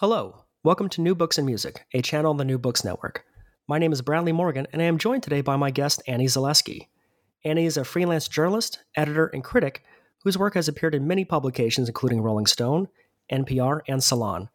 Hello, 0.00 0.44
welcome 0.62 0.90
to 0.90 1.00
New 1.00 1.14
Books 1.14 1.38
and 1.38 1.46
Music, 1.46 1.86
a 1.94 2.02
channel 2.02 2.28
on 2.28 2.36
the 2.36 2.44
New 2.44 2.58
Books 2.58 2.84
Network. 2.84 3.24
My 3.66 3.78
name 3.78 3.94
is 3.94 4.02
Bradley 4.02 4.30
Morgan, 4.30 4.66
and 4.70 4.82
I 4.82 4.84
am 4.84 4.98
joined 4.98 5.22
today 5.22 5.40
by 5.40 5.56
my 5.56 5.70
guest, 5.70 6.02
Annie 6.06 6.26
Zaleski. 6.26 6.88
Annie 7.46 7.64
is 7.64 7.78
a 7.78 7.84
freelance 7.84 8.28
journalist, 8.28 8.84
editor, 8.94 9.28
and 9.28 9.42
critic 9.42 9.82
whose 10.22 10.36
work 10.36 10.52
has 10.52 10.68
appeared 10.68 10.94
in 10.94 11.06
many 11.06 11.24
publications, 11.24 11.88
including 11.88 12.20
Rolling 12.20 12.44
Stone, 12.44 12.88
NPR, 13.32 13.80
and 13.88 14.04
Salon. 14.04 14.50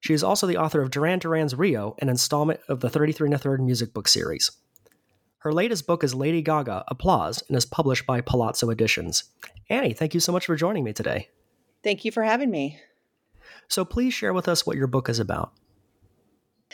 She 0.00 0.12
is 0.12 0.22
also 0.22 0.46
the 0.46 0.58
author 0.58 0.82
of 0.82 0.90
Duran 0.90 1.20
Duran's 1.20 1.54
Rio, 1.54 1.96
an 2.00 2.10
installment 2.10 2.60
of 2.68 2.80
the 2.80 2.90
33 2.90 3.28
and 3.28 3.34
a 3.36 3.38
Third 3.38 3.62
music 3.62 3.94
book 3.94 4.06
series. 4.06 4.50
Her 5.38 5.52
latest 5.54 5.86
book 5.86 6.04
is 6.04 6.14
Lady 6.14 6.42
Gaga 6.42 6.84
Applause 6.88 7.42
and 7.48 7.56
is 7.56 7.64
published 7.64 8.04
by 8.04 8.20
Palazzo 8.20 8.68
Editions. 8.68 9.24
Annie, 9.70 9.94
thank 9.94 10.12
you 10.12 10.20
so 10.20 10.30
much 10.30 10.44
for 10.44 10.56
joining 10.56 10.84
me 10.84 10.92
today. 10.92 11.30
Thank 11.82 12.04
you 12.04 12.12
for 12.12 12.22
having 12.22 12.50
me. 12.50 12.78
So 13.68 13.84
please 13.84 14.14
share 14.14 14.32
with 14.32 14.48
us 14.48 14.66
what 14.66 14.76
your 14.76 14.86
book 14.86 15.08
is 15.08 15.18
about. 15.18 15.52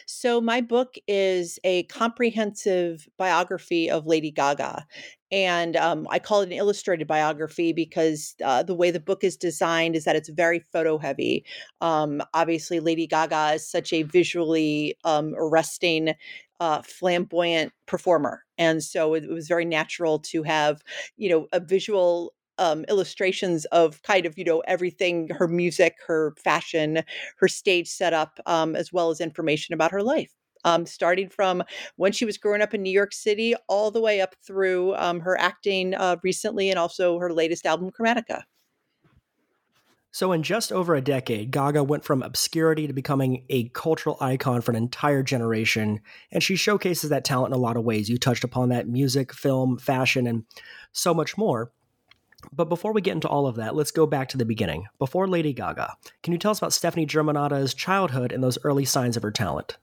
So, 0.07 0.41
my 0.41 0.61
book 0.61 0.97
is 1.07 1.59
a 1.65 1.85
comprehensive 1.85 3.09
biography 3.17 3.91
of 3.91 4.07
Lady 4.07 4.31
Gaga. 4.31 4.87
And 5.31 5.77
um, 5.77 6.07
I 6.11 6.19
call 6.19 6.43
it 6.43 6.47
an 6.47 6.53
illustrated 6.53 7.07
biography 7.07 7.73
because 7.73 8.35
uh, 8.45 8.63
the 8.63 8.75
way 8.75 8.91
the 8.91 9.01
book 9.01 9.25
is 9.25 9.37
designed 9.37 9.97
is 9.97 10.05
that 10.05 10.17
it's 10.17 10.29
very 10.29 10.61
photo 10.73 10.99
heavy. 10.99 11.45
Um, 11.81 12.23
obviously, 12.35 12.81
Lady 12.81 13.07
Gaga 13.07 13.55
is 13.55 13.69
such 13.69 13.93
a 13.93 14.03
visually 14.03 14.97
um, 15.05 15.35
arresting, 15.37 16.15
uh, 16.61 16.83
flamboyant 16.83 17.73
performer. 17.87 18.45
And 18.59 18.83
so 18.83 19.15
it, 19.15 19.25
it 19.25 19.33
was 19.33 19.49
very 19.49 19.65
natural 19.65 20.19
to 20.21 20.43
have, 20.43 20.83
you 21.17 21.29
know, 21.29 21.47
a 21.53 21.61
visual 21.61 22.33
um, 22.59 22.85
illustrations 22.89 23.65
of 23.67 24.03
kind 24.03 24.27
of 24.27 24.37
you 24.39 24.45
know 24.45 24.61
everything 24.61 25.29
her 25.31 25.49
music 25.49 25.97
her 26.07 26.35
fashion 26.43 27.03
her 27.39 27.49
stage 27.49 27.89
setup 27.89 28.41
um, 28.47 28.77
as 28.77 28.93
well 28.93 29.11
as 29.11 29.21
information 29.21 29.75
about 29.75 29.91
her 29.91 30.03
life 30.03 30.33
um, 30.65 30.87
starting 30.87 31.29
from 31.29 31.63
when 31.97 32.13
she 32.13 32.25
was 32.25 32.39
growing 32.39 32.63
up 32.63 32.75
in 32.75 32.83
new 32.83 32.93
york 32.93 33.13
city 33.13 33.55
all 33.69 33.91
the 33.91 34.01
way 34.01 34.21
up 34.21 34.35
through 34.47 34.95
um, 34.97 35.21
her 35.21 35.39
acting 35.39 35.95
uh, 35.95 36.17
recently 36.23 36.71
and 36.71 36.79
also 36.79 37.19
her 37.19 37.33
latest 37.33 37.67
album 37.67 37.91
chromatica 37.91 38.43
so, 40.15 40.31
in 40.31 40.45
just 40.45 40.71
over 40.71 40.95
a 40.95 41.01
decade, 41.01 41.51
Gaga 41.51 41.83
went 41.83 42.05
from 42.05 42.23
obscurity 42.23 42.87
to 42.87 42.93
becoming 42.93 43.45
a 43.51 43.69
cultural 43.71 44.17
icon 44.21 44.61
for 44.61 44.71
an 44.71 44.77
entire 44.77 45.25
generation, 45.25 46.03
and 46.31 46.41
she 46.41 46.55
showcases 46.55 47.11
that 47.11 47.25
talent 47.25 47.53
in 47.53 47.59
a 47.59 47.61
lot 47.61 47.77
of 47.77 47.83
ways. 47.83 48.09
You 48.09 48.17
touched 48.17 48.45
upon 48.45 48.69
that 48.69 48.87
music, 48.87 49.33
film, 49.35 49.77
fashion, 49.77 50.29
and 50.29 50.45
so 50.93 51.15
much 51.15 51.37
more. 51.37 51.73
But 52.53 52.69
before 52.69 52.93
we 52.93 53.01
get 53.01 53.13
into 53.15 53.29
all 53.29 53.47
of 53.47 53.57
that, 53.57 53.75
let's 53.75 53.91
go 53.91 54.07
back 54.07 54.29
to 54.31 54.37
the 54.37 54.45
beginning. 54.45 54.87
Before 54.99 55.27
Lady 55.27 55.53
Gaga, 55.53 55.97
can 56.23 56.33
you 56.33 56.39
tell 56.39 56.51
us 56.51 56.59
about 56.59 56.73
Stefani 56.73 57.07
Germanotta's 57.07 57.75
childhood 57.75 58.33
and 58.33 58.43
those 58.43 58.59
early 58.65 58.85
signs 58.85 59.17
of 59.17 59.23
her 59.23 59.31
talent? 59.31 59.77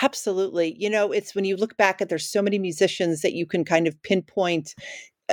Absolutely. 0.00 0.74
You 0.78 0.90
know, 0.90 1.12
it's 1.12 1.34
when 1.34 1.44
you 1.44 1.56
look 1.56 1.76
back 1.76 2.00
at 2.00 2.08
there's 2.08 2.28
so 2.28 2.42
many 2.42 2.58
musicians 2.58 3.20
that 3.22 3.34
you 3.34 3.46
can 3.46 3.64
kind 3.64 3.86
of 3.86 4.00
pinpoint 4.02 4.74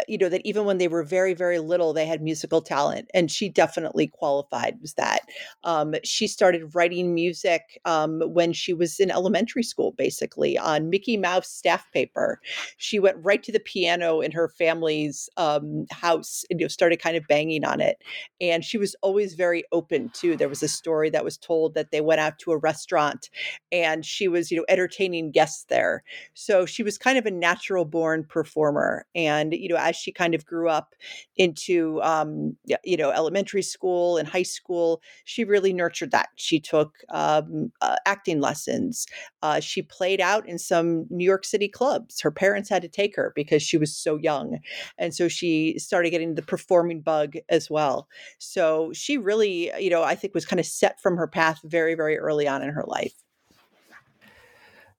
you 0.08 0.18
know 0.18 0.30
that 0.30 0.42
even 0.46 0.66
when 0.66 0.78
they 0.78 0.88
were 0.88 1.04
very 1.04 1.34
very 1.34 1.60
little 1.60 1.94
they 1.94 2.06
had 2.06 2.22
musical 2.22 2.62
talent 2.62 3.10
and 3.14 3.32
she 3.32 3.50
definitely 3.50 4.08
qualified 4.08 4.78
was 4.82 4.94
that. 4.96 5.22
Um, 5.64 5.96
she 6.04 6.28
started 6.28 6.76
writing 6.76 7.14
music 7.14 7.80
um, 7.86 8.22
when 8.22 8.54
she 8.54 8.74
was 8.74 9.00
in 9.00 9.12
elementary 9.12 9.64
school 9.64 9.92
basically 9.92 10.58
on 10.58 10.90
mickey 10.90 11.18
mouse 11.18 11.50
staff 11.50 11.86
paper. 11.92 12.40
She 12.78 13.00
went 13.00 13.18
right 13.22 13.42
to 13.44 13.52
the 13.52 13.60
piano 13.60 14.22
in 14.22 14.32
her 14.32 14.50
family's 14.50 15.30
um, 15.38 15.86
house 15.92 16.46
and 16.50 16.60
you 16.60 16.66
know, 16.66 16.70
started 16.70 17.02
kind 17.02 17.18
of 17.18 17.28
banging 17.28 17.64
on 17.66 17.82
it 17.82 18.02
and 18.42 18.64
she 18.64 18.78
was 18.78 18.96
always 19.02 19.34
very 19.34 19.64
open 19.72 20.10
too. 20.14 20.36
There 20.36 20.50
was 20.50 20.64
a 20.64 20.68
story 20.68 21.10
that 21.10 21.24
was 21.24 21.38
told 21.38 21.74
that 21.74 21.92
they 21.92 22.02
went 22.02 22.22
out 22.22 22.40
to 22.40 22.52
a 22.52 22.58
restaurant 22.58 23.30
and 23.72 24.06
she 24.06 24.28
was 24.28 24.52
you 24.52 24.58
know 24.58 24.66
entertaining 24.70 25.32
guests 25.32 25.66
there. 25.70 26.04
So 26.34 26.66
she 26.66 26.84
was 26.84 26.98
kind 26.98 27.18
of 27.18 27.26
a 27.26 27.32
natural 27.32 27.86
born 27.86 28.24
performer 28.24 29.06
and 29.16 29.54
you 29.54 29.70
know 29.70 29.78
as 29.90 29.96
she 29.96 30.12
kind 30.12 30.36
of 30.36 30.46
grew 30.46 30.70
up 30.70 30.96
into 31.36 32.02
um, 32.02 32.56
you 32.84 32.98
know 32.98 33.12
elementary 33.12 33.62
school 33.62 34.18
and 34.18 34.28
high 34.28 34.44
school 34.44 35.02
she 35.26 35.44
really 35.44 35.74
nurtured 35.74 36.12
that. 36.12 36.30
She 36.36 36.60
took 36.60 36.96
um, 37.10 37.72
uh, 37.82 37.98
acting 38.06 38.40
lessons 38.40 39.06
uh, 39.42 39.60
she 39.60 39.82
played 39.82 40.22
out 40.22 40.48
in 40.48 40.58
some 40.58 41.06
new 41.10 41.26
york 41.26 41.46
city 41.46 41.68
clubs. 41.68 42.22
Her 42.22 42.32
parents 42.32 42.70
had 42.70 42.82
to 42.82 42.88
take 42.88 43.16
her 43.16 43.32
because 43.36 43.62
she 43.64 43.78
was 43.78 43.96
so 43.96 44.18
young 44.18 44.60
and 44.98 45.14
so 45.14 45.28
she 45.28 45.78
started 45.80 46.12
getting 46.12 46.36
the 46.36 46.42
performing 46.42 47.02
bug 47.02 47.36
as 47.50 47.70
well. 47.70 48.08
So 48.38 48.92
she 48.94 49.18
really 49.18 49.72
you 49.80 49.90
know 49.90 50.04
i 50.04 50.16
think 50.16 50.34
was 50.34 50.46
kind 50.46 50.60
of 50.60 50.66
set 50.66 51.00
from 51.02 51.18
her 51.18 51.28
path 51.28 51.60
very 51.64 51.96
very 51.96 52.18
early 52.18 52.48
on 52.48 52.62
in 52.62 52.70
her 52.70 52.86
life 52.88 53.14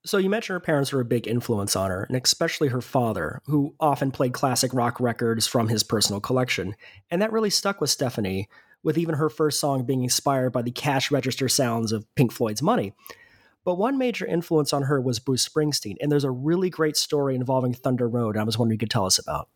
so 0.03 0.17
you 0.17 0.29
mentioned 0.29 0.55
her 0.55 0.59
parents 0.59 0.91
were 0.91 1.01
a 1.01 1.05
big 1.05 1.27
influence 1.27 1.75
on 1.75 1.91
her, 1.91 2.03
and 2.03 2.15
especially 2.21 2.69
her 2.69 2.81
father, 2.81 3.41
who 3.45 3.75
often 3.79 4.11
played 4.11 4.33
classic 4.33 4.73
rock 4.73 4.99
records 4.99 5.45
from 5.45 5.67
his 5.67 5.83
personal 5.83 6.19
collection. 6.19 6.75
And 7.09 7.21
that 7.21 7.31
really 7.31 7.49
stuck 7.49 7.79
with 7.79 7.89
Stefani, 7.89 8.49
with 8.83 8.97
even 8.97 9.15
her 9.15 9.29
first 9.29 9.59
song 9.59 9.83
being 9.83 10.03
inspired 10.03 10.51
by 10.51 10.63
the 10.63 10.71
cash 10.71 11.11
register 11.11 11.47
sounds 11.47 11.91
of 11.91 12.05
Pink 12.15 12.31
Floyd's 12.31 12.63
Money. 12.63 12.93
But 13.63 13.77
one 13.77 13.99
major 13.99 14.25
influence 14.25 14.73
on 14.73 14.83
her 14.83 14.99
was 14.99 15.19
Bruce 15.19 15.47
Springsteen, 15.47 15.97
and 16.01 16.11
there's 16.11 16.23
a 16.23 16.31
really 16.31 16.71
great 16.71 16.97
story 16.97 17.35
involving 17.35 17.73
Thunder 17.73 18.09
Road 18.09 18.37
I 18.37 18.43
was 18.43 18.57
wondering 18.57 18.75
you 18.75 18.79
could 18.79 18.89
tell 18.89 19.05
us 19.05 19.19
about. 19.19 19.49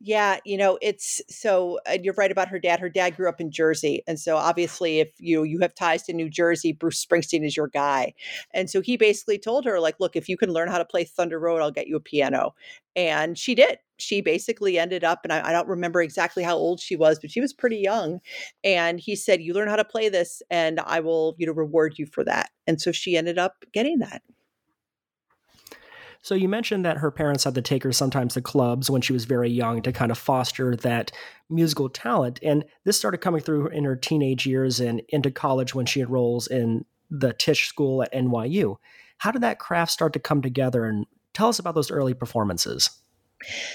Yeah, 0.00 0.38
you 0.44 0.56
know, 0.56 0.78
it's 0.80 1.20
so 1.28 1.78
and 1.86 2.04
you're 2.04 2.14
right 2.14 2.30
about 2.30 2.48
her 2.48 2.58
dad. 2.58 2.80
Her 2.80 2.88
dad 2.88 3.16
grew 3.16 3.28
up 3.28 3.40
in 3.40 3.50
Jersey. 3.50 4.02
And 4.06 4.18
so 4.18 4.36
obviously 4.36 5.00
if 5.00 5.08
you 5.18 5.42
you 5.42 5.58
have 5.60 5.74
ties 5.74 6.02
to 6.04 6.12
New 6.12 6.28
Jersey, 6.30 6.72
Bruce 6.72 7.04
Springsteen 7.04 7.44
is 7.44 7.56
your 7.56 7.68
guy. 7.68 8.14
And 8.54 8.70
so 8.70 8.80
he 8.80 8.96
basically 8.96 9.38
told 9.38 9.64
her 9.64 9.80
like, 9.80 9.96
look, 10.00 10.16
if 10.16 10.28
you 10.28 10.36
can 10.36 10.52
learn 10.52 10.68
how 10.68 10.78
to 10.78 10.84
play 10.84 11.04
Thunder 11.04 11.38
Road, 11.38 11.60
I'll 11.60 11.70
get 11.70 11.88
you 11.88 11.96
a 11.96 12.00
piano. 12.00 12.54
And 12.96 13.36
she 13.38 13.54
did. 13.54 13.78
She 13.98 14.20
basically 14.20 14.78
ended 14.78 15.02
up, 15.04 15.20
and 15.24 15.32
I, 15.32 15.48
I 15.48 15.52
don't 15.52 15.68
remember 15.68 16.00
exactly 16.02 16.42
how 16.44 16.56
old 16.56 16.80
she 16.80 16.94
was, 16.96 17.18
but 17.18 17.30
she 17.30 17.40
was 17.40 17.52
pretty 17.52 17.78
young. 17.78 18.20
And 18.64 19.00
he 19.00 19.16
said, 19.16 19.40
You 19.42 19.54
learn 19.54 19.68
how 19.68 19.76
to 19.76 19.84
play 19.84 20.08
this, 20.08 20.42
and 20.50 20.80
I 20.80 21.00
will, 21.00 21.34
you 21.38 21.46
know, 21.46 21.52
reward 21.52 21.98
you 21.98 22.06
for 22.06 22.24
that. 22.24 22.50
And 22.66 22.80
so 22.80 22.92
she 22.92 23.16
ended 23.16 23.38
up 23.38 23.64
getting 23.72 23.98
that. 24.00 24.22
So 26.28 26.34
you 26.34 26.46
mentioned 26.46 26.84
that 26.84 26.98
her 26.98 27.10
parents 27.10 27.44
had 27.44 27.54
to 27.54 27.62
take 27.62 27.82
her 27.84 27.90
sometimes 27.90 28.34
to 28.34 28.42
clubs 28.42 28.90
when 28.90 29.00
she 29.00 29.14
was 29.14 29.24
very 29.24 29.48
young 29.48 29.80
to 29.80 29.94
kind 29.94 30.10
of 30.10 30.18
foster 30.18 30.76
that 30.76 31.10
musical 31.48 31.88
talent. 31.88 32.38
And 32.42 32.66
this 32.84 32.98
started 32.98 33.22
coming 33.22 33.40
through 33.40 33.68
in 33.68 33.84
her 33.84 33.96
teenage 33.96 34.44
years 34.44 34.78
and 34.78 35.00
into 35.08 35.30
college 35.30 35.74
when 35.74 35.86
she 35.86 36.02
enrolls 36.02 36.46
in 36.46 36.84
the 37.08 37.32
Tisch 37.32 37.66
School 37.66 38.02
at 38.02 38.12
NYU. 38.12 38.76
How 39.16 39.30
did 39.30 39.40
that 39.40 39.58
craft 39.58 39.90
start 39.90 40.12
to 40.12 40.18
come 40.18 40.42
together? 40.42 40.84
And 40.84 41.06
tell 41.32 41.48
us 41.48 41.58
about 41.58 41.74
those 41.74 41.90
early 41.90 42.12
performances. 42.12 42.90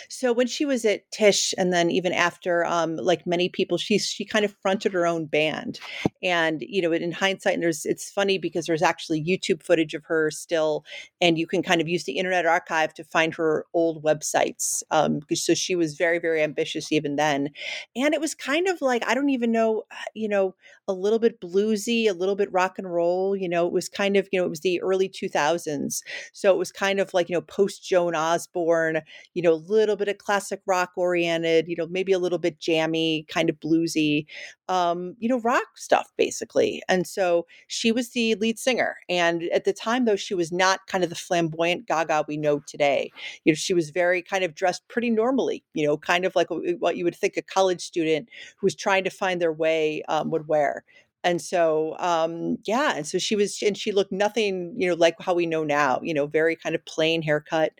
So 0.09 0.33
when 0.33 0.47
she 0.47 0.65
was 0.65 0.85
at 0.85 1.09
Tisch, 1.11 1.53
and 1.57 1.71
then 1.73 1.89
even 1.91 2.13
after, 2.13 2.65
um, 2.65 2.95
like 2.97 3.25
many 3.25 3.49
people, 3.49 3.77
she 3.77 3.97
she 3.99 4.25
kind 4.25 4.45
of 4.45 4.55
fronted 4.61 4.93
her 4.93 5.05
own 5.07 5.25
band, 5.25 5.79
and 6.21 6.61
you 6.67 6.81
know, 6.81 6.91
in 6.91 7.11
hindsight, 7.11 7.55
and 7.55 7.63
there's 7.63 7.85
it's 7.85 8.09
funny 8.11 8.37
because 8.37 8.65
there's 8.65 8.81
actually 8.81 9.23
YouTube 9.23 9.63
footage 9.63 9.93
of 9.93 10.03
her 10.05 10.31
still, 10.31 10.83
and 11.21 11.37
you 11.37 11.47
can 11.47 11.63
kind 11.63 11.81
of 11.81 11.87
use 11.87 12.03
the 12.03 12.17
Internet 12.17 12.45
Archive 12.45 12.93
to 12.95 13.03
find 13.03 13.33
her 13.35 13.65
old 13.73 14.03
websites. 14.03 14.83
Um, 14.91 15.19
so 15.33 15.53
she 15.53 15.75
was 15.75 15.95
very 15.95 16.19
very 16.19 16.41
ambitious 16.41 16.91
even 16.91 17.15
then, 17.15 17.49
and 17.95 18.13
it 18.13 18.21
was 18.21 18.35
kind 18.35 18.67
of 18.67 18.81
like 18.81 19.03
I 19.07 19.13
don't 19.13 19.29
even 19.29 19.51
know, 19.51 19.83
uh, 19.91 19.95
you 20.13 20.27
know, 20.27 20.55
a 20.87 20.93
little 20.93 21.19
bit 21.19 21.39
bluesy, 21.41 22.09
a 22.09 22.13
little 22.13 22.35
bit 22.35 22.51
rock 22.51 22.77
and 22.77 22.91
roll. 22.91 23.35
You 23.35 23.49
know, 23.49 23.65
it 23.67 23.73
was 23.73 23.89
kind 23.89 24.17
of 24.17 24.27
you 24.31 24.39
know 24.39 24.45
it 24.45 24.49
was 24.49 24.61
the 24.61 24.81
early 24.81 25.09
2000s, 25.09 26.03
so 26.33 26.51
it 26.53 26.57
was 26.57 26.71
kind 26.71 26.99
of 26.99 27.13
like 27.13 27.29
you 27.29 27.35
know 27.35 27.41
post 27.41 27.83
Joan 27.83 28.15
Osborne, 28.15 29.01
you 29.33 29.41
know 29.41 29.52
a 29.53 29.55
little 29.55 29.95
bit 29.95 30.07
of 30.07 30.17
classic 30.17 30.61
rock 30.65 30.91
oriented, 30.97 31.67
you 31.67 31.75
know, 31.75 31.87
maybe 31.87 32.11
a 32.11 32.19
little 32.19 32.39
bit 32.39 32.59
jammy, 32.59 33.25
kind 33.29 33.49
of 33.49 33.59
bluesy, 33.59 34.25
um, 34.67 35.15
you 35.19 35.29
know, 35.29 35.39
rock 35.39 35.77
stuff 35.77 36.11
basically. 36.17 36.81
And 36.89 37.05
so 37.07 37.45
she 37.67 37.91
was 37.91 38.09
the 38.09 38.35
lead 38.35 38.59
singer. 38.59 38.95
And 39.09 39.43
at 39.53 39.65
the 39.65 39.73
time, 39.73 40.05
though, 40.05 40.15
she 40.15 40.33
was 40.33 40.51
not 40.51 40.85
kind 40.87 41.03
of 41.03 41.09
the 41.09 41.15
flamboyant 41.15 41.87
Gaga 41.87 42.25
we 42.27 42.37
know 42.37 42.59
today. 42.65 43.11
You 43.43 43.53
know, 43.53 43.55
she 43.55 43.73
was 43.73 43.89
very 43.91 44.21
kind 44.21 44.43
of 44.43 44.55
dressed 44.55 44.87
pretty 44.87 45.09
normally, 45.09 45.63
you 45.73 45.85
know, 45.85 45.97
kind 45.97 46.25
of 46.25 46.35
like 46.35 46.47
what 46.49 46.97
you 46.97 47.03
would 47.05 47.15
think 47.15 47.37
a 47.37 47.41
college 47.41 47.81
student 47.81 48.29
who 48.57 48.65
was 48.65 48.75
trying 48.75 49.03
to 49.03 49.09
find 49.09 49.41
their 49.41 49.53
way 49.53 50.03
um, 50.09 50.31
would 50.31 50.47
wear 50.47 50.83
and 51.23 51.41
so 51.41 51.95
um 51.99 52.57
yeah 52.65 52.93
and 52.95 53.07
so 53.07 53.17
she 53.17 53.35
was 53.35 53.61
and 53.61 53.77
she 53.77 53.91
looked 53.91 54.11
nothing 54.11 54.73
you 54.77 54.87
know 54.87 54.95
like 54.95 55.15
how 55.19 55.33
we 55.33 55.45
know 55.45 55.63
now 55.63 55.99
you 56.03 56.13
know 56.13 56.27
very 56.27 56.55
kind 56.55 56.75
of 56.75 56.83
plain 56.85 57.21
haircut. 57.21 57.71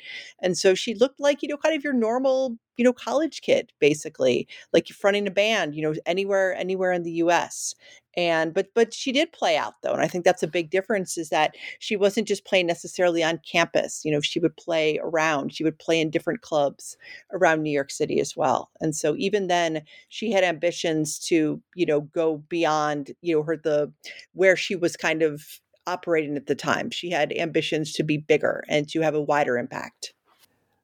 And 0.42 0.58
so 0.58 0.76
she 0.76 0.94
looked 0.96 1.20
like 1.20 1.42
you 1.42 1.48
know 1.50 1.58
kind 1.58 1.76
of 1.76 1.84
your 1.84 1.94
normal 1.94 2.58
you 2.78 2.84
know 2.84 2.94
college 2.94 3.42
kid 3.42 3.72
basically 3.80 4.48
like 4.74 4.88
fronting 4.88 5.28
a 5.28 5.32
band 5.32 5.76
you 5.76 5.82
know 5.82 5.94
anywhere 6.06 6.56
anywhere 6.56 6.92
in 6.92 7.04
the 7.04 7.12
US 7.14 7.76
and 8.16 8.54
but 8.54 8.68
but 8.74 8.94
she 8.94 9.12
did 9.12 9.32
play 9.32 9.58
out 9.58 9.76
though 9.82 9.94
and 9.94 10.02
i 10.02 10.08
think 10.08 10.24
that's 10.24 10.44
a 10.44 10.48
big 10.48 10.70
difference 10.70 11.18
is 11.18 11.30
that 11.30 11.56
she 11.80 11.96
wasn't 11.96 12.28
just 12.28 12.46
playing 12.46 12.68
necessarily 12.68 13.24
on 13.24 13.40
campus 13.50 14.04
you 14.06 14.12
know 14.12 14.22
she 14.22 14.40
would 14.40 14.56
play 14.56 15.00
around 15.04 15.54
she 15.54 15.64
would 15.64 15.78
play 15.80 16.00
in 16.00 16.10
different 16.10 16.42
clubs 16.42 16.98
around 17.32 17.62
new 17.62 17.72
york 17.72 17.92
city 17.92 18.20
as 18.20 18.36
well 18.36 18.70
and 18.82 18.96
so 18.96 19.16
even 19.18 19.48
then 19.48 19.82
she 20.10 20.32
had 20.32 20.44
ambitions 20.44 21.18
to 21.18 21.62
you 21.76 21.86
know 21.86 22.02
go 22.02 22.38
beyond 22.50 23.12
you 23.22 23.36
know 23.36 23.44
her 23.44 23.58
the 23.58 23.92
where 24.34 24.56
she 24.56 24.76
was 24.76 24.96
kind 24.96 25.22
of 25.22 25.60
operating 25.86 26.36
at 26.38 26.48
the 26.48 26.56
time 26.56 26.90
she 26.90 27.10
had 27.10 27.34
ambitions 27.34 27.92
to 27.94 28.04
be 28.04 28.18
bigger 28.18 28.64
and 28.70 28.88
to 28.88 29.02
have 29.02 29.16
a 29.16 29.22
wider 29.22 29.58
impact 29.58 30.14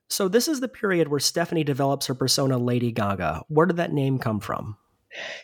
so 0.09 0.27
this 0.27 0.47
is 0.47 0.59
the 0.59 0.67
period 0.67 1.07
where 1.07 1.19
stefani 1.19 1.63
develops 1.63 2.07
her 2.07 2.15
persona 2.15 2.57
Lady 2.57 2.91
Gaga. 2.91 3.43
Where 3.47 3.67
did 3.67 3.77
that 3.77 3.93
name 3.93 4.17
come 4.17 4.39
from? 4.39 4.75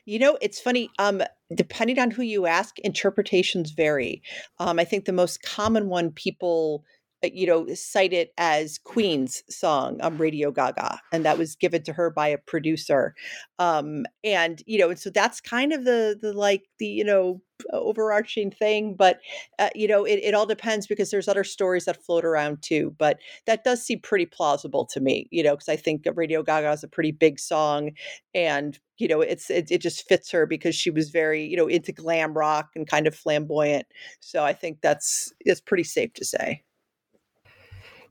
You 0.05 0.19
know, 0.19 0.37
it's 0.41 0.59
funny. 0.59 0.89
Um, 0.99 1.21
depending 1.53 1.99
on 1.99 2.11
who 2.11 2.23
you 2.23 2.45
ask, 2.45 2.79
interpretations 2.79 3.71
vary. 3.71 4.21
Um, 4.59 4.79
I 4.79 4.85
think 4.85 5.05
the 5.05 5.11
most 5.11 5.43
common 5.43 5.89
one 5.89 6.11
people 6.11 6.83
uh, 7.23 7.29
you 7.33 7.47
know, 7.47 7.65
cite 7.73 8.13
it 8.13 8.33
as 8.37 8.77
Queen's 8.77 9.43
song, 9.49 9.99
um, 10.01 10.17
Radio 10.17 10.51
Gaga, 10.51 10.99
and 11.13 11.23
that 11.25 11.37
was 11.37 11.55
given 11.55 11.81
to 11.83 11.93
her 11.93 12.09
by 12.09 12.27
a 12.27 12.37
producer. 12.37 13.15
Um, 13.57 14.05
and 14.23 14.61
you 14.65 14.77
know, 14.77 14.89
and 14.89 14.99
so 14.99 15.09
that's 15.09 15.39
kind 15.39 15.71
of 15.71 15.85
the 15.85 16.17
the 16.21 16.33
like 16.33 16.63
the 16.77 16.87
you 16.87 17.03
know 17.03 17.41
overarching 17.71 18.51
thing. 18.51 18.95
But 18.95 19.19
uh, 19.59 19.69
you 19.75 19.87
know, 19.87 20.05
it, 20.05 20.19
it 20.23 20.33
all 20.33 20.45
depends 20.45 20.87
because 20.87 21.11
there's 21.11 21.27
other 21.27 21.43
stories 21.43 21.85
that 21.85 22.03
float 22.03 22.25
around 22.25 22.61
too. 22.61 22.95
But 22.97 23.19
that 23.45 23.63
does 23.63 23.83
seem 23.83 23.99
pretty 23.99 24.25
plausible 24.25 24.85
to 24.87 24.99
me, 24.99 25.27
you 25.31 25.43
know, 25.43 25.55
because 25.55 25.69
I 25.69 25.75
think 25.75 26.05
Radio 26.15 26.43
Gaga 26.43 26.71
is 26.71 26.83
a 26.83 26.87
pretty 26.87 27.11
big 27.11 27.39
song, 27.39 27.91
and 28.33 28.77
you 28.97 29.07
know, 29.07 29.21
it's 29.21 29.49
it, 29.49 29.71
it 29.71 29.81
just 29.81 30.07
fits 30.07 30.31
her 30.31 30.45
because 30.45 30.75
she 30.75 30.89
was 30.89 31.09
very 31.09 31.45
you 31.45 31.57
know 31.57 31.67
into 31.67 31.91
glam 31.91 32.33
rock 32.33 32.69
and 32.75 32.87
kind 32.87 33.07
of 33.07 33.15
flamboyant. 33.15 33.87
So 34.19 34.43
I 34.43 34.53
think 34.53 34.81
that's 34.81 35.33
it's 35.41 35.61
pretty 35.61 35.83
safe 35.83 36.13
to 36.13 36.25
say 36.25 36.63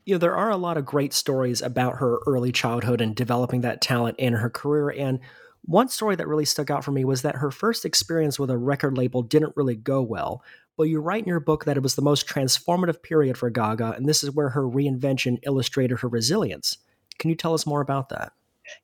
you 0.04 0.14
know, 0.14 0.18
there 0.18 0.36
are 0.36 0.50
a 0.50 0.56
lot 0.56 0.76
of 0.76 0.84
great 0.84 1.12
stories 1.12 1.62
about 1.62 1.96
her 1.96 2.18
early 2.26 2.52
childhood 2.52 3.00
and 3.00 3.16
developing 3.16 3.62
that 3.62 3.80
talent 3.80 4.18
in 4.18 4.34
her 4.34 4.50
career. 4.50 4.90
And 4.90 5.20
one 5.66 5.88
story 5.88 6.14
that 6.16 6.28
really 6.28 6.44
stuck 6.44 6.70
out 6.70 6.84
for 6.84 6.92
me 6.92 7.04
was 7.04 7.22
that 7.22 7.36
her 7.36 7.50
first 7.50 7.84
experience 7.84 8.38
with 8.38 8.50
a 8.50 8.58
record 8.58 8.98
label 8.98 9.22
didn't 9.22 9.56
really 9.56 9.76
go 9.76 10.02
well. 10.02 10.42
But 10.76 10.84
you 10.84 11.00
write 11.00 11.22
in 11.22 11.28
your 11.28 11.40
book 11.40 11.64
that 11.64 11.76
it 11.76 11.82
was 11.82 11.94
the 11.94 12.02
most 12.02 12.28
transformative 12.28 13.02
period 13.02 13.38
for 13.38 13.48
Gaga, 13.48 13.92
and 13.92 14.08
this 14.08 14.22
is 14.22 14.30
where 14.30 14.50
her 14.50 14.64
reinvention 14.64 15.38
illustrated 15.44 16.00
her 16.00 16.08
resilience. 16.08 16.78
Can 17.18 17.30
you 17.30 17.36
tell 17.36 17.54
us 17.54 17.66
more 17.66 17.80
about 17.80 18.08
that? 18.10 18.32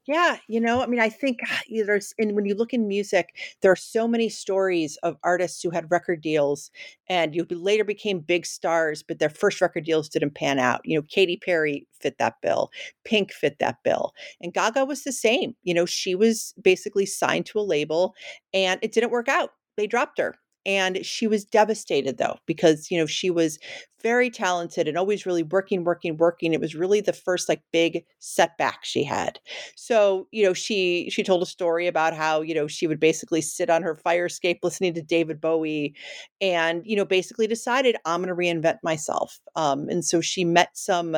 Yeah, 0.06 0.36
you 0.48 0.60
know, 0.60 0.82
I 0.82 0.86
mean, 0.86 1.00
I 1.00 1.08
think 1.08 1.40
there's, 1.86 2.14
and 2.18 2.34
when 2.34 2.44
you 2.44 2.54
look 2.54 2.72
in 2.72 2.88
music, 2.88 3.36
there 3.62 3.70
are 3.72 3.76
so 3.76 4.06
many 4.08 4.28
stories 4.28 4.96
of 5.02 5.16
artists 5.24 5.62
who 5.62 5.70
had 5.70 5.90
record 5.90 6.20
deals 6.22 6.70
and 7.08 7.34
you 7.34 7.46
later 7.50 7.84
became 7.84 8.20
big 8.20 8.46
stars, 8.46 9.02
but 9.02 9.18
their 9.18 9.30
first 9.30 9.60
record 9.60 9.84
deals 9.84 10.08
didn't 10.08 10.34
pan 10.34 10.58
out. 10.58 10.80
You 10.84 10.98
know, 10.98 11.02
Katy 11.08 11.36
Perry 11.38 11.86
fit 12.00 12.18
that 12.18 12.36
bill, 12.42 12.70
Pink 13.04 13.32
fit 13.32 13.58
that 13.58 13.82
bill, 13.84 14.12
and 14.40 14.52
Gaga 14.54 14.84
was 14.84 15.02
the 15.04 15.12
same. 15.12 15.54
You 15.62 15.74
know, 15.74 15.86
she 15.86 16.14
was 16.14 16.54
basically 16.62 17.06
signed 17.06 17.46
to 17.46 17.58
a 17.58 17.62
label 17.62 18.14
and 18.52 18.78
it 18.82 18.92
didn't 18.92 19.10
work 19.10 19.28
out. 19.28 19.50
They 19.76 19.86
dropped 19.86 20.18
her 20.18 20.34
and 20.66 21.04
she 21.04 21.26
was 21.26 21.44
devastated 21.44 22.18
though 22.18 22.36
because 22.46 22.90
you 22.90 22.98
know 22.98 23.06
she 23.06 23.30
was 23.30 23.58
very 24.02 24.30
talented 24.30 24.88
and 24.88 24.96
always 24.96 25.26
really 25.26 25.42
working 25.42 25.84
working 25.84 26.16
working. 26.16 26.54
It 26.54 26.60
was 26.60 26.74
really 26.74 27.00
the 27.02 27.12
first 27.12 27.48
like 27.48 27.60
big 27.72 28.04
setback 28.18 28.80
she 28.84 29.04
had. 29.04 29.38
So 29.76 30.26
you 30.32 30.44
know 30.44 30.52
she 30.54 31.10
she 31.10 31.22
told 31.22 31.42
a 31.42 31.46
story 31.46 31.86
about 31.86 32.14
how 32.14 32.40
you 32.42 32.54
know 32.54 32.66
she 32.66 32.86
would 32.86 33.00
basically 33.00 33.40
sit 33.42 33.70
on 33.70 33.82
her 33.82 33.94
fire 33.94 34.26
escape 34.26 34.60
listening 34.62 34.94
to 34.94 35.02
david 35.02 35.40
bowie 35.40 35.94
and 36.40 36.82
you 36.84 36.96
know 36.96 37.04
basically 37.04 37.46
decided 37.46 37.96
i'm 38.04 38.22
going 38.22 38.28
to 38.28 38.34
reinvent 38.34 38.78
myself. 38.82 39.40
Um, 39.56 39.88
and 39.88 40.04
so 40.04 40.20
she 40.20 40.44
met 40.44 40.70
some 40.76 41.16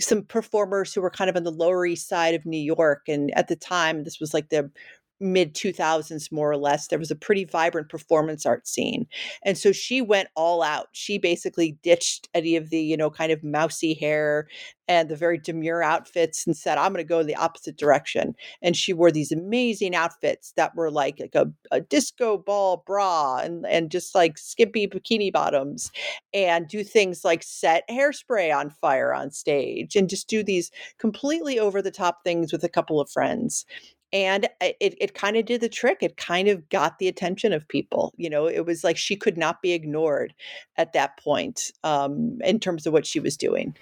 some 0.00 0.22
performers 0.22 0.92
who 0.92 1.00
were 1.00 1.10
kind 1.10 1.30
of 1.30 1.36
on 1.36 1.44
the 1.44 1.50
lower 1.50 1.86
east 1.86 2.08
side 2.08 2.34
of 2.34 2.44
new 2.44 2.58
york 2.58 3.02
and 3.08 3.30
at 3.36 3.48
the 3.48 3.56
time 3.56 4.04
this 4.04 4.20
was 4.20 4.34
like 4.34 4.50
the 4.50 4.70
mid 5.20 5.54
2000s 5.54 6.30
more 6.30 6.50
or 6.50 6.56
less 6.56 6.88
there 6.88 6.98
was 6.98 7.10
a 7.10 7.16
pretty 7.16 7.44
vibrant 7.44 7.88
performance 7.88 8.44
art 8.44 8.66
scene 8.68 9.06
and 9.42 9.56
so 9.56 9.72
she 9.72 10.00
went 10.00 10.28
all 10.34 10.62
out. 10.62 10.88
She 10.92 11.18
basically 11.18 11.78
ditched 11.82 12.28
any 12.34 12.56
of 12.56 12.70
the 12.70 12.80
you 12.80 12.96
know 12.96 13.10
kind 13.10 13.32
of 13.32 13.42
mousy 13.42 13.94
hair 13.94 14.48
and 14.88 15.08
the 15.08 15.16
very 15.16 15.38
demure 15.38 15.82
outfits 15.82 16.46
and 16.46 16.56
said 16.56 16.78
i'm 16.78 16.92
going 16.92 17.04
to 17.04 17.08
go 17.08 17.22
the 17.22 17.34
opposite 17.34 17.76
direction 17.76 18.34
and 18.62 18.76
she 18.76 18.92
wore 18.92 19.10
these 19.10 19.32
amazing 19.32 19.94
outfits 19.94 20.52
that 20.56 20.74
were 20.76 20.90
like, 20.90 21.18
like 21.20 21.34
a, 21.34 21.46
a 21.72 21.80
disco 21.80 22.38
ball 22.38 22.82
bra 22.86 23.38
and 23.38 23.66
and 23.66 23.90
just 23.90 24.14
like 24.14 24.38
skimpy 24.38 24.86
bikini 24.86 25.32
bottoms 25.32 25.90
and 26.32 26.68
do 26.68 26.84
things 26.84 27.24
like 27.24 27.42
set 27.42 27.84
hairspray 27.90 28.56
on 28.56 28.70
fire 28.70 29.12
on 29.12 29.30
stage 29.30 29.96
and 29.96 30.08
just 30.08 30.28
do 30.28 30.42
these 30.42 30.70
completely 30.98 31.58
over 31.58 31.82
the 31.82 31.90
top 31.90 32.22
things 32.24 32.52
with 32.52 32.62
a 32.64 32.68
couple 32.68 33.00
of 33.00 33.10
friends 33.10 33.66
and 34.12 34.48
it, 34.60 34.94
it 35.00 35.14
kind 35.14 35.36
of 35.36 35.44
did 35.44 35.60
the 35.60 35.68
trick 35.68 35.98
it 36.00 36.16
kind 36.16 36.48
of 36.48 36.68
got 36.68 36.98
the 36.98 37.08
attention 37.08 37.52
of 37.52 37.66
people 37.68 38.14
you 38.16 38.30
know 38.30 38.46
it 38.46 38.64
was 38.64 38.84
like 38.84 38.96
she 38.96 39.16
could 39.16 39.36
not 39.36 39.62
be 39.62 39.72
ignored 39.72 40.34
at 40.76 40.92
that 40.92 41.16
point 41.18 41.70
um, 41.84 42.38
in 42.44 42.58
terms 42.58 42.86
of 42.86 42.92
what 42.92 43.06
she 43.06 43.20
was 43.20 43.36
doing. 43.36 43.76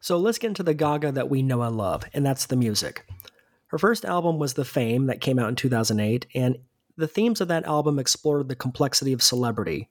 So 0.00 0.18
let's 0.18 0.38
get 0.38 0.48
into 0.48 0.62
the 0.62 0.74
gaga 0.74 1.12
that 1.12 1.30
we 1.30 1.42
know 1.42 1.62
and 1.62 1.76
love 1.76 2.04
and 2.12 2.24
that's 2.24 2.46
the 2.46 2.56
music. 2.56 3.06
Her 3.68 3.78
first 3.78 4.04
album 4.04 4.38
was 4.38 4.54
the 4.54 4.64
fame 4.64 5.06
that 5.06 5.20
came 5.20 5.38
out 5.38 5.48
in 5.48 5.56
2008 5.56 6.26
and 6.34 6.58
the 6.96 7.08
themes 7.08 7.40
of 7.40 7.48
that 7.48 7.64
album 7.64 7.98
explored 7.98 8.48
the 8.48 8.54
complexity 8.54 9.12
of 9.12 9.22
celebrity. 9.22 9.88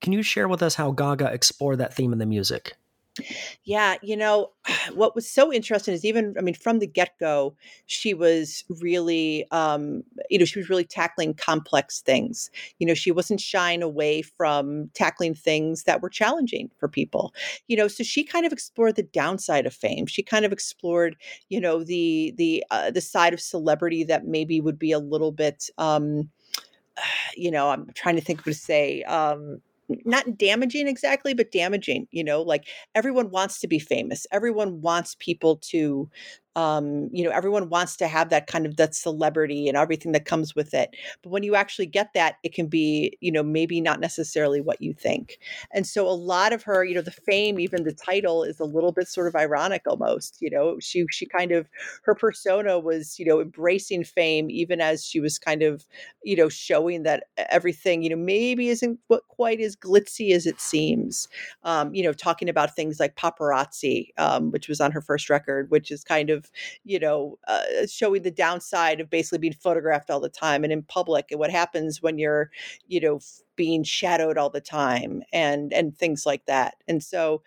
Can 0.00 0.12
you 0.12 0.22
share 0.22 0.46
with 0.46 0.62
us 0.62 0.74
how 0.74 0.92
gaga 0.92 1.32
explored 1.32 1.78
that 1.78 1.94
theme 1.94 2.12
in 2.12 2.18
the 2.18 2.26
music 2.26 2.76
yeah, 3.64 3.96
you 4.02 4.16
know, 4.16 4.50
what 4.94 5.14
was 5.14 5.28
so 5.28 5.52
interesting 5.52 5.94
is 5.94 6.04
even, 6.04 6.34
I 6.38 6.42
mean, 6.42 6.54
from 6.54 6.78
the 6.78 6.86
get 6.86 7.18
go, 7.18 7.54
she 7.86 8.14
was 8.14 8.64
really, 8.80 9.46
um, 9.50 10.02
you 10.30 10.38
know, 10.38 10.44
she 10.44 10.58
was 10.58 10.68
really 10.68 10.84
tackling 10.84 11.34
complex 11.34 12.00
things. 12.00 12.50
You 12.78 12.86
know, 12.86 12.94
she 12.94 13.10
wasn't 13.10 13.40
shying 13.40 13.82
away 13.82 14.22
from 14.22 14.90
tackling 14.94 15.34
things 15.34 15.84
that 15.84 16.02
were 16.02 16.10
challenging 16.10 16.70
for 16.78 16.88
people. 16.88 17.34
You 17.68 17.76
know, 17.76 17.88
so 17.88 18.02
she 18.04 18.24
kind 18.24 18.46
of 18.46 18.52
explored 18.52 18.96
the 18.96 19.02
downside 19.02 19.66
of 19.66 19.74
fame. 19.74 20.06
She 20.06 20.22
kind 20.22 20.44
of 20.44 20.52
explored, 20.52 21.16
you 21.48 21.60
know, 21.60 21.84
the 21.84 22.34
the 22.36 22.64
uh, 22.70 22.90
the 22.90 23.00
side 23.00 23.34
of 23.34 23.40
celebrity 23.40 24.04
that 24.04 24.26
maybe 24.26 24.60
would 24.60 24.78
be 24.78 24.92
a 24.92 24.98
little 24.98 25.32
bit, 25.32 25.68
um, 25.78 26.30
you 27.36 27.50
know, 27.50 27.70
I'm 27.70 27.90
trying 27.94 28.16
to 28.16 28.22
think 28.22 28.40
of 28.40 28.46
what 28.46 28.54
to 28.54 28.58
say. 28.58 29.02
Um, 29.04 29.60
not 30.04 30.38
damaging 30.38 30.88
exactly 30.88 31.34
but 31.34 31.52
damaging 31.52 32.06
you 32.10 32.24
know 32.24 32.40
like 32.42 32.66
everyone 32.94 33.30
wants 33.30 33.60
to 33.60 33.68
be 33.68 33.78
famous. 33.78 34.26
Everyone 34.32 34.80
wants 34.80 35.16
people 35.18 35.56
to 35.56 36.08
um, 36.56 37.08
you 37.12 37.24
know, 37.24 37.30
everyone 37.30 37.68
wants 37.68 37.96
to 37.96 38.06
have 38.08 38.30
that 38.30 38.46
kind 38.46 38.66
of 38.66 38.76
that 38.76 38.94
celebrity 38.94 39.68
and 39.68 39.76
everything 39.76 40.12
that 40.12 40.24
comes 40.24 40.54
with 40.54 40.72
it. 40.74 40.94
But 41.22 41.30
when 41.30 41.42
you 41.42 41.54
actually 41.54 41.86
get 41.86 42.12
that, 42.14 42.36
it 42.42 42.54
can 42.54 42.66
be, 42.68 43.16
you 43.20 43.32
know, 43.32 43.42
maybe 43.42 43.80
not 43.80 44.00
necessarily 44.00 44.60
what 44.60 44.80
you 44.80 44.92
think. 44.94 45.38
And 45.72 45.86
so 45.86 46.06
a 46.08 46.10
lot 46.14 46.52
of 46.52 46.62
her, 46.64 46.84
you 46.84 46.94
know, 46.94 47.02
the 47.02 47.10
fame, 47.10 47.58
even 47.58 47.84
the 47.84 47.92
title 47.92 48.44
is 48.44 48.60
a 48.60 48.64
little 48.64 48.92
bit 48.92 49.08
sort 49.08 49.26
of 49.26 49.34
ironic 49.36 49.82
almost, 49.88 50.38
you 50.40 50.50
know, 50.50 50.78
she 50.80 51.04
she 51.10 51.26
kind 51.26 51.52
of 51.52 51.68
her 52.02 52.14
persona 52.14 52.78
was, 52.78 53.18
you 53.18 53.26
know, 53.26 53.40
embracing 53.40 54.04
fame 54.04 54.50
even 54.50 54.80
as 54.80 55.04
she 55.04 55.20
was 55.20 55.38
kind 55.38 55.62
of, 55.62 55.86
you 56.22 56.36
know, 56.36 56.48
showing 56.48 57.02
that 57.02 57.24
everything, 57.50 58.02
you 58.02 58.10
know, 58.10 58.16
maybe 58.16 58.68
isn't 58.68 58.98
quite 59.28 59.60
as 59.60 59.76
glitzy 59.76 60.32
as 60.32 60.46
it 60.46 60.60
seems. 60.60 61.28
Um, 61.62 61.94
you 61.94 62.02
know, 62.02 62.12
talking 62.12 62.48
about 62.48 62.74
things 62.76 63.00
like 63.00 63.16
paparazzi, 63.16 64.08
um, 64.18 64.50
which 64.50 64.68
was 64.68 64.80
on 64.80 64.92
her 64.92 65.00
first 65.00 65.30
record, 65.30 65.70
which 65.70 65.90
is 65.90 66.04
kind 66.04 66.30
of 66.30 66.43
you 66.84 66.98
know, 66.98 67.38
uh, 67.48 67.62
showing 67.88 68.22
the 68.22 68.30
downside 68.30 69.00
of 69.00 69.10
basically 69.10 69.38
being 69.38 69.52
photographed 69.54 70.10
all 70.10 70.20
the 70.20 70.28
time 70.28 70.64
and 70.64 70.72
in 70.72 70.82
public 70.82 71.26
and 71.30 71.40
what 71.40 71.50
happens 71.50 72.02
when 72.02 72.18
you're, 72.18 72.50
you 72.88 73.00
know, 73.00 73.20
being 73.56 73.84
shadowed 73.84 74.36
all 74.38 74.50
the 74.50 74.60
time 74.60 75.22
and 75.32 75.72
and 75.72 75.96
things 75.96 76.26
like 76.26 76.44
that. 76.46 76.74
And 76.88 77.02
so 77.02 77.42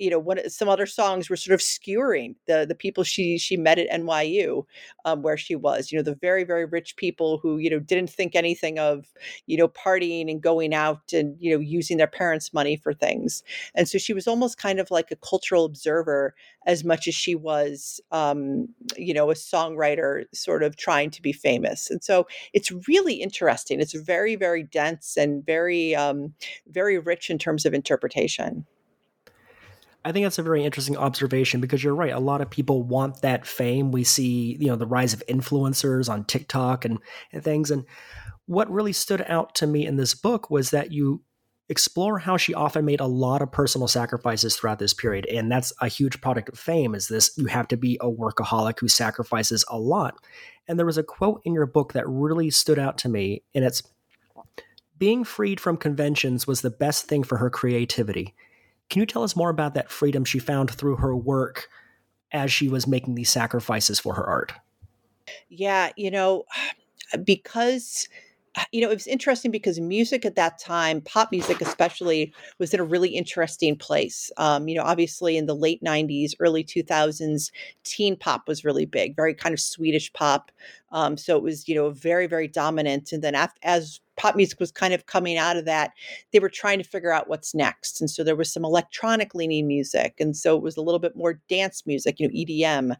you 0.00 0.08
know, 0.08 0.18
one 0.18 0.48
some 0.48 0.68
other 0.68 0.86
songs 0.86 1.28
were 1.28 1.36
sort 1.36 1.54
of 1.54 1.60
skewering 1.60 2.34
the 2.46 2.64
the 2.66 2.74
people 2.74 3.04
she 3.04 3.36
she 3.36 3.56
met 3.56 3.78
at 3.78 3.90
NYU, 3.90 4.64
um, 5.04 5.20
where 5.22 5.36
she 5.36 5.54
was. 5.54 5.92
You 5.92 5.98
know, 5.98 6.02
the 6.02 6.14
very 6.14 6.42
very 6.42 6.64
rich 6.64 6.96
people 6.96 7.38
who 7.38 7.58
you 7.58 7.68
know 7.68 7.78
didn't 7.78 8.08
think 8.08 8.34
anything 8.34 8.78
of 8.78 9.06
you 9.46 9.58
know 9.58 9.68
partying 9.68 10.30
and 10.30 10.42
going 10.42 10.72
out 10.72 11.12
and 11.12 11.36
you 11.38 11.52
know 11.52 11.60
using 11.60 11.98
their 11.98 12.06
parents' 12.06 12.54
money 12.54 12.76
for 12.76 12.94
things. 12.94 13.42
And 13.74 13.86
so 13.86 13.98
she 13.98 14.14
was 14.14 14.26
almost 14.26 14.56
kind 14.56 14.80
of 14.80 14.90
like 14.90 15.10
a 15.10 15.16
cultural 15.16 15.66
observer 15.66 16.34
as 16.66 16.82
much 16.82 17.06
as 17.06 17.14
she 17.14 17.34
was, 17.34 18.00
um, 18.10 18.68
you 18.96 19.12
know, 19.12 19.30
a 19.30 19.34
songwriter, 19.34 20.24
sort 20.32 20.62
of 20.62 20.76
trying 20.76 21.10
to 21.10 21.22
be 21.22 21.32
famous. 21.32 21.90
And 21.90 22.02
so 22.02 22.26
it's 22.54 22.72
really 22.88 23.14
interesting. 23.14 23.80
It's 23.80 23.92
very 23.92 24.34
very 24.34 24.62
dense 24.62 25.18
and 25.18 25.44
very 25.44 25.94
um, 25.94 26.32
very 26.68 26.98
rich 26.98 27.28
in 27.28 27.38
terms 27.38 27.66
of 27.66 27.74
interpretation. 27.74 28.64
I 30.04 30.12
think 30.12 30.24
that's 30.24 30.38
a 30.38 30.42
very 30.42 30.64
interesting 30.64 30.96
observation 30.96 31.60
because 31.60 31.84
you're 31.84 31.94
right. 31.94 32.12
A 32.12 32.18
lot 32.18 32.40
of 32.40 32.50
people 32.50 32.82
want 32.82 33.20
that 33.20 33.46
fame. 33.46 33.92
We 33.92 34.04
see, 34.04 34.56
you 34.58 34.68
know, 34.68 34.76
the 34.76 34.86
rise 34.86 35.12
of 35.12 35.22
influencers 35.28 36.08
on 36.08 36.24
TikTok 36.24 36.84
and, 36.84 36.98
and 37.32 37.44
things. 37.44 37.70
And 37.70 37.84
what 38.46 38.70
really 38.70 38.94
stood 38.94 39.22
out 39.28 39.54
to 39.56 39.66
me 39.66 39.86
in 39.86 39.96
this 39.96 40.14
book 40.14 40.50
was 40.50 40.70
that 40.70 40.90
you 40.90 41.22
explore 41.68 42.18
how 42.18 42.36
she 42.36 42.52
often 42.52 42.84
made 42.84 43.00
a 43.00 43.06
lot 43.06 43.42
of 43.42 43.52
personal 43.52 43.86
sacrifices 43.86 44.56
throughout 44.56 44.80
this 44.80 44.92
period. 44.92 45.24
And 45.26 45.52
that's 45.52 45.72
a 45.80 45.86
huge 45.86 46.20
product 46.20 46.48
of 46.48 46.58
fame 46.58 46.94
is 46.94 47.06
this 47.06 47.30
you 47.36 47.46
have 47.46 47.68
to 47.68 47.76
be 47.76 47.96
a 48.00 48.10
workaholic 48.10 48.80
who 48.80 48.88
sacrifices 48.88 49.64
a 49.68 49.78
lot. 49.78 50.16
And 50.66 50.78
there 50.78 50.86
was 50.86 50.98
a 50.98 51.04
quote 51.04 51.42
in 51.44 51.54
your 51.54 51.66
book 51.66 51.92
that 51.92 52.08
really 52.08 52.50
stood 52.50 52.78
out 52.78 52.98
to 52.98 53.08
me, 53.08 53.42
and 53.54 53.64
it's 53.64 53.82
being 54.98 55.24
freed 55.24 55.60
from 55.60 55.76
conventions 55.76 56.46
was 56.46 56.60
the 56.60 56.70
best 56.70 57.06
thing 57.06 57.22
for 57.22 57.38
her 57.38 57.50
creativity. 57.50 58.34
Can 58.90 59.00
you 59.00 59.06
tell 59.06 59.22
us 59.22 59.36
more 59.36 59.50
about 59.50 59.74
that 59.74 59.90
freedom 59.90 60.24
she 60.24 60.38
found 60.38 60.70
through 60.70 60.96
her 60.96 61.16
work 61.16 61.68
as 62.32 62.52
she 62.52 62.68
was 62.68 62.86
making 62.86 63.14
these 63.14 63.30
sacrifices 63.30 63.98
for 63.98 64.14
her 64.14 64.26
art? 64.26 64.52
Yeah, 65.48 65.90
you 65.96 66.10
know, 66.10 66.44
because 67.24 68.08
you 68.72 68.80
know, 68.80 68.90
it 68.90 68.94
was 68.94 69.06
interesting 69.06 69.50
because 69.50 69.78
music 69.78 70.24
at 70.24 70.34
that 70.34 70.58
time, 70.58 71.00
pop 71.02 71.30
music 71.30 71.60
especially, 71.60 72.34
was 72.58 72.74
in 72.74 72.80
a 72.80 72.84
really 72.84 73.10
interesting 73.10 73.76
place. 73.76 74.30
Um, 74.36 74.68
you 74.68 74.76
know, 74.76 74.82
obviously 74.82 75.36
in 75.36 75.46
the 75.46 75.54
late 75.54 75.82
90s, 75.82 76.32
early 76.40 76.64
2000s, 76.64 77.50
teen 77.84 78.16
pop 78.16 78.48
was 78.48 78.64
really 78.64 78.86
big, 78.86 79.14
very 79.14 79.34
kind 79.34 79.52
of 79.52 79.60
Swedish 79.60 80.12
pop. 80.12 80.50
Um, 80.90 81.16
so 81.16 81.36
it 81.36 81.42
was, 81.42 81.68
you 81.68 81.74
know, 81.74 81.90
very, 81.90 82.26
very 82.26 82.48
dominant. 82.48 83.12
And 83.12 83.22
then 83.22 83.34
after, 83.34 83.58
as 83.62 84.00
pop 84.20 84.36
music 84.36 84.60
was 84.60 84.70
kind 84.70 84.92
of 84.92 85.06
coming 85.06 85.38
out 85.38 85.56
of 85.56 85.64
that, 85.64 85.92
they 86.30 86.40
were 86.40 86.50
trying 86.50 86.76
to 86.76 86.84
figure 86.84 87.10
out 87.10 87.30
what's 87.30 87.54
next. 87.54 88.02
And 88.02 88.10
so 88.10 88.22
there 88.22 88.36
was 88.36 88.52
some 88.52 88.66
electronic 88.66 89.34
leaning 89.34 89.66
music. 89.66 90.16
And 90.20 90.36
so 90.36 90.54
it 90.58 90.62
was 90.62 90.76
a 90.76 90.82
little 90.82 90.98
bit 90.98 91.16
more 91.16 91.40
dance 91.48 91.86
music, 91.86 92.20
you 92.20 92.28
know, 92.28 92.34
EDM. 92.34 92.96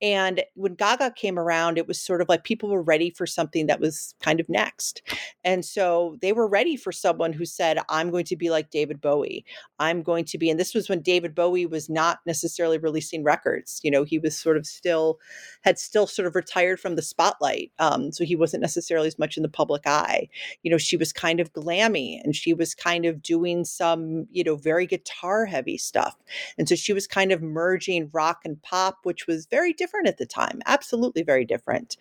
And 0.00 0.44
when 0.54 0.76
Gaga 0.76 1.14
came 1.16 1.40
around, 1.40 1.76
it 1.76 1.88
was 1.88 2.00
sort 2.00 2.22
of 2.22 2.28
like 2.28 2.44
people 2.44 2.70
were 2.70 2.82
ready 2.82 3.10
for 3.10 3.26
something 3.26 3.66
that 3.66 3.80
was 3.80 4.14
kind 4.20 4.38
of 4.38 4.48
next. 4.48 5.02
And 5.42 5.64
so 5.64 6.16
they 6.22 6.32
were 6.32 6.46
ready 6.46 6.76
for 6.76 6.92
someone 6.92 7.32
who 7.32 7.44
said, 7.44 7.80
I'm 7.88 8.10
going 8.10 8.24
to 8.26 8.36
be 8.36 8.48
like 8.48 8.70
David 8.70 9.00
Bowie. 9.00 9.44
I'm 9.80 10.02
going 10.02 10.24
to 10.26 10.38
be, 10.38 10.50
and 10.50 10.60
this 10.60 10.72
was 10.72 10.88
when 10.88 11.02
David 11.02 11.34
Bowie 11.34 11.66
was 11.66 11.90
not 11.90 12.20
necessarily 12.26 12.78
releasing 12.78 13.24
records. 13.24 13.80
You 13.82 13.90
know, 13.90 14.04
he 14.04 14.20
was 14.20 14.38
sort 14.38 14.56
of 14.56 14.66
still, 14.66 15.18
had 15.62 15.80
still 15.80 16.06
sort 16.06 16.28
of 16.28 16.36
retired 16.36 16.78
from 16.78 16.94
the 16.94 17.02
spotlight. 17.02 17.72
Um, 17.80 18.12
so 18.12 18.24
he 18.24 18.36
wasn't 18.36 18.60
necessarily 18.60 19.08
as 19.08 19.18
much 19.18 19.36
in 19.36 19.42
the 19.42 19.48
public 19.48 19.82
eye 19.84 20.28
you 20.62 20.70
know, 20.70 20.78
she 20.78 20.96
was 20.96 21.12
kind 21.12 21.40
of 21.40 21.52
glammy 21.52 22.20
and 22.22 22.36
she 22.36 22.52
was 22.52 22.74
kind 22.74 23.06
of 23.06 23.22
doing 23.22 23.64
some, 23.64 24.26
you 24.30 24.44
know, 24.44 24.56
very 24.56 24.86
guitar 24.86 25.46
heavy 25.46 25.78
stuff. 25.78 26.16
And 26.58 26.68
so 26.68 26.74
she 26.74 26.92
was 26.92 27.06
kind 27.06 27.32
of 27.32 27.42
merging 27.42 28.10
rock 28.12 28.40
and 28.44 28.60
pop, 28.62 28.98
which 29.04 29.26
was 29.26 29.46
very 29.46 29.72
different 29.72 30.08
at 30.08 30.18
the 30.18 30.26
time, 30.26 30.60
absolutely 30.66 31.22
very 31.22 31.44
different. 31.44 31.96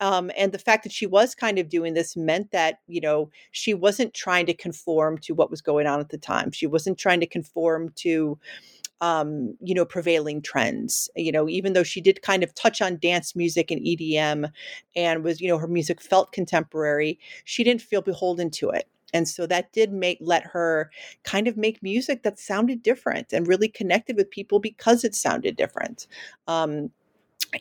Um, 0.00 0.30
and 0.36 0.52
the 0.52 0.58
fact 0.58 0.82
that 0.82 0.92
she 0.92 1.06
was 1.06 1.34
kind 1.34 1.58
of 1.58 1.68
doing 1.68 1.94
this 1.94 2.16
meant 2.16 2.50
that, 2.52 2.80
you 2.86 3.00
know, 3.00 3.30
she 3.50 3.72
wasn't 3.72 4.14
trying 4.14 4.46
to 4.46 4.54
conform 4.54 5.18
to 5.18 5.34
what 5.34 5.50
was 5.50 5.62
going 5.62 5.86
on 5.86 6.00
at 6.00 6.10
the 6.10 6.18
time. 6.18 6.50
She 6.52 6.66
wasn't 6.66 6.98
trying 6.98 7.20
to 7.20 7.26
conform 7.26 7.92
to, 7.96 8.38
um, 9.00 9.56
you 9.60 9.74
know, 9.74 9.84
prevailing 9.84 10.42
trends. 10.42 11.10
You 11.16 11.32
know, 11.32 11.48
even 11.48 11.72
though 11.72 11.82
she 11.82 12.00
did 12.00 12.22
kind 12.22 12.42
of 12.42 12.54
touch 12.54 12.80
on 12.80 12.98
dance 12.98 13.36
music 13.36 13.70
and 13.70 13.80
EDM 13.80 14.50
and 14.94 15.24
was, 15.24 15.40
you 15.40 15.48
know, 15.48 15.58
her 15.58 15.68
music 15.68 16.00
felt 16.00 16.32
contemporary, 16.32 17.18
she 17.44 17.64
didn't 17.64 17.82
feel 17.82 18.02
beholden 18.02 18.50
to 18.52 18.70
it. 18.70 18.88
And 19.14 19.28
so 19.28 19.46
that 19.46 19.72
did 19.72 19.92
make 19.92 20.18
let 20.20 20.44
her 20.44 20.90
kind 21.22 21.48
of 21.48 21.56
make 21.56 21.82
music 21.82 22.22
that 22.24 22.38
sounded 22.38 22.82
different 22.82 23.32
and 23.32 23.46
really 23.46 23.68
connected 23.68 24.16
with 24.16 24.30
people 24.30 24.58
because 24.58 25.04
it 25.04 25.14
sounded 25.14 25.56
different. 25.56 26.06
Um, 26.48 26.90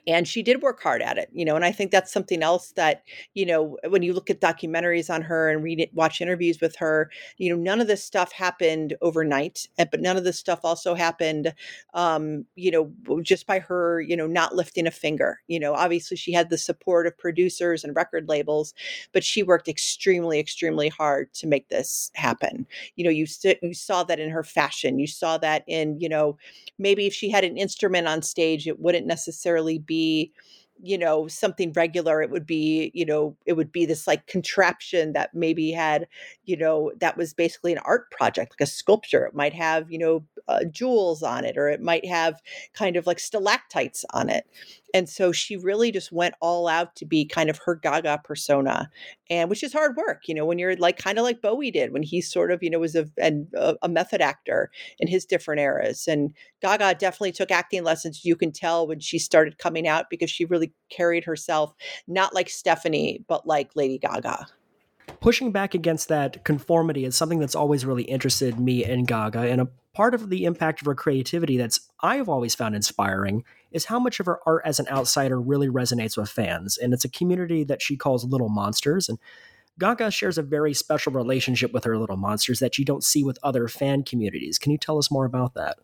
and 0.08 0.28
she 0.28 0.42
did 0.44 0.62
work 0.62 0.82
hard 0.82 1.02
at 1.02 1.18
it 1.18 1.30
you 1.34 1.46
know 1.46 1.56
and 1.56 1.66
i 1.66 1.72
think 1.72 1.92
that's 1.92 2.12
something 2.12 2.42
else 2.44 2.72
that 2.72 3.04
you 3.34 3.46
know 3.46 3.78
when 3.88 4.04
you 4.04 4.14
look 4.14 4.30
at 4.30 4.42
documentaries 4.42 5.14
on 5.14 5.22
her 5.22 5.50
and 5.50 5.64
read 5.64 5.80
it 5.80 5.94
watch 5.94 6.22
interviews 6.22 6.60
with 6.62 6.75
her 6.75 7.10
you 7.38 7.50
know 7.50 7.62
none 7.62 7.82
of 7.82 7.88
this 7.88 8.04
stuff 8.04 8.32
happened 8.32 8.96
overnight 9.02 9.68
eh, 9.78 9.86
but 9.90 10.02
none 10.02 10.18
of 10.18 10.24
this 10.24 10.38
stuff 10.40 10.60
also 10.64 10.96
happened 10.96 11.54
um 11.94 12.46
you 12.56 12.72
know 12.72 12.92
just 13.22 13.46
by 13.48 13.60
her 13.60 14.02
you 14.02 14.16
know 14.16 14.28
not 14.28 14.56
lifting 14.56 14.88
a 14.88 14.92
finger 14.92 15.40
you 15.48 15.60
know 15.60 15.74
obviously 15.74 16.18
she 16.18 16.32
had 16.32 16.50
the 16.50 16.58
support 16.58 17.08
of 17.08 17.18
producers 17.18 17.84
and 17.84 17.96
record 17.96 18.28
labels 18.30 18.74
but 19.14 19.24
she 19.24 19.44
worked 19.44 19.68
extremely 19.68 20.40
extremely 20.40 20.90
hard 20.90 21.34
to 21.34 21.48
make 21.48 21.70
this 21.70 22.12
happen. 22.16 22.66
You 22.96 23.06
know 23.06 23.10
you, 23.10 23.25
you 23.62 23.74
saw 23.74 24.04
that 24.04 24.20
in 24.20 24.30
her 24.30 24.44
fashion 24.44 25.00
you 25.00 25.08
saw 25.08 25.38
that 25.40 25.64
in 25.68 26.00
you 26.00 26.10
know 26.10 26.38
maybe 26.78 27.06
if 27.06 27.14
she 27.14 27.30
had 27.30 27.44
an 27.44 27.58
instrument 27.58 28.08
on 28.08 28.22
stage 28.22 28.68
it 28.68 28.80
wouldn't 28.80 29.08
necessarily 29.08 29.80
be 29.86 30.32
you 30.82 30.98
know 30.98 31.27
something 31.27 31.72
regular 31.74 32.22
it 32.22 32.30
would 32.30 32.46
be 32.46 32.92
you 32.94 33.06
know 33.06 33.36
it 33.46 33.54
would 33.54 33.72
be 33.72 33.86
this 33.86 34.08
like 34.08 34.27
contraption 34.27 35.13
that 35.13 35.34
maybe 35.34 35.72
had 35.72 36.08
you 36.44 36.58
know 36.58 36.92
that 37.00 37.15
was 37.15 37.34
basically 37.34 37.72
an 37.72 37.80
art 37.86 38.12
project 38.12 38.54
like 38.60 38.68
a 38.68 38.70
sculpture. 38.70 39.25
It 39.25 39.34
might 39.34 39.54
have 39.54 39.89
you 39.92 39.98
know 39.98 40.25
uh, 40.48 40.65
jewels 40.65 41.24
on 41.24 41.46
it 41.46 41.58
or 41.58 41.70
it 41.70 41.82
might 41.82 42.06
have 42.06 42.42
kind 42.74 42.98
of 42.98 43.08
like 43.08 43.20
stalactites 43.20 44.06
on 44.13 44.30
it 44.30 44.46
and 44.96 45.10
so 45.10 45.34
she 45.34 45.58
really 45.58 45.92
just 45.92 46.14
went 46.14 46.36
all 46.40 46.70
out 46.70 46.96
to 46.96 47.06
be 47.06 47.25
kind 47.25 47.50
of 47.50 47.60
her 47.66 47.75
gaga 47.75 48.22
persona 48.24 48.90
and 49.30 49.50
which 49.50 49.62
is 49.62 49.74
hard 49.74 49.98
work 49.98 50.22
you 50.25 50.34
know 50.34 50.46
when 50.46 50.58
you're 50.58 50.78
like 50.78 50.98
kind 50.98 51.20
of 51.20 51.24
like 51.24 51.42
bowie 51.42 51.70
did 51.70 51.92
when 51.92 52.02
he 52.02 52.22
sort 52.22 52.50
of 52.50 52.64
you 52.64 52.70
know 52.70 52.80
was 52.80 52.96
a, 52.96 53.06
a, 53.20 53.75
a 53.82 53.90
method 53.90 54.22
actor 54.22 54.72
in 54.98 55.08
his 55.08 55.25
different 55.25 55.60
eras 55.60 56.08
and 56.08 56.34
gaga 56.62 56.96
definitely 56.96 57.34
took 57.34 57.52
acting 57.52 57.84
lessons 57.84 58.24
you 58.24 58.38
can 58.38 58.52
tell 58.52 58.88
when 58.88 59.00
she 59.00 59.20
started 59.20 59.58
coming 59.58 59.86
out 59.86 60.10
because 60.10 60.32
she 60.32 60.46
really 60.46 60.72
carried 60.90 61.25
herself 61.25 61.74
not 62.08 62.34
like 62.34 62.50
stefani 62.50 63.24
but 63.28 63.46
like 63.46 63.72
lady 63.75 63.98
gaga 63.98 64.48
pushing 65.20 65.52
back 65.52 65.74
against 65.74 66.08
that 66.08 66.44
conformity 66.46 67.04
is 67.04 67.16
something 67.16 67.40
that's 67.40 67.56
always 67.56 67.86
really 67.86 68.04
interested 68.04 68.60
me 68.60 68.84
in 68.84 69.06
Gaga. 69.06 69.40
And 69.40 69.62
a 69.62 69.68
part 69.94 70.14
of 70.14 70.30
the 70.30 70.46
impact 70.46 70.82
of 70.82 70.86
her 70.86 70.96
creativity 70.96 71.58
that's 71.58 71.80
I've 72.02 72.30
always 72.30 72.54
found 72.54 72.75
inspiring 72.75 73.44
is 73.75 73.86
how 73.86 74.00
much 74.00 74.22
of 74.22 74.25
her 74.25 74.39
art 74.46 74.63
as 74.65 74.79
an 74.79 74.88
outsider 74.88 75.39
really 75.39 75.67
resonates 75.67 76.17
with 76.17 76.29
fans. 76.29 76.77
And 76.77 76.94
it's 76.94 77.03
a 77.03 77.10
community 77.10 77.65
that 77.65 77.82
she 77.82 77.98
calls 77.98 78.24
Little 78.24 78.48
Monsters. 78.48 79.10
And 79.10 79.20
Gaga 79.77 80.12
shares 80.12 80.38
a 80.38 80.44
very 80.44 80.74
special 80.74 81.12
relationship 81.12 81.74
with 81.74 81.84
her 81.84 81.98
Little 81.98 82.15
Monsters 82.15 82.60
that 82.60 82.77
you 82.77 82.86
don't 82.86 83.03
see 83.03 83.22
with 83.22 83.38
other 83.44 83.67
fan 83.67 84.03
communities. 84.03 84.58
Can 84.58 84.72
you 84.72 84.77
tell 84.77 84.98
us 84.98 85.12
more 85.12 85.25
about 85.25 85.55
that? 85.55 85.75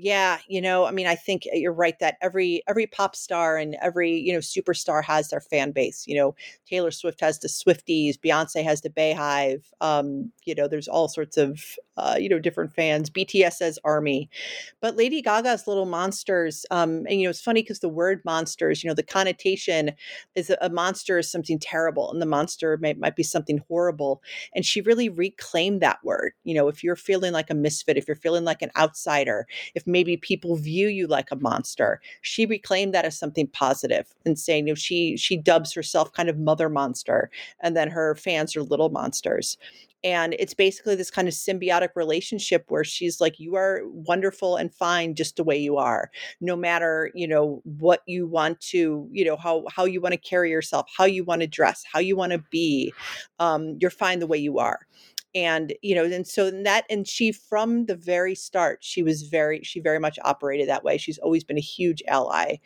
Yeah, 0.00 0.38
you 0.46 0.60
know, 0.60 0.84
I 0.84 0.92
mean, 0.92 1.08
I 1.08 1.16
think 1.16 1.42
uh, 1.52 1.56
you're 1.56 1.72
right 1.72 1.98
that 1.98 2.18
every 2.22 2.62
every 2.68 2.86
pop 2.86 3.16
star 3.16 3.56
and 3.56 3.76
every 3.82 4.12
you 4.12 4.32
know 4.32 4.38
superstar 4.38 5.02
has 5.02 5.30
their 5.30 5.40
fan 5.40 5.72
base. 5.72 6.06
You 6.06 6.16
know, 6.16 6.36
Taylor 6.68 6.92
Swift 6.92 7.20
has 7.20 7.40
the 7.40 7.48
Swifties, 7.48 8.16
Beyonce 8.16 8.62
has 8.62 8.80
the 8.80 8.90
BeyHive 8.90 9.64
Um, 9.80 10.30
you 10.44 10.54
know, 10.54 10.68
there's 10.68 10.86
all 10.86 11.08
sorts 11.08 11.36
of 11.36 11.60
uh, 11.98 12.16
you 12.18 12.28
know 12.28 12.38
different 12.38 12.72
fans. 12.72 13.10
BTS 13.10 13.60
has 13.60 13.78
Army, 13.84 14.30
but 14.80 14.96
Lady 14.96 15.20
Gaga's 15.20 15.66
Little 15.66 15.86
Monsters. 15.86 16.64
Um, 16.70 17.04
and 17.08 17.20
you 17.20 17.24
know, 17.24 17.30
it's 17.30 17.40
funny 17.40 17.62
because 17.62 17.80
the 17.80 17.88
word 17.88 18.22
monsters, 18.24 18.82
you 18.82 18.88
know, 18.88 18.94
the 18.94 19.02
connotation 19.02 19.92
is 20.34 20.50
a, 20.50 20.56
a 20.60 20.70
monster 20.70 21.18
is 21.18 21.30
something 21.30 21.58
terrible, 21.58 22.10
and 22.12 22.22
the 22.22 22.26
monster 22.26 22.78
may, 22.78 22.94
might 22.94 23.16
be 23.16 23.22
something 23.22 23.62
horrible. 23.68 24.22
And 24.54 24.64
she 24.64 24.80
really 24.80 25.08
reclaimed 25.08 25.80
that 25.82 25.98
word. 26.04 26.32
You 26.44 26.54
know, 26.54 26.68
if 26.68 26.84
you're 26.84 26.96
feeling 26.96 27.32
like 27.32 27.50
a 27.50 27.54
misfit, 27.54 27.96
if 27.96 28.06
you're 28.06 28.16
feeling 28.16 28.44
like 28.44 28.62
an 28.62 28.70
outsider, 28.76 29.46
if 29.74 29.86
maybe 29.86 30.16
people 30.16 30.56
view 30.56 30.88
you 30.88 31.06
like 31.06 31.30
a 31.30 31.36
monster. 31.36 32.00
She 32.22 32.46
reclaimed 32.46 32.94
that 32.94 33.04
as 33.04 33.18
something 33.18 33.48
positive 33.48 34.06
and 34.24 34.38
saying, 34.38 34.66
you 34.66 34.72
know, 34.72 34.76
she 34.76 35.16
she 35.16 35.36
dubs 35.36 35.72
herself 35.72 36.12
kind 36.12 36.28
of 36.28 36.38
mother 36.38 36.68
monster, 36.68 37.30
and 37.60 37.76
then 37.76 37.90
her 37.90 38.14
fans 38.14 38.56
are 38.56 38.62
little 38.62 38.90
monsters 38.90 39.56
and 40.04 40.34
it's 40.38 40.54
basically 40.54 40.94
this 40.94 41.10
kind 41.10 41.28
of 41.28 41.34
symbiotic 41.34 41.90
relationship 41.96 42.64
where 42.68 42.84
she's 42.84 43.20
like 43.20 43.38
you 43.38 43.56
are 43.56 43.82
wonderful 43.86 44.56
and 44.56 44.72
fine 44.74 45.14
just 45.14 45.36
the 45.36 45.44
way 45.44 45.56
you 45.56 45.76
are 45.76 46.10
no 46.40 46.54
matter 46.54 47.10
you 47.14 47.26
know 47.26 47.60
what 47.64 48.02
you 48.06 48.26
want 48.26 48.60
to 48.60 49.08
you 49.10 49.24
know 49.24 49.36
how 49.36 49.64
how 49.70 49.84
you 49.84 50.00
want 50.00 50.12
to 50.12 50.18
carry 50.18 50.50
yourself 50.50 50.86
how 50.96 51.04
you 51.04 51.24
want 51.24 51.40
to 51.40 51.46
dress 51.46 51.84
how 51.92 51.98
you 51.98 52.16
want 52.16 52.32
to 52.32 52.38
be 52.50 52.92
um, 53.38 53.76
you're 53.80 53.90
fine 53.90 54.18
the 54.18 54.26
way 54.26 54.38
you 54.38 54.58
are 54.58 54.80
and 55.34 55.74
you 55.82 55.94
know 55.94 56.04
and 56.04 56.26
so 56.26 56.50
that 56.50 56.84
and 56.88 57.06
she 57.06 57.32
from 57.32 57.86
the 57.86 57.94
very 57.94 58.34
start 58.34 58.78
she 58.82 59.02
was 59.02 59.22
very 59.22 59.62
she 59.62 59.80
very 59.80 59.98
much 59.98 60.18
operated 60.24 60.68
that 60.68 60.84
way. 60.84 60.96
She's 60.98 61.18
always 61.18 61.44
been 61.44 61.58
a 61.58 61.60
huge 61.60 62.02
ally 62.08 62.56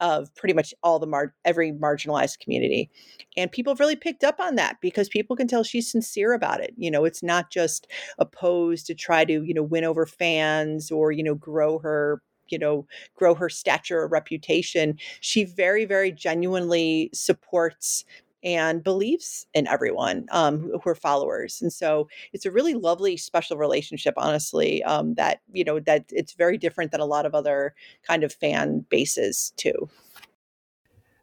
of 0.00 0.34
pretty 0.34 0.54
much 0.54 0.72
all 0.82 0.98
the 0.98 1.06
mar- 1.06 1.34
every 1.44 1.72
marginalized 1.72 2.38
community 2.38 2.90
and 3.36 3.50
people 3.50 3.72
have 3.72 3.80
really 3.80 3.96
picked 3.96 4.24
up 4.24 4.40
on 4.40 4.56
that 4.56 4.76
because 4.80 5.08
people 5.08 5.36
can 5.36 5.48
tell 5.48 5.62
she's 5.62 5.90
sincere 5.90 6.32
about 6.32 6.60
it 6.60 6.74
you 6.76 6.90
know 6.90 7.04
it's 7.04 7.22
not 7.22 7.50
just 7.50 7.86
opposed 8.18 8.86
to 8.86 8.94
try 8.94 9.24
to 9.24 9.42
you 9.44 9.54
know 9.54 9.62
win 9.62 9.84
over 9.84 10.06
fans 10.06 10.90
or 10.90 11.12
you 11.12 11.22
know 11.22 11.34
grow 11.34 11.78
her 11.78 12.22
you 12.48 12.58
know 12.58 12.86
grow 13.14 13.34
her 13.34 13.48
stature 13.48 13.98
or 13.98 14.08
reputation. 14.08 14.98
She 15.20 15.44
very 15.44 15.84
very 15.84 16.12
genuinely 16.12 17.10
supports 17.14 18.04
and 18.42 18.82
believes 18.82 19.46
in 19.54 19.66
everyone 19.66 20.26
um, 20.30 20.60
who, 20.60 20.90
are 20.90 20.94
followers. 20.94 21.62
And 21.62 21.72
so 21.72 22.08
it's 22.32 22.44
a 22.44 22.50
really 22.50 22.74
lovely, 22.74 23.16
special 23.16 23.56
relationship, 23.56 24.14
honestly, 24.16 24.82
um, 24.84 25.14
that, 25.14 25.40
you 25.52 25.64
know, 25.64 25.80
that 25.80 26.06
it's 26.10 26.32
very 26.32 26.58
different 26.58 26.90
than 26.90 27.00
a 27.00 27.06
lot 27.06 27.26
of 27.26 27.34
other 27.34 27.74
kind 28.06 28.24
of 28.24 28.32
fan 28.32 28.84
bases 28.88 29.52
too. 29.56 29.88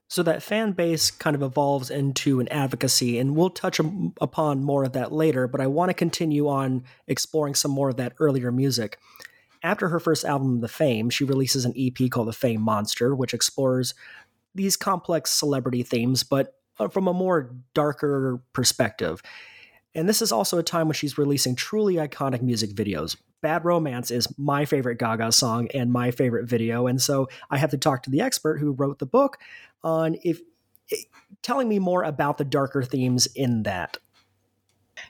So 0.08 0.24
that 0.24 0.42
fan 0.42 0.72
base 0.72 1.12
kind 1.12 1.36
of 1.36 1.44
evolves 1.44 1.92
into 1.92 2.40
an 2.40 2.48
advocacy, 2.48 3.20
and 3.20 3.36
we'll 3.36 3.52
touch 3.52 3.80
upon 4.20 4.64
more 4.64 4.84
of 4.84 4.94
that 4.94 5.12
later, 5.12 5.48
but 5.48 5.62
I 5.62 5.68
want 5.68 5.90
to 5.92 5.94
continue 5.94 6.48
on 6.48 6.84
exploring 7.08 7.54
some 7.54 7.70
more 7.70 7.90
of 7.90 7.98
that 7.98 8.14
earlier 8.20 8.52
music. 8.52 8.98
After 9.62 9.90
her 9.90 10.00
first 10.00 10.26
album, 10.26 10.62
The 10.62 10.68
Fame, 10.68 11.12
she 11.12 11.26
releases 11.26 11.64
an 11.64 11.76
EP 11.78 12.10
called 12.10 12.28
The 12.28 12.34
Fame 12.34 12.62
Monster, 12.62 13.14
which 13.14 13.36
explores 13.36 13.94
these 14.56 14.76
complex 14.76 15.30
celebrity 15.30 15.84
themes, 15.84 16.24
but 16.24 16.59
from 16.88 17.08
a 17.08 17.14
more 17.14 17.56
darker 17.74 18.42
perspective. 18.54 19.22
And 19.96 20.08
this 20.08 20.22
is 20.22 20.32
also 20.32 20.58
a 20.58 20.64
time 20.64 20.88
when 20.88 20.94
she's 20.94 21.18
releasing 21.18 21.56
truly 21.56 21.96
iconic 21.96 22.42
music 22.42 22.72
videos. 22.72 23.18
Bad 23.42 23.66
Romance 23.66 24.12
is 24.12 24.28
my 24.38 24.66
favorite 24.66 25.00
Gaga 25.00 25.32
song 25.32 25.68
and 25.74 25.92
my 25.92 26.12
favorite 26.12 26.48
video. 26.48 26.88
And 26.88 27.02
so 27.02 27.28
I 27.50 27.58
have 27.58 27.72
to 27.72 27.78
talk 27.78 28.04
to 28.04 28.10
the 28.10 28.22
expert 28.22 28.60
who 28.60 28.72
wrote 28.72 29.00
the 29.00 29.06
book 29.06 29.38
on 29.84 30.18
if 30.24 30.40
eh, 30.92 30.98
telling 31.42 31.68
me 31.68 31.80
more 31.80 32.04
about 32.04 32.38
the 32.38 32.46
darker 32.46 32.84
themes 32.84 33.28
in 33.28 33.64
that. 33.64 33.98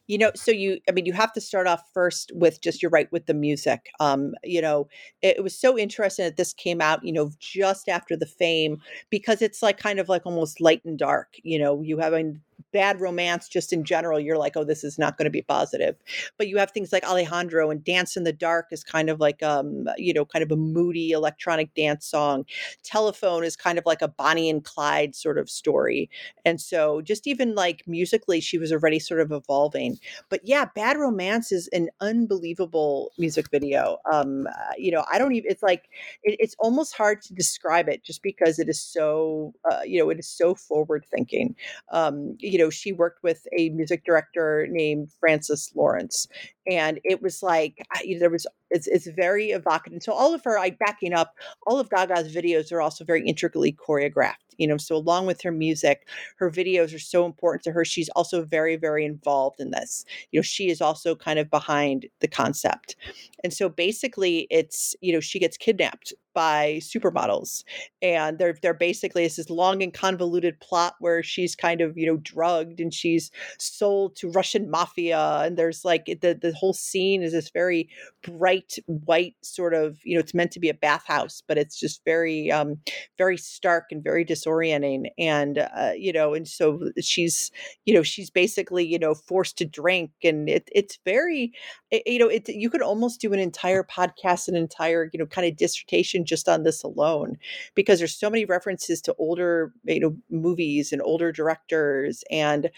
You 0.10 0.18
know, 0.18 0.32
so 0.36 0.52
you, 0.52 0.80
I 0.90 0.92
mean, 0.92 1.06
you 1.06 1.14
have 1.14 1.32
to 1.34 1.42
start 1.42 1.68
off 1.68 1.84
first 1.94 2.32
with 2.34 2.62
just, 2.62 2.82
you're 2.82 2.90
right, 2.90 3.10
with 3.12 3.28
the 3.28 3.34
music. 3.36 3.92
Um, 4.00 4.34
you 4.44 4.60
know, 4.62 4.88
it, 5.22 5.38
it 5.38 5.44
was 5.44 5.56
so 5.56 5.78
interesting 5.78 6.26
that 6.26 6.36
this 6.36 6.52
came 6.52 6.82
out, 6.82 7.06
you 7.06 7.14
know, 7.14 7.32
just 7.40 7.88
after 7.88 8.18
the 8.18 8.26
fame, 8.26 8.80
because 9.12 9.42
it's 9.42 9.62
like 9.62 9.78
kind 9.78 10.00
of 10.00 10.10
like 10.10 10.26
almost 10.26 10.60
light 10.60 10.84
and 10.84 10.98
dark. 10.98 11.36
You 11.44 11.60
know, 11.60 11.82
you 11.84 12.00
mean, 12.00 12.42
bad 12.72 13.00
romance 13.00 13.48
just 13.48 13.74
in 13.74 13.84
general, 13.84 14.20
you're 14.20 14.38
like, 14.38 14.56
oh, 14.56 14.64
this 14.64 14.84
is 14.84 14.98
not 14.98 15.18
going 15.18 15.26
to 15.26 15.32
be 15.32 15.42
positive. 15.42 15.96
But 16.38 16.48
you 16.48 16.58
have 16.58 16.72
things 16.72 16.92
like 16.92 17.04
Alejandro 17.04 17.70
and 17.70 17.84
Dance 17.84 18.18
in 18.18 18.24
the 18.24 18.34
Dark 18.34 18.68
is 18.72 18.84
kind 18.84 19.10
of 19.10 19.20
like, 19.20 19.42
um, 19.44 19.88
you 19.98 20.14
know, 20.14 20.26
kind 20.26 20.44
of 20.44 20.52
a 20.52 20.56
moody 20.56 21.12
electronic 21.12 21.74
dance 21.74 22.06
song. 22.06 22.46
Telephone 22.84 23.44
is 23.44 23.56
kind 23.56 23.78
of 23.78 23.86
like 23.86 24.02
a 24.02 24.08
Bonnie 24.08 24.50
and 24.50 24.64
Clyde 24.64 25.16
sort 25.16 25.38
of 25.38 25.50
story. 25.50 26.10
And 26.46 26.60
so 26.60 27.02
just 27.02 27.28
even 27.28 27.56
like 27.56 27.84
musically, 27.88 28.40
she 28.40 28.58
was 28.58 28.72
already 28.72 29.00
sort 29.00 29.20
of 29.22 29.32
evolving. 29.32 30.00
But 30.30 30.42
yeah, 30.44 30.66
Bad 30.76 30.98
Romance 30.98 31.52
is 31.52 31.68
an 31.70 31.90
unbelievable 32.02 33.12
music 33.18 33.50
video. 33.50 33.98
Um, 34.12 34.48
uh, 34.48 34.74
you 34.78 34.92
know, 34.92 35.06
I 35.12 35.18
don't 35.18 35.34
even, 35.34 35.50
it's 35.50 35.64
like, 35.64 35.90
it, 36.24 36.38
it's 36.40 36.56
almost 36.60 36.96
hard 36.96 37.22
to 37.24 37.34
describe 37.34 37.90
it 37.90 38.04
just 38.04 38.22
because 38.24 38.60
it 38.60 38.70
is 38.70 38.82
so, 38.82 39.54
uh, 39.70 39.82
you 39.86 40.00
know, 40.00 40.10
it 40.10 40.20
is 40.20 40.28
so 40.28 40.56
forward 40.56 41.06
thinking. 41.10 41.56
Um, 41.92 42.38
you 42.50 42.58
know, 42.58 42.70
she 42.70 42.92
worked 42.92 43.24
with 43.24 43.46
a 43.58 43.70
music 43.70 44.04
director 44.06 44.68
named 44.70 45.12
Francis 45.20 45.72
Lawrence. 45.76 46.28
And 46.68 47.00
it 47.04 47.22
was 47.22 47.42
like, 47.42 47.86
you 48.04 48.16
know, 48.16 48.20
there 48.20 48.30
was, 48.30 48.46
it's, 48.70 48.88
it's 48.88 49.08
very 49.08 49.52
evocative. 49.52 50.04
So 50.04 50.14
all 50.14 50.34
of 50.34 50.44
her, 50.44 50.60
I 50.60 50.72
backing 50.72 51.14
up, 51.14 51.36
all 51.66 51.80
of 51.80 51.90
Gaga's 51.90 52.34
videos 52.34 52.72
are 52.72 52.82
also 52.82 53.04
very 53.04 53.26
intricately 53.26 53.74
choreographed, 53.74 54.36
you 54.58 54.68
know, 54.68 54.78
so 54.78 54.96
along 54.96 55.26
with 55.26 55.42
her 55.42 55.52
music, 55.52 56.08
her 56.38 56.52
videos 56.52 56.94
are 56.94 57.00
so 57.00 57.26
important 57.26 57.64
to 57.64 57.72
her. 57.72 57.84
She's 57.84 58.10
also 58.10 58.44
very, 58.44 58.76
very 58.76 59.06
involved 59.06 59.60
in 59.60 59.72
this. 59.72 60.06
You 60.32 60.40
know, 60.40 60.44
she 60.44 60.70
is 60.70 60.82
also 60.82 61.16
kind 61.16 61.40
of 61.40 61.50
behind 61.50 62.08
the 62.20 62.28
concept. 62.28 62.96
And 63.44 63.54
so 63.54 63.70
basically 63.70 64.48
it's, 64.52 64.96
you 65.02 65.14
know, 65.14 65.20
she 65.20 65.40
gets 65.40 65.58
kidnapped 65.58 66.14
by 66.34 66.80
supermodels 66.82 67.64
and 68.02 68.38
they're 68.38 68.56
they're 68.62 68.74
basically 68.74 69.26
it's 69.26 69.36
this 69.36 69.50
long 69.50 69.82
and 69.82 69.94
convoluted 69.94 70.60
plot 70.60 70.96
where 71.00 71.24
she's 71.24 71.56
kind 71.56 71.82
of 71.82 71.98
you 71.98 72.06
know 72.06 72.18
drugged 72.18 72.80
and 72.80 72.94
she's 72.94 73.32
sold 73.58 74.16
to 74.16 74.32
Russian 74.32 74.70
mafia 74.70 75.42
and 75.44 75.58
there's 75.58 75.84
like 75.84 76.06
the 76.06 76.38
the 76.40 76.54
whole 76.60 76.74
scene 76.74 77.24
is 77.24 77.32
this 77.32 77.50
very 77.50 77.90
bright 78.24 78.78
white 78.86 79.36
sort 79.42 79.74
of 79.74 79.98
you 80.04 80.16
know 80.16 80.20
it's 80.20 80.34
meant 80.34 80.52
to 80.52 80.60
be 80.60 80.70
a 80.70 80.74
bathhouse 80.74 81.42
but 81.48 81.58
it's 81.58 81.80
just 81.80 82.04
very 82.06 82.52
um 82.52 82.78
very 83.18 83.38
stark 83.38 83.86
and 83.92 84.04
very 84.04 84.26
disorienting 84.26 85.06
and 85.18 85.60
uh, 85.60 85.92
you 85.98 86.12
know 86.12 86.34
and 86.34 86.48
so 86.48 86.92
she's 87.00 87.52
you 87.86 87.94
know 87.94 88.04
she's 88.04 88.30
basically 88.30 88.86
you 88.86 89.00
know 89.00 89.14
forced 89.14 89.58
to 89.58 89.66
drink 89.66 90.12
and 90.24 90.50
it, 90.50 90.70
it's 90.74 91.00
very 91.06 91.54
it, 91.92 92.04
you 92.06 92.20
know 92.20 92.28
it 92.28 92.48
you 92.50 92.70
could 92.70 92.82
almost 92.82 93.22
do 93.22 93.34
an 93.34 93.40
entire 93.40 93.84
podcast 93.84 94.48
an 94.48 94.56
entire 94.56 95.10
you 95.14 95.20
know 95.20 95.26
kind 95.26 95.48
of 95.48 95.58
dissertation 95.58 96.26
just 96.26 96.50
on 96.50 96.64
this 96.64 96.84
alone 96.84 97.38
because 97.76 98.00
there's 98.00 98.16
so 98.16 98.30
many 98.30 98.46
references 98.46 99.02
to 99.02 99.14
older 99.18 99.74
you 99.86 100.00
know 100.00 100.16
movies 100.30 100.92
and 100.92 101.02
older 101.02 101.32
directors 101.32 102.24
and 102.30 102.70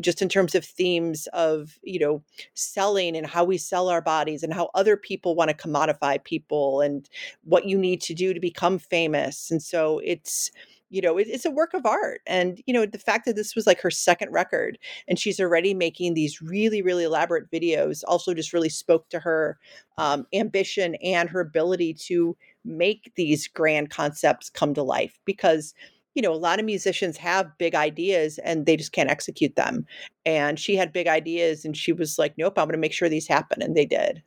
just 0.00 0.22
in 0.22 0.28
terms 0.28 0.54
of 0.54 0.64
themes 0.64 1.28
of 1.32 1.78
you 1.82 1.98
know 1.98 2.22
selling 2.54 3.16
and 3.18 3.26
how 3.26 3.44
we 3.44 3.58
sell 3.58 3.88
our 3.88 4.00
bodies 4.00 4.42
and 4.42 4.54
how 4.54 4.70
other 4.74 4.96
people 4.96 5.34
want 5.34 5.50
to 5.50 5.56
commodify 5.56 6.22
people 6.22 6.80
and 6.80 7.08
what 7.44 7.66
you 7.66 7.76
need 7.76 8.00
to 8.00 8.14
do 8.14 8.32
to 8.32 8.40
become 8.40 8.78
famous 8.78 9.50
and 9.50 9.62
so 9.62 10.00
it's 10.04 10.50
you 10.90 11.02
know, 11.02 11.18
it, 11.18 11.28
it's 11.28 11.44
a 11.44 11.50
work 11.50 11.74
of 11.74 11.84
art. 11.84 12.22
And, 12.26 12.62
you 12.66 12.72
know, 12.72 12.86
the 12.86 12.98
fact 12.98 13.26
that 13.26 13.36
this 13.36 13.54
was 13.54 13.66
like 13.66 13.80
her 13.80 13.90
second 13.90 14.32
record 14.32 14.78
and 15.06 15.18
she's 15.18 15.40
already 15.40 15.74
making 15.74 16.14
these 16.14 16.40
really, 16.40 16.82
really 16.82 17.04
elaborate 17.04 17.50
videos 17.50 18.02
also 18.06 18.34
just 18.34 18.52
really 18.52 18.68
spoke 18.68 19.08
to 19.10 19.20
her 19.20 19.58
um, 19.98 20.26
ambition 20.32 20.94
and 20.96 21.28
her 21.28 21.40
ability 21.40 21.94
to 21.94 22.36
make 22.64 23.12
these 23.16 23.48
grand 23.48 23.90
concepts 23.90 24.50
come 24.50 24.74
to 24.74 24.82
life 24.82 25.18
because 25.24 25.74
you 26.18 26.22
know 26.22 26.32
a 26.32 26.34
lot 26.34 26.58
of 26.58 26.64
musicians 26.64 27.16
have 27.16 27.56
big 27.58 27.76
ideas 27.76 28.38
and 28.38 28.66
they 28.66 28.76
just 28.76 28.90
can't 28.90 29.08
execute 29.08 29.54
them 29.54 29.86
and 30.26 30.58
she 30.58 30.74
had 30.74 30.92
big 30.92 31.06
ideas 31.06 31.64
and 31.64 31.76
she 31.76 31.92
was 31.92 32.18
like 32.18 32.36
nope 32.36 32.58
i'm 32.58 32.64
going 32.64 32.72
to 32.72 32.78
make 32.78 32.92
sure 32.92 33.08
these 33.08 33.28
happen 33.28 33.62
and 33.62 33.76
they 33.76 33.86
did 33.86 34.20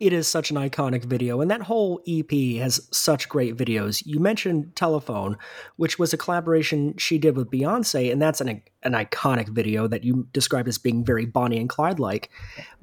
it 0.00 0.12
is 0.12 0.26
such 0.26 0.50
an 0.50 0.56
iconic 0.56 1.04
video, 1.04 1.40
and 1.40 1.50
that 1.50 1.62
whole 1.62 2.02
EP 2.06 2.60
has 2.60 2.88
such 2.90 3.28
great 3.28 3.56
videos. 3.56 4.02
You 4.04 4.18
mentioned 4.18 4.74
Telephone, 4.74 5.38
which 5.76 6.00
was 6.00 6.12
a 6.12 6.18
collaboration 6.18 6.96
she 6.98 7.16
did 7.16 7.36
with 7.36 7.50
Beyonce, 7.50 8.10
and 8.10 8.20
that's 8.20 8.40
an, 8.40 8.60
an 8.82 8.92
iconic 8.92 9.48
video 9.48 9.86
that 9.86 10.02
you 10.02 10.26
described 10.32 10.68
as 10.68 10.78
being 10.78 11.04
very 11.04 11.26
Bonnie 11.26 11.58
and 11.58 11.68
Clyde 11.68 12.00
like, 12.00 12.28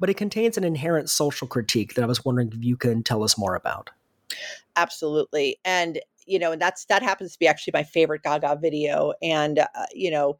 but 0.00 0.08
it 0.08 0.16
contains 0.16 0.56
an 0.56 0.64
inherent 0.64 1.10
social 1.10 1.46
critique 1.46 1.94
that 1.94 2.02
I 2.02 2.08
was 2.08 2.24
wondering 2.24 2.50
if 2.50 2.64
you 2.64 2.78
can 2.78 3.02
tell 3.02 3.22
us 3.22 3.36
more 3.36 3.54
about. 3.54 3.90
Absolutely. 4.76 5.58
And, 5.64 6.00
you 6.26 6.38
know, 6.38 6.52
and 6.52 6.60
that's 6.62 6.84
that 6.86 7.02
happens 7.02 7.32
to 7.32 7.38
be 7.38 7.46
actually 7.48 7.72
my 7.74 7.82
favorite 7.82 8.22
Gaga 8.22 8.58
video. 8.60 9.12
And, 9.22 9.58
uh, 9.60 9.66
you 9.94 10.10
know, 10.10 10.38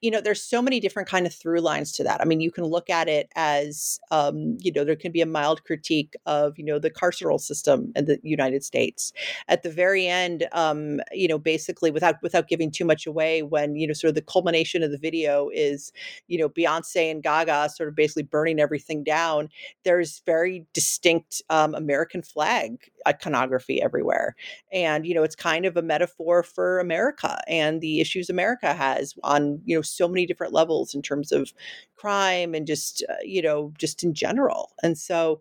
you 0.00 0.10
know 0.10 0.20
there's 0.20 0.42
so 0.42 0.62
many 0.62 0.80
different 0.80 1.08
kind 1.08 1.26
of 1.26 1.34
through 1.34 1.60
lines 1.60 1.92
to 1.92 2.04
that. 2.04 2.20
I 2.20 2.24
mean 2.24 2.40
you 2.40 2.50
can 2.50 2.64
look 2.64 2.90
at 2.90 3.08
it 3.08 3.28
as 3.36 3.98
um, 4.10 4.56
you 4.60 4.72
know 4.72 4.84
there 4.84 4.96
can 4.96 5.12
be 5.12 5.20
a 5.20 5.26
mild 5.26 5.64
critique 5.64 6.14
of 6.26 6.58
you 6.58 6.64
know 6.64 6.78
the 6.78 6.90
carceral 6.90 7.40
system 7.40 7.92
in 7.96 8.04
the 8.06 8.18
united 8.22 8.64
states. 8.64 9.12
At 9.48 9.62
the 9.62 9.70
very 9.70 10.06
end 10.06 10.46
um, 10.52 11.00
you 11.12 11.28
know 11.28 11.38
basically 11.38 11.90
without 11.90 12.16
without 12.22 12.48
giving 12.48 12.70
too 12.70 12.84
much 12.84 13.06
away 13.06 13.42
when 13.42 13.76
you 13.76 13.86
know 13.86 13.94
sort 13.94 14.10
of 14.10 14.14
the 14.14 14.22
culmination 14.22 14.82
of 14.82 14.90
the 14.90 14.98
video 14.98 15.50
is 15.52 15.92
you 16.28 16.38
know 16.38 16.48
beyonce 16.48 17.10
and 17.10 17.22
gaga 17.22 17.68
sort 17.68 17.88
of 17.88 17.94
basically 17.94 18.22
burning 18.22 18.60
everything 18.60 19.02
down 19.04 19.48
there's 19.84 20.22
very 20.26 20.66
distinct 20.72 21.42
um, 21.50 21.74
american 21.74 22.22
flag 22.22 22.90
iconography 23.06 23.82
everywhere. 23.82 24.34
And 24.72 25.06
you 25.06 25.14
know 25.14 25.22
it's 25.22 25.36
kind 25.36 25.66
of 25.66 25.76
a 25.76 25.82
metaphor 25.82 26.42
for 26.42 26.78
america 26.80 27.40
and 27.46 27.80
the 27.80 28.00
issues 28.00 28.30
america 28.30 28.74
has 28.74 29.14
on 29.22 29.60
you 29.64 29.76
know 29.76 29.82
so 29.82 30.08
many 30.08 30.26
different 30.26 30.52
levels 30.52 30.94
in 30.94 31.02
terms 31.02 31.32
of 31.32 31.52
crime 31.96 32.54
and 32.54 32.66
just 32.66 33.04
uh, 33.08 33.14
you 33.24 33.42
know 33.42 33.72
just 33.78 34.02
in 34.02 34.14
general. 34.14 34.72
And 34.82 34.96
so 34.96 35.40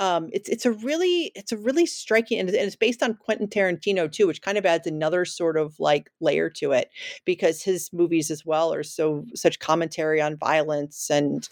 um, 0.00 0.28
it's 0.32 0.48
it's 0.48 0.66
a 0.66 0.72
really 0.72 1.30
it's 1.34 1.52
a 1.52 1.56
really 1.56 1.86
striking 1.86 2.40
and, 2.40 2.50
it's 2.50 2.74
based 2.76 3.02
on 3.02 3.14
Quentin 3.14 3.46
Tarantino 3.46 4.10
too, 4.10 4.26
which 4.26 4.42
kind 4.42 4.58
of 4.58 4.66
adds 4.66 4.86
another 4.86 5.24
sort 5.24 5.56
of 5.56 5.78
like 5.78 6.10
layer 6.20 6.50
to 6.50 6.72
it 6.72 6.90
because 7.24 7.62
his 7.62 7.92
movies 7.92 8.30
as 8.30 8.44
well 8.44 8.74
are 8.74 8.82
so 8.82 9.24
such 9.34 9.60
commentary 9.60 10.20
on 10.20 10.36
violence 10.36 11.10
and 11.10 11.48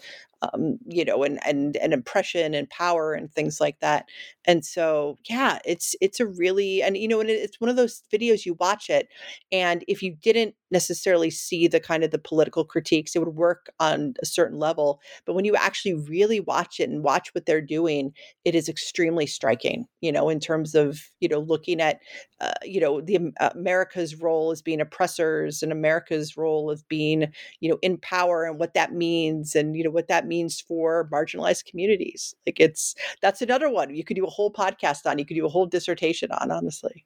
um, 0.53 0.77
you 0.87 1.05
know, 1.05 1.23
and 1.23 1.39
and 1.45 1.77
and 1.77 1.93
oppression 1.93 2.53
and 2.53 2.69
power 2.69 3.13
and 3.13 3.31
things 3.31 3.59
like 3.61 3.79
that. 3.79 4.05
And 4.45 4.65
so, 4.65 5.17
yeah, 5.29 5.59
it's 5.65 5.95
it's 6.01 6.19
a 6.19 6.25
really 6.27 6.81
and 6.81 6.97
you 6.97 7.07
know, 7.07 7.21
and 7.21 7.29
it's 7.29 7.59
one 7.61 7.69
of 7.69 7.75
those 7.75 8.03
videos 8.13 8.45
you 8.45 8.55
watch 8.59 8.89
it, 8.89 9.07
and 9.51 9.83
if 9.87 10.01
you 10.01 10.15
didn't 10.21 10.55
necessarily 10.71 11.29
see 11.29 11.67
the 11.67 11.79
kind 11.79 12.03
of 12.03 12.11
the 12.11 12.17
political 12.19 12.65
critiques, 12.65 13.15
it 13.15 13.19
would 13.19 13.35
work 13.35 13.67
on 13.79 14.15
a 14.21 14.25
certain 14.25 14.57
level. 14.59 14.99
But 15.25 15.33
when 15.35 15.45
you 15.45 15.55
actually 15.55 15.93
really 15.93 16.39
watch 16.39 16.79
it 16.79 16.89
and 16.89 17.03
watch 17.03 17.29
what 17.35 17.45
they're 17.45 17.61
doing, 17.61 18.13
it 18.43 18.55
is 18.55 18.67
extremely 18.67 19.27
striking. 19.27 19.85
You 20.01 20.11
know, 20.11 20.29
in 20.29 20.39
terms 20.39 20.75
of 20.75 20.99
you 21.19 21.29
know 21.29 21.39
looking 21.39 21.79
at 21.81 21.99
uh, 22.39 22.53
you 22.63 22.79
know 22.79 23.01
the 23.01 23.31
uh, 23.39 23.49
America's 23.55 24.15
role 24.15 24.51
as 24.51 24.61
being 24.61 24.81
oppressors 24.81 25.63
and 25.63 25.71
America's 25.71 26.35
role 26.35 26.71
as 26.71 26.83
being 26.83 27.31
you 27.59 27.69
know 27.69 27.77
in 27.81 27.97
power 27.97 28.45
and 28.45 28.59
what 28.59 28.73
that 28.73 28.93
means 28.93 29.55
and 29.55 29.75
you 29.77 29.83
know 29.83 29.89
what 29.91 30.07
that 30.07 30.27
means 30.27 30.32
for 30.67 31.09
marginalized 31.11 31.65
communities. 31.65 32.33
Like 32.45 32.59
it's 32.59 32.95
that's 33.21 33.41
another 33.41 33.69
one 33.69 33.93
you 33.93 34.03
could 34.03 34.15
do 34.15 34.25
a 34.25 34.29
whole 34.29 34.51
podcast 34.51 35.05
on. 35.05 35.19
You 35.19 35.25
could 35.25 35.35
do 35.35 35.45
a 35.45 35.49
whole 35.49 35.65
dissertation 35.65 36.31
on. 36.31 36.51
Honestly 36.51 37.05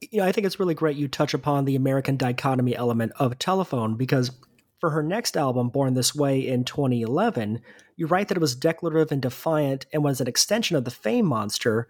you 0.00 0.20
know, 0.20 0.26
I 0.26 0.32
think 0.32 0.46
it's 0.46 0.60
really 0.60 0.74
great 0.74 0.96
you 0.96 1.08
touch 1.08 1.34
upon 1.34 1.64
the 1.64 1.76
American 1.76 2.16
dichotomy 2.16 2.76
element 2.76 3.12
of 3.18 3.38
telephone 3.38 3.96
because 3.96 4.30
for 4.80 4.90
her 4.90 5.02
next 5.02 5.36
album, 5.36 5.70
Born 5.70 5.94
This 5.94 6.14
Way 6.14 6.46
in 6.46 6.64
2011, 6.64 7.60
you 7.96 8.06
write 8.06 8.28
that 8.28 8.36
it 8.36 8.40
was 8.40 8.54
declarative 8.54 9.10
and 9.10 9.22
defiant 9.22 9.86
and 9.92 10.04
was 10.04 10.20
an 10.20 10.28
extension 10.28 10.76
of 10.76 10.84
the 10.84 10.90
fame 10.90 11.26
monster. 11.26 11.88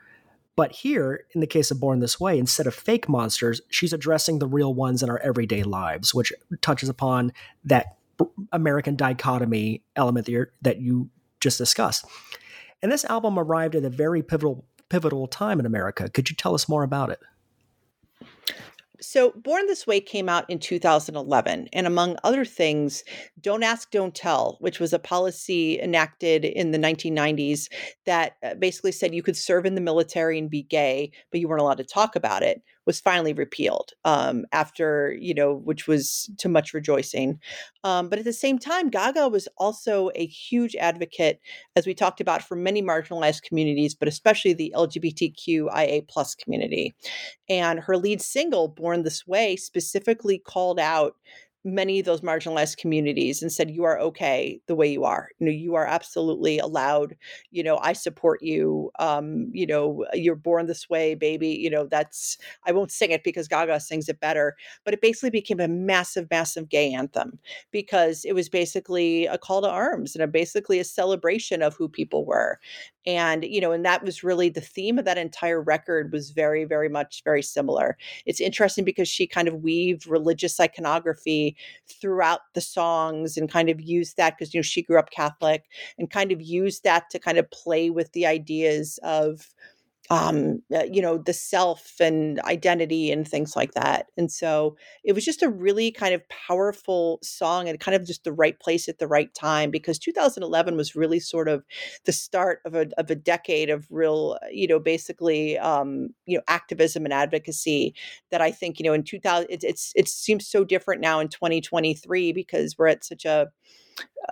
But 0.54 0.72
here, 0.72 1.24
in 1.34 1.40
the 1.40 1.46
case 1.46 1.70
of 1.70 1.80
Born 1.80 1.98
This 1.98 2.20
Way, 2.20 2.38
instead 2.38 2.66
of 2.66 2.74
fake 2.74 3.08
monsters, 3.08 3.60
she's 3.68 3.92
addressing 3.92 4.38
the 4.38 4.46
real 4.46 4.72
ones 4.72 5.02
in 5.02 5.10
our 5.10 5.18
everyday 5.18 5.64
lives, 5.64 6.14
which 6.14 6.32
touches 6.62 6.88
upon 6.88 7.32
that 7.64 7.95
American 8.52 8.96
dichotomy 8.96 9.82
element 9.96 10.26
that, 10.26 10.48
that 10.62 10.80
you 10.80 11.10
just 11.40 11.58
discussed. 11.58 12.06
And 12.82 12.90
this 12.92 13.04
album 13.04 13.38
arrived 13.38 13.74
at 13.74 13.84
a 13.84 13.90
very 13.90 14.22
pivotal 14.22 14.64
pivotal 14.88 15.26
time 15.26 15.58
in 15.58 15.66
America. 15.66 16.08
Could 16.08 16.30
you 16.30 16.36
tell 16.36 16.54
us 16.54 16.68
more 16.68 16.84
about 16.84 17.10
it? 17.10 17.18
So, 19.00 19.32
Born 19.32 19.66
This 19.66 19.86
Way 19.86 20.00
came 20.00 20.28
out 20.28 20.48
in 20.48 20.58
2011. 20.58 21.68
And 21.72 21.86
among 21.86 22.16
other 22.24 22.44
things, 22.44 23.04
Don't 23.40 23.62
Ask, 23.62 23.90
Don't 23.90 24.14
Tell, 24.14 24.56
which 24.60 24.80
was 24.80 24.92
a 24.92 24.98
policy 24.98 25.78
enacted 25.80 26.44
in 26.44 26.70
the 26.70 26.78
1990s 26.78 27.70
that 28.06 28.36
uh, 28.42 28.54
basically 28.54 28.92
said 28.92 29.14
you 29.14 29.22
could 29.22 29.36
serve 29.36 29.66
in 29.66 29.74
the 29.74 29.80
military 29.82 30.38
and 30.38 30.48
be 30.48 30.62
gay, 30.62 31.12
but 31.30 31.40
you 31.40 31.48
weren't 31.48 31.60
allowed 31.60 31.76
to 31.78 31.84
talk 31.84 32.16
about 32.16 32.42
it, 32.42 32.62
was 32.86 33.00
finally 33.00 33.32
repealed 33.32 33.92
um, 34.04 34.44
after, 34.52 35.12
you 35.18 35.34
know, 35.34 35.54
which 35.54 35.86
was 35.86 36.30
to 36.38 36.48
much 36.48 36.72
rejoicing. 36.72 37.40
Um, 37.84 38.08
but 38.08 38.18
at 38.18 38.24
the 38.24 38.32
same 38.32 38.58
time, 38.58 38.88
Gaga 38.88 39.28
was 39.28 39.48
also 39.58 40.10
a 40.14 40.26
huge 40.26 40.76
advocate, 40.76 41.40
as 41.74 41.86
we 41.86 41.94
talked 41.94 42.20
about, 42.20 42.42
for 42.42 42.56
many 42.56 42.82
marginalized 42.82 43.42
communities, 43.42 43.94
but 43.94 44.08
especially 44.08 44.52
the 44.52 44.72
LGBTQIA 44.76 46.06
plus 46.08 46.34
community. 46.34 46.94
And 47.48 47.80
her 47.80 47.96
lead 47.96 48.22
single, 48.22 48.68
Born 48.68 49.02
This 49.02 49.26
Way, 49.26 49.56
specifically 49.56 50.38
called 50.38 50.78
out 50.78 51.16
many 51.66 51.98
of 51.98 52.06
those 52.06 52.22
marginalized 52.22 52.78
communities 52.78 53.42
and 53.42 53.52
said 53.52 53.70
you 53.70 53.84
are 53.84 53.98
okay 54.00 54.60
the 54.68 54.76
way 54.76 54.86
you 54.90 55.04
are. 55.04 55.30
You 55.38 55.46
know 55.46 55.52
you 55.52 55.74
are 55.74 55.86
absolutely 55.86 56.58
allowed 56.58 57.16
you 57.50 57.62
know 57.62 57.78
i 57.82 57.92
support 57.92 58.42
you 58.42 58.90
um 58.98 59.48
you 59.52 59.66
know 59.66 60.06
you're 60.14 60.36
born 60.36 60.66
this 60.66 60.88
way 60.88 61.14
baby. 61.14 61.48
You 61.48 61.70
know 61.70 61.86
that's 61.86 62.38
i 62.66 62.72
won't 62.72 62.92
sing 62.92 63.10
it 63.10 63.24
because 63.24 63.48
gaga 63.48 63.80
sings 63.80 64.08
it 64.08 64.20
better 64.20 64.54
but 64.84 64.94
it 64.94 65.00
basically 65.00 65.30
became 65.30 65.60
a 65.60 65.68
massive 65.68 66.28
massive 66.30 66.68
gay 66.68 66.92
anthem 66.92 67.38
because 67.70 68.24
it 68.24 68.32
was 68.34 68.48
basically 68.48 69.26
a 69.26 69.38
call 69.38 69.62
to 69.62 69.68
arms 69.68 70.14
and 70.14 70.22
a, 70.22 70.26
basically 70.28 70.78
a 70.78 70.84
celebration 70.84 71.62
of 71.62 71.74
who 71.76 71.88
people 71.88 72.24
were 72.24 72.58
and 73.06 73.44
you 73.44 73.60
know 73.60 73.72
and 73.72 73.84
that 73.84 74.02
was 74.02 74.24
really 74.24 74.48
the 74.48 74.60
theme 74.60 74.98
of 74.98 75.04
that 75.04 75.18
entire 75.18 75.60
record 75.62 76.12
was 76.12 76.30
very 76.30 76.64
very 76.64 76.88
much 76.88 77.22
very 77.24 77.42
similar. 77.42 77.96
It's 78.26 78.40
interesting 78.40 78.84
because 78.84 79.08
she 79.08 79.26
kind 79.26 79.48
of 79.48 79.62
weaved 79.62 80.06
religious 80.06 80.58
iconography 80.60 81.56
throughout 81.88 82.40
the 82.54 82.60
songs 82.60 83.36
and 83.36 83.50
kind 83.50 83.68
of 83.70 83.80
used 83.80 84.16
that 84.16 84.36
because 84.36 84.52
you 84.54 84.58
know 84.58 84.62
she 84.62 84.82
grew 84.82 84.98
up 84.98 85.10
catholic 85.10 85.64
and 85.98 86.10
kind 86.10 86.32
of 86.32 86.40
used 86.42 86.84
that 86.84 87.10
to 87.10 87.18
kind 87.18 87.38
of 87.38 87.50
play 87.50 87.90
with 87.90 88.12
the 88.12 88.26
ideas 88.26 88.98
of 89.02 89.48
um, 90.10 90.62
uh, 90.74 90.84
you 90.90 91.02
know, 91.02 91.18
the 91.18 91.32
self 91.32 91.94
and 92.00 92.40
identity 92.40 93.10
and 93.10 93.26
things 93.26 93.56
like 93.56 93.72
that. 93.74 94.06
And 94.16 94.30
so 94.30 94.76
it 95.04 95.12
was 95.14 95.24
just 95.24 95.42
a 95.42 95.48
really 95.48 95.90
kind 95.90 96.14
of 96.14 96.22
powerful 96.28 97.18
song 97.22 97.68
and 97.68 97.80
kind 97.80 97.94
of 97.96 98.06
just 98.06 98.24
the 98.24 98.32
right 98.32 98.58
place 98.60 98.88
at 98.88 98.98
the 98.98 99.08
right 99.08 99.32
time 99.34 99.70
because 99.70 99.98
2011 99.98 100.76
was 100.76 100.94
really 100.94 101.18
sort 101.18 101.48
of 101.48 101.64
the 102.04 102.12
start 102.12 102.60
of 102.64 102.74
a, 102.74 102.86
of 102.98 103.10
a 103.10 103.14
decade 103.16 103.68
of 103.70 103.86
real, 103.90 104.38
uh, 104.42 104.46
you 104.50 104.68
know, 104.68 104.78
basically, 104.78 105.58
um, 105.58 106.08
you 106.26 106.36
know, 106.36 106.42
activism 106.48 107.04
and 107.04 107.12
advocacy 107.12 107.94
that 108.30 108.40
I 108.40 108.50
think, 108.50 108.78
you 108.78 108.84
know, 108.84 108.92
in 108.92 109.02
2000, 109.02 109.48
it, 109.50 109.64
it's, 109.64 109.92
it 109.96 110.08
seems 110.08 110.46
so 110.46 110.64
different 110.64 111.00
now 111.00 111.20
in 111.20 111.28
2023 111.28 112.32
because 112.32 112.76
we're 112.78 112.88
at 112.88 113.04
such 113.04 113.24
a, 113.24 113.48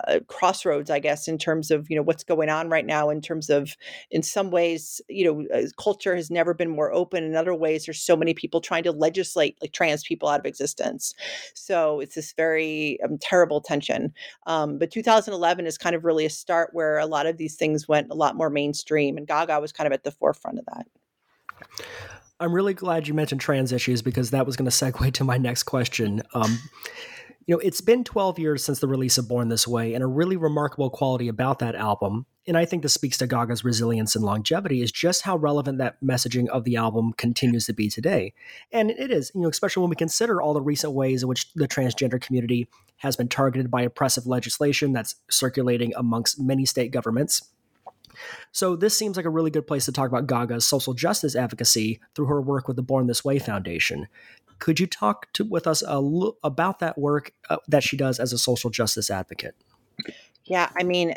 uh, 0.07 0.21
crossroads, 0.27 0.91
I 0.91 0.99
guess, 0.99 1.29
in 1.29 1.39
terms 1.39 1.71
of 1.71 1.89
you 1.89 1.97
know 1.97 2.03
what's 2.03 2.25
going 2.25 2.49
on 2.49 2.69
right 2.69 2.85
now. 2.85 3.11
In 3.11 3.21
terms 3.21 3.51
of, 3.51 3.77
in 4.11 4.23
some 4.23 4.51
ways, 4.51 5.01
you 5.09 5.25
know, 5.25 5.57
uh, 5.57 5.67
culture 5.81 6.17
has 6.17 6.31
never 6.31 6.55
been 6.55 6.71
more 6.71 6.93
open. 6.93 7.25
In 7.25 7.37
other 7.37 7.55
ways, 7.55 7.87
there's 7.87 8.01
so 8.01 8.17
many 8.17 8.35
people 8.35 8.61
trying 8.61 8.83
to 8.85 8.93
legislate 8.93 9.57
like 9.61 9.73
trans 9.73 10.03
people 10.03 10.29
out 10.29 10.41
of 10.41 10.47
existence. 10.47 11.15
So 11.55 12.01
it's 12.01 12.15
this 12.15 12.33
very 12.33 12.99
um, 13.05 13.19
terrible 13.19 13.61
tension. 13.61 14.13
Um, 14.47 14.79
but 14.79 14.91
2011 14.91 15.67
is 15.67 15.79
kind 15.79 15.95
of 15.95 16.05
really 16.05 16.27
a 16.27 16.31
start 16.31 16.71
where 16.73 16.99
a 16.99 17.07
lot 17.07 17.27
of 17.27 17.37
these 17.37 17.57
things 17.57 17.89
went 17.89 18.11
a 18.11 18.15
lot 18.15 18.37
more 18.37 18.51
mainstream, 18.51 19.17
and 19.17 19.27
Gaga 19.27 19.61
was 19.61 19.73
kind 19.73 19.87
of 19.87 19.93
at 19.93 20.05
the 20.05 20.13
forefront 20.13 20.59
of 20.59 20.65
that. 20.67 20.87
I'm 22.41 22.53
really 22.53 22.75
glad 22.75 23.07
you 23.07 23.15
mentioned 23.15 23.41
trans 23.41 23.73
issues 23.73 24.03
because 24.03 24.31
that 24.31 24.45
was 24.45 24.57
going 24.57 24.69
to 24.69 24.77
segue 24.77 25.13
to 25.15 25.25
my 25.25 25.39
next 25.39 25.63
question. 25.63 26.23
Um, 26.35 26.59
you 27.47 27.55
know, 27.55 27.61
it's 27.61 27.81
been 27.81 28.05
12 28.05 28.39
years 28.39 28.65
since 28.65 28.79
the 28.79 28.89
release 28.89 29.19
of 29.19 29.29
Born 29.29 29.49
This 29.49 29.69
Way, 29.69 29.95
and 29.95 30.03
a 30.03 30.07
really 30.07 30.37
remarkable 30.37 30.91
quality 30.91 31.29
about 31.29 31.59
that 31.59 31.75
album, 31.75 32.27
and 32.47 32.57
I 32.57 32.65
think 32.65 32.83
this 32.83 32.95
speaks 32.95 33.17
to 33.19 33.27
Gaga's 33.27 33.65
resilience 33.65 34.15
and 34.15 34.25
longevity, 34.25 34.83
is 34.83 34.93
just 34.93 35.23
how 35.23 35.37
relevant 35.37 35.79
that 35.79 36.03
messaging 36.03 36.49
of 36.49 36.65
the 36.65 36.77
album 36.77 37.13
continues 37.15 37.67
to 37.67 37.73
be 37.73 37.89
today. 37.89 38.33
And 38.73 38.91
it 38.91 39.11
is, 39.11 39.31
you 39.35 39.43
know, 39.43 39.49
especially 39.49 39.83
when 39.83 39.91
we 39.91 39.97
consider 39.97 40.41
all 40.41 40.55
the 40.55 40.61
recent 40.61 40.93
ways 40.93 41.23
in 41.23 41.29
which 41.29 41.53
the 41.55 41.69
transgender 41.69 42.21
community 42.21 42.69
has 42.99 43.17
been 43.17 43.29
targeted 43.29 43.71
by 43.71 43.83
oppressive 43.83 44.27
legislation 44.27 44.93
that's 44.93 45.17
circulating 45.31 45.93
amongst 45.97 46.41
many 46.41 46.65
state 46.65 46.93
governments. 46.93 47.51
So 48.53 48.77
this 48.77 48.97
seems 48.97 49.17
like 49.17 49.27
a 49.27 49.31
really 49.31 49.51
good 49.51 49.67
place 49.67 49.87
to 49.87 49.93
talk 49.93 50.09
about 50.09 50.27
Gaga's 50.27 50.65
social 50.67 50.95
justice 50.95 51.35
advocacy 51.35 52.01
through 52.15 52.27
her 52.27 52.41
work 52.41 52.69
with 52.69 52.77
the 52.77 52.83
Born 52.83 53.07
This 53.07 53.25
Way 53.25 53.39
Foundation. 53.39 54.07
Could 54.59 54.81
you 54.81 54.87
talk 54.87 55.33
to, 55.35 55.45
with 55.45 55.67
us 55.67 55.83
a, 55.83 55.99
about 56.43 56.79
that 56.79 56.99
work 56.99 57.33
uh, 57.51 57.57
that 57.69 57.83
she 57.83 57.97
does 57.97 58.19
as 58.19 58.33
a 58.33 58.39
social 58.39 58.71
justice 58.71 59.11
advocate? 59.11 59.55
Yeah, 60.45 60.71
I 60.79 60.83
mean, 60.83 61.15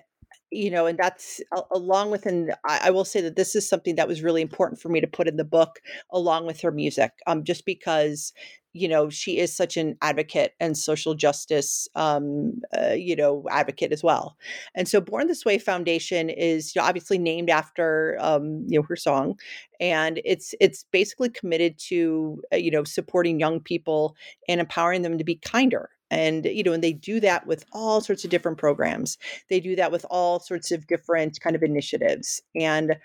you 0.52 0.72
know, 0.72 0.86
and 0.86 0.98
that's 0.98 1.42
along 1.72 2.12
with, 2.12 2.26
and 2.26 2.56
I, 2.66 2.90
will 2.92 3.04
say 3.04 3.20
that 3.22 3.36
this 3.36 3.56
is 3.56 3.68
something 3.68 3.96
that 3.96 4.08
was 4.08 4.24
really 4.24 4.42
important 4.42 4.80
for 4.80 4.88
me 4.90 5.02
to 5.02 5.08
put 5.08 5.28
in 5.28 5.36
the 5.36 5.44
book 5.44 5.80
along 6.12 6.46
with 6.46 6.62
her 6.62 6.72
music, 6.72 7.12
um, 7.28 7.44
just 7.44 7.66
because 7.66 8.32
you 8.78 8.88
know 8.88 9.10
she 9.10 9.38
is 9.38 9.56
such 9.56 9.78
an 9.78 9.98
advocate 10.02 10.54
and 10.60 10.78
social 10.78 11.16
justice 11.16 11.88
um, 11.96 12.54
uh, 12.78 12.94
you 12.94 13.16
know 13.16 13.44
advocate 13.50 13.92
as 13.92 14.04
well. 14.04 14.38
And 14.76 14.88
so 14.88 15.02
born 15.02 15.28
this 15.28 15.46
way 15.46 15.58
foundation 15.58 16.30
is 16.30 16.76
you 16.76 16.82
know, 16.82 16.88
obviously 16.88 17.18
named 17.18 17.50
after 17.50 18.18
um, 18.20 18.66
you 18.68 18.80
know 18.80 18.86
her 18.88 18.96
song 18.96 19.38
and 19.80 20.20
it's 20.26 20.54
it's 20.60 20.86
basically 20.92 21.30
committed 21.30 21.78
to 21.78 22.42
uh, 22.54 22.58
you 22.58 22.72
know 22.72 22.84
supporting 22.84 23.40
young 23.40 23.60
people 23.60 24.16
and 24.48 24.60
empowering 24.60 25.02
them 25.02 25.18
to 25.18 25.24
be 25.24 25.36
kinder. 25.36 25.90
And 26.10 26.46
you 26.46 26.64
know 26.64 26.74
and 26.74 26.84
they 26.84 26.94
do 26.94 27.20
that 27.20 27.48
with 27.48 27.66
all 27.74 28.00
sorts 28.02 28.24
of 28.24 28.30
different 28.30 28.58
programs. 28.58 29.18
They 29.50 29.60
do 29.60 29.76
that 29.76 29.92
with 29.92 30.06
all 30.10 30.40
sorts 30.40 30.72
of 30.72 30.88
different 30.88 31.40
kind 31.42 31.56
of 31.56 31.64
initiatives. 31.64 32.42
And 32.56 32.98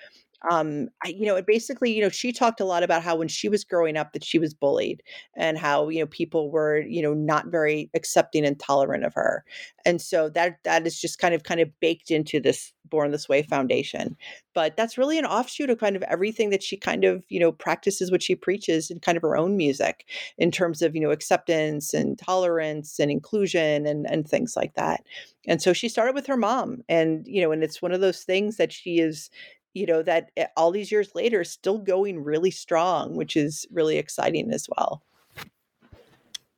um 0.50 0.88
I, 1.04 1.08
you 1.08 1.26
know 1.26 1.36
it 1.36 1.46
basically 1.46 1.92
you 1.92 2.02
know 2.02 2.08
she 2.08 2.32
talked 2.32 2.60
a 2.60 2.64
lot 2.64 2.82
about 2.82 3.02
how 3.02 3.16
when 3.16 3.28
she 3.28 3.48
was 3.48 3.64
growing 3.64 3.96
up 3.96 4.12
that 4.12 4.24
she 4.24 4.38
was 4.38 4.54
bullied 4.54 5.02
and 5.36 5.58
how 5.58 5.88
you 5.88 6.00
know 6.00 6.06
people 6.06 6.50
were 6.50 6.80
you 6.80 7.02
know 7.02 7.14
not 7.14 7.46
very 7.48 7.90
accepting 7.94 8.44
and 8.44 8.58
tolerant 8.58 9.04
of 9.04 9.14
her. 9.14 9.44
And 9.84 10.00
so 10.00 10.28
that 10.30 10.58
that 10.64 10.86
is 10.86 11.00
just 11.00 11.18
kind 11.18 11.34
of 11.34 11.42
kind 11.44 11.60
of 11.60 11.68
baked 11.80 12.10
into 12.10 12.40
this 12.40 12.72
born 12.84 13.10
this 13.10 13.28
way 13.28 13.42
foundation. 13.42 14.16
But 14.54 14.76
that's 14.76 14.98
really 14.98 15.18
an 15.18 15.24
offshoot 15.24 15.70
of 15.70 15.78
kind 15.78 15.96
of 15.96 16.02
everything 16.04 16.50
that 16.50 16.62
she 16.62 16.76
kind 16.76 17.04
of 17.04 17.24
you 17.28 17.40
know 17.40 17.52
practices 17.52 18.10
what 18.10 18.22
she 18.22 18.34
preaches 18.34 18.90
in 18.90 19.00
kind 19.00 19.16
of 19.16 19.22
her 19.22 19.36
own 19.36 19.56
music 19.56 20.06
in 20.38 20.50
terms 20.50 20.82
of 20.82 20.94
you 20.94 21.00
know 21.00 21.10
acceptance 21.10 21.94
and 21.94 22.18
tolerance 22.18 22.98
and 22.98 23.10
inclusion 23.10 23.86
and 23.86 24.06
and 24.10 24.28
things 24.28 24.56
like 24.56 24.74
that. 24.74 25.04
And 25.46 25.60
so 25.60 25.72
she 25.72 25.88
started 25.88 26.14
with 26.14 26.26
her 26.26 26.36
mom 26.36 26.82
and 26.88 27.26
you 27.26 27.42
know 27.42 27.52
and 27.52 27.62
it's 27.64 27.82
one 27.82 27.92
of 27.92 28.00
those 28.00 28.22
things 28.22 28.56
that 28.56 28.72
she 28.72 28.98
is 28.98 29.30
you 29.74 29.86
know 29.86 30.02
that 30.02 30.30
eh, 30.36 30.46
all 30.56 30.70
these 30.70 30.92
years 30.92 31.14
later 31.14 31.44
still 31.44 31.78
going 31.78 32.22
really 32.22 32.50
strong 32.50 33.16
which 33.16 33.36
is 33.36 33.66
really 33.70 33.98
exciting 33.98 34.52
as 34.52 34.68
well. 34.76 35.02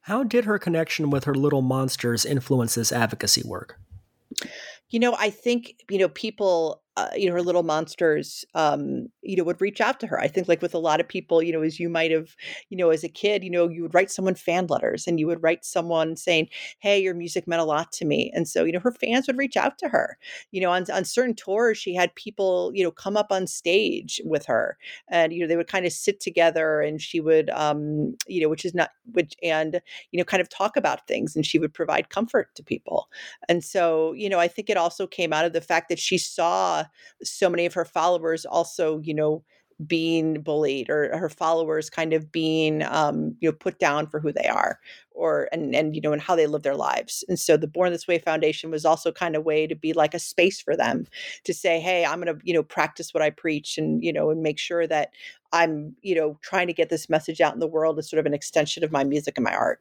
How 0.04 0.22
did 0.22 0.44
her 0.44 0.58
connection 0.58 1.08
with 1.08 1.24
her 1.24 1.34
little 1.34 1.62
monsters 1.62 2.26
influence 2.26 2.74
this 2.74 2.92
advocacy 2.92 3.42
work? 3.42 3.78
You 4.90 5.00
know, 5.00 5.16
I 5.18 5.30
think, 5.30 5.82
you 5.88 5.96
know, 5.98 6.10
people 6.10 6.82
uh, 6.96 7.08
you 7.16 7.26
know, 7.28 7.34
her 7.34 7.42
little 7.42 7.64
monsters, 7.64 8.44
um, 8.54 9.08
you 9.22 9.36
know, 9.36 9.42
would 9.44 9.60
reach 9.60 9.80
out 9.80 9.98
to 10.00 10.06
her. 10.06 10.20
I 10.20 10.28
think, 10.28 10.46
like 10.48 10.62
with 10.62 10.74
a 10.74 10.78
lot 10.78 11.00
of 11.00 11.08
people, 11.08 11.42
you 11.42 11.52
know, 11.52 11.62
as 11.62 11.80
you 11.80 11.88
might 11.88 12.12
have, 12.12 12.36
you 12.70 12.76
know, 12.76 12.90
as 12.90 13.02
a 13.02 13.08
kid, 13.08 13.42
you 13.42 13.50
know, 13.50 13.68
you 13.68 13.82
would 13.82 13.94
write 13.94 14.10
someone 14.10 14.34
fan 14.36 14.66
letters 14.68 15.06
and 15.06 15.18
you 15.18 15.26
would 15.26 15.42
write 15.42 15.64
someone 15.64 16.16
saying, 16.16 16.48
Hey, 16.78 17.00
your 17.02 17.14
music 17.14 17.48
meant 17.48 17.60
a 17.62 17.64
lot 17.64 17.90
to 17.92 18.04
me. 18.04 18.30
And 18.34 18.46
so, 18.48 18.64
you 18.64 18.72
know, 18.72 18.78
her 18.80 18.92
fans 18.92 19.26
would 19.26 19.38
reach 19.38 19.56
out 19.56 19.78
to 19.78 19.88
her. 19.88 20.18
You 20.52 20.60
know, 20.60 20.70
on, 20.70 20.84
on 20.92 21.04
certain 21.04 21.34
tours, 21.34 21.78
she 21.78 21.94
had 21.94 22.14
people, 22.14 22.70
you 22.74 22.84
know, 22.84 22.90
come 22.90 23.16
up 23.16 23.32
on 23.32 23.46
stage 23.46 24.20
with 24.24 24.46
her 24.46 24.76
and, 25.08 25.32
you 25.32 25.40
know, 25.40 25.46
they 25.46 25.56
would 25.56 25.68
kind 25.68 25.86
of 25.86 25.92
sit 25.92 26.20
together 26.20 26.80
and 26.80 27.00
she 27.00 27.20
would, 27.20 27.50
um, 27.50 28.16
you 28.26 28.40
know, 28.40 28.48
which 28.48 28.64
is 28.64 28.74
not, 28.74 28.90
which, 29.12 29.34
and, 29.42 29.80
you 30.12 30.18
know, 30.18 30.24
kind 30.24 30.40
of 30.40 30.48
talk 30.48 30.76
about 30.76 31.06
things 31.06 31.34
and 31.36 31.44
she 31.46 31.58
would 31.58 31.74
provide 31.74 32.08
comfort 32.10 32.54
to 32.54 32.62
people. 32.62 33.08
And 33.48 33.64
so, 33.64 34.12
you 34.12 34.28
know, 34.28 34.38
I 34.38 34.48
think 34.48 34.70
it 34.70 34.76
also 34.76 35.06
came 35.06 35.32
out 35.32 35.44
of 35.44 35.52
the 35.52 35.60
fact 35.60 35.88
that 35.88 35.98
she 35.98 36.18
saw 36.18 36.83
so 37.22 37.48
many 37.50 37.66
of 37.66 37.74
her 37.74 37.84
followers 37.84 38.44
also, 38.44 38.98
you 39.00 39.14
know, 39.14 39.44
being 39.86 40.40
bullied 40.40 40.88
or 40.88 41.16
her 41.16 41.28
followers 41.28 41.90
kind 41.90 42.12
of 42.12 42.30
being 42.30 42.82
um, 42.84 43.36
you 43.40 43.48
know 43.48 43.52
put 43.52 43.78
down 43.78 44.06
for 44.06 44.20
who 44.20 44.32
they 44.32 44.46
are 44.46 44.78
or 45.10 45.48
and 45.52 45.74
and 45.74 45.94
you 45.94 46.00
know 46.00 46.12
and 46.12 46.22
how 46.22 46.36
they 46.36 46.46
live 46.46 46.62
their 46.62 46.76
lives. 46.76 47.24
And 47.28 47.38
so 47.38 47.56
the 47.56 47.66
born 47.66 47.92
this 47.92 48.06
way 48.06 48.18
foundation 48.18 48.70
was 48.70 48.84
also 48.84 49.10
kind 49.10 49.36
of 49.36 49.44
way 49.44 49.66
to 49.66 49.74
be 49.74 49.92
like 49.92 50.14
a 50.14 50.18
space 50.18 50.60
for 50.60 50.76
them 50.76 51.06
to 51.44 51.52
say 51.52 51.80
hey 51.80 52.04
i'm 52.04 52.20
going 52.20 52.34
to 52.34 52.40
you 52.44 52.54
know 52.54 52.62
practice 52.62 53.12
what 53.12 53.22
i 53.22 53.30
preach 53.30 53.78
and 53.78 54.02
you 54.02 54.12
know 54.12 54.30
and 54.30 54.42
make 54.42 54.58
sure 54.58 54.86
that 54.86 55.10
i'm 55.52 55.94
you 56.02 56.14
know 56.14 56.38
trying 56.42 56.66
to 56.66 56.72
get 56.72 56.88
this 56.88 57.08
message 57.08 57.40
out 57.40 57.54
in 57.54 57.60
the 57.60 57.66
world 57.66 57.98
as 57.98 58.08
sort 58.08 58.20
of 58.20 58.26
an 58.26 58.34
extension 58.34 58.84
of 58.84 58.92
my 58.92 59.04
music 59.04 59.36
and 59.36 59.44
my 59.44 59.54
art. 59.54 59.80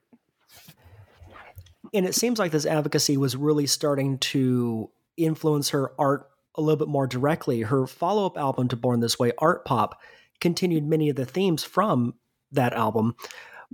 And 1.94 2.08
it 2.08 2.16
seems 2.16 2.40
like 2.40 2.52
this 2.52 2.66
advocacy 2.66 3.18
was 3.18 3.36
really 3.36 3.68
starting 3.68 4.18
to 4.20 4.90
influence 5.16 5.70
her 5.70 5.92
art 6.00 6.28
a 6.56 6.62
little 6.62 6.78
bit 6.78 6.88
more 6.88 7.08
directly, 7.08 7.62
her 7.62 7.88
follow 7.88 8.26
up 8.26 8.38
album 8.38 8.68
to 8.70 8.76
Born 8.76 9.00
This 9.00 9.18
Way, 9.18 9.32
Art 9.38 9.66
Pop, 9.66 10.00
continued 10.40 10.86
many 10.86 11.10
of 11.10 11.16
the 11.16 11.26
themes 11.26 11.64
from 11.64 12.16
that 12.52 12.74
album. 12.74 13.16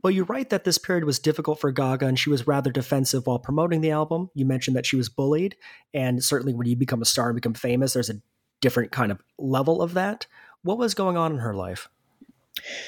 But 0.02 0.14
you 0.14 0.24
write 0.24 0.50
that 0.50 0.64
this 0.64 0.78
period 0.78 1.04
was 1.04 1.20
difficult 1.20 1.60
for 1.60 1.72
Gaga 1.72 2.06
and 2.06 2.18
she 2.18 2.30
was 2.30 2.48
rather 2.48 2.72
defensive 2.72 3.28
while 3.28 3.40
promoting 3.40 3.82
the 3.82 3.92
album. 3.92 4.30
You 4.34 4.46
mentioned 4.46 4.78
that 4.78 4.86
she 4.86 4.96
was 4.96 5.10
bullied, 5.10 5.58
and 5.94 6.24
certainly 6.24 6.54
when 6.54 6.68
you 6.68 6.76
become 6.76 7.02
a 7.02 7.06
star 7.06 7.30
and 7.30 7.36
become 7.36 7.54
famous, 7.54 7.94
there's 7.94 8.10
a 8.10 8.22
different 8.62 8.92
kind 8.92 9.12
of 9.12 9.22
level 9.38 9.82
of 9.82 9.94
that. 9.96 10.28
What 10.64 10.78
was 10.78 10.94
going 10.94 11.18
on 11.18 11.34
in 11.34 11.40
her 11.40 11.54
life? 11.54 11.90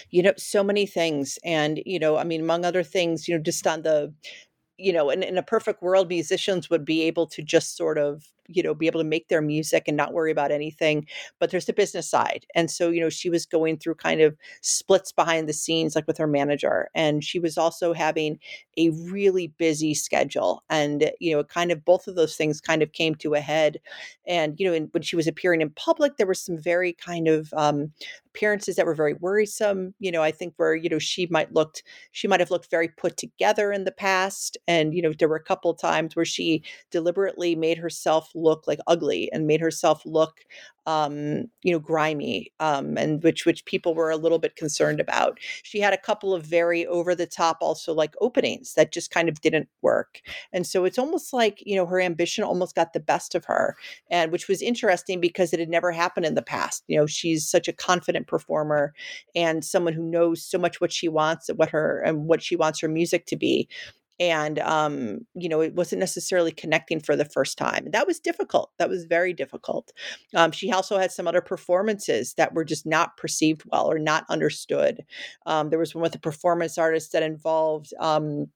You 0.10 0.23
know, 0.23 0.34
so 0.38 0.63
many 0.63 0.86
things. 0.86 1.38
And, 1.43 1.82
you 1.86 1.99
know, 1.99 2.17
I 2.17 2.23
mean, 2.23 2.41
among 2.41 2.65
other 2.65 2.84
things, 2.84 3.27
you 3.27 3.36
know, 3.36 3.43
just 3.43 3.65
on 3.67 3.82
the 3.82 4.13
you 4.82 4.91
know, 4.91 5.10
in, 5.12 5.21
in 5.21 5.38
a 5.38 5.43
perfect 5.43 5.82
world, 5.82 6.10
musicians 6.10 6.69
would 6.69 6.84
be 6.84 7.04
able 7.04 7.27
to 7.27 7.43
just 7.43 7.77
sort 7.77 7.97
of 7.97 8.25
you 8.47 8.63
know 8.63 8.73
be 8.73 8.88
able 8.88 8.99
to 8.99 9.08
make 9.08 9.27
their 9.27 9.41
music 9.41 9.84
and 9.88 9.97
not 9.97 10.13
worry 10.13 10.32
about 10.32 10.51
anything 10.51 11.06
but 11.39 11.51
there's 11.51 11.65
the 11.65 11.73
business 11.73 12.10
side 12.10 12.45
and 12.56 12.69
so 12.69 12.89
you 12.89 12.99
know 12.99 13.10
she 13.10 13.30
was 13.30 13.45
going 13.45 13.77
through 13.77 13.95
kind 13.95 14.21
of 14.21 14.36
splits 14.62 15.12
behind 15.12 15.47
the 15.47 15.54
scenes 15.54 15.95
like 15.95 16.08
with 16.08 16.17
her 16.17 16.27
manager 16.27 16.89
and 16.95 17.23
she 17.23 17.39
was 17.39 17.58
also 17.58 17.93
having 17.93 18.39
a 18.77 18.89
really 19.12 19.47
busy 19.58 19.93
schedule 19.93 20.63
and 20.69 21.12
you 21.19 21.36
know 21.36 21.43
kind 21.43 21.71
of 21.71 21.84
both 21.86 22.08
of 22.08 22.15
those 22.15 22.36
things 22.36 22.62
kind 22.62 22.82
of 22.82 22.91
came 22.91 23.15
to 23.15 23.34
a 23.34 23.39
head 23.39 23.80
and 24.25 24.60
you 24.60 24.65
know 24.67 24.73
in, 24.73 24.88
when 24.91 25.04
she 25.04 25.15
was 25.15 25.27
appearing 25.27 25.62
in 25.62 25.69
public 25.71 26.17
there 26.17 26.27
were 26.27 26.34
some 26.34 26.58
very 26.58 26.93
kind 26.93 27.27
of 27.27 27.54
um, 27.54 27.91
appearances 28.27 28.75
that 28.75 28.86
were 28.86 28.95
very 28.95 29.13
worrisome 29.15 29.93
you 29.99 30.12
know 30.12 30.21
i 30.21 30.32
think 30.32 30.54
where 30.58 30.75
you 30.75 30.89
know 30.89 30.99
she 30.99 31.27
might 31.27 31.54
looked 31.54 31.84
she 32.12 32.27
might 32.27 32.39
have 32.39 32.51
looked 32.51 32.71
very 32.71 32.88
put 32.88 33.17
together 33.17 33.71
in 33.71 33.84
the 33.84 33.91
past 33.91 34.58
and 34.67 34.93
you 34.93 35.01
know 35.01 35.12
there 35.13 35.27
were 35.27 35.36
a 35.36 35.43
couple 35.43 35.73
times 35.73 36.15
where 36.15 36.25
she 36.25 36.63
deliberately 36.91 37.56
made 37.56 37.77
herself 37.77 38.31
look 38.36 38.65
like 38.67 38.80
ugly 38.88 39.32
and 39.32 39.48
made 39.48 39.62
herself 39.62 40.02
look 40.06 40.46
um, 40.88 41.46
you 41.62 41.72
know, 41.72 41.80
grimy, 41.80 42.52
um, 42.60 42.98
and 42.98 43.22
which 43.24 43.46
which 43.46 43.65
people 43.65 43.94
were 43.94 44.10
a 44.10 44.17
little 44.17 44.39
bit 44.39 44.56
concerned 44.56 45.00
about. 45.00 45.38
She 45.63 45.80
had 45.80 45.94
a 45.94 45.98
couple 45.98 46.34
of 46.34 46.44
very 46.44 46.88
over 46.88 47.13
the 47.13 47.28
top, 47.28 47.58
also 47.62 47.94
like 47.94 48.15
openings 48.20 48.74
that 48.74 48.91
just 48.91 49.12
kind 49.12 49.30
of 49.30 49.41
didn't 49.41 49.70
work, 49.84 50.22
and 50.52 50.65
so 50.65 50.84
it's 50.86 50.98
almost 50.98 51.34
like 51.34 51.62
you 51.65 51.76
know 51.76 51.86
her 51.86 52.02
ambition 52.02 52.44
almost 52.44 52.76
got 52.76 52.94
the 52.94 53.00
best 53.00 53.36
of 53.36 53.46
her, 53.46 53.76
and 54.10 54.32
which 54.32 54.48
was 54.48 54.62
interesting 54.62 55.22
because 55.22 55.54
it 55.54 55.60
had 55.60 55.70
never 55.70 55.91
happened 55.91 56.26
in 56.26 56.36
the 56.36 56.41
past. 56.41 56.84
You 56.88 56.98
know, 56.98 57.06
she's 57.06 57.48
such 57.48 57.67
a 57.67 57.74
confident 57.74 58.28
performer 58.28 58.94
and 59.36 59.63
someone 59.63 59.94
who 59.94 60.04
knows 60.04 60.44
so 60.44 60.58
much 60.58 60.82
what 60.82 60.91
she 60.91 61.08
wants, 61.08 61.48
and 61.48 61.60
what 61.60 61.70
her 61.70 62.02
and 62.04 62.26
what 62.26 62.41
she 62.41 62.56
wants 62.56 62.80
her 62.82 62.88
music 62.88 63.28
to 63.28 63.36
be 63.36 63.70
and 64.22 64.60
um, 64.60 65.26
you 65.34 65.50
know 65.50 65.60
it 65.62 65.74
wasn't 65.74 66.00
necessarily 66.00 66.52
connecting 66.52 67.02
for 67.02 67.16
the 67.16 67.26
first 67.26 67.58
time 67.58 67.88
that 67.92 68.08
was 68.08 68.20
difficult 68.20 68.72
that 68.78 68.88
was 68.88 69.06
very 69.06 69.34
difficult 69.34 69.92
um, 70.36 70.52
she 70.52 70.72
also 70.72 70.98
had 70.98 71.12
some 71.12 71.28
other 71.28 71.42
performances 71.42 72.36
that 72.36 72.54
were 72.54 72.64
just 72.64 72.86
not 72.86 73.18
perceived 73.18 73.64
well 73.66 73.92
or 73.92 74.00
not 74.00 74.24
understood 74.30 75.04
um, 75.48 75.70
there 75.70 75.80
was 75.80 75.96
one 75.96 76.04
with 76.04 76.16
a 76.16 76.20
performance 76.20 76.78
artist 76.78 77.12
that 77.12 77.24
involved 77.24 77.94
um, 78.00 78.48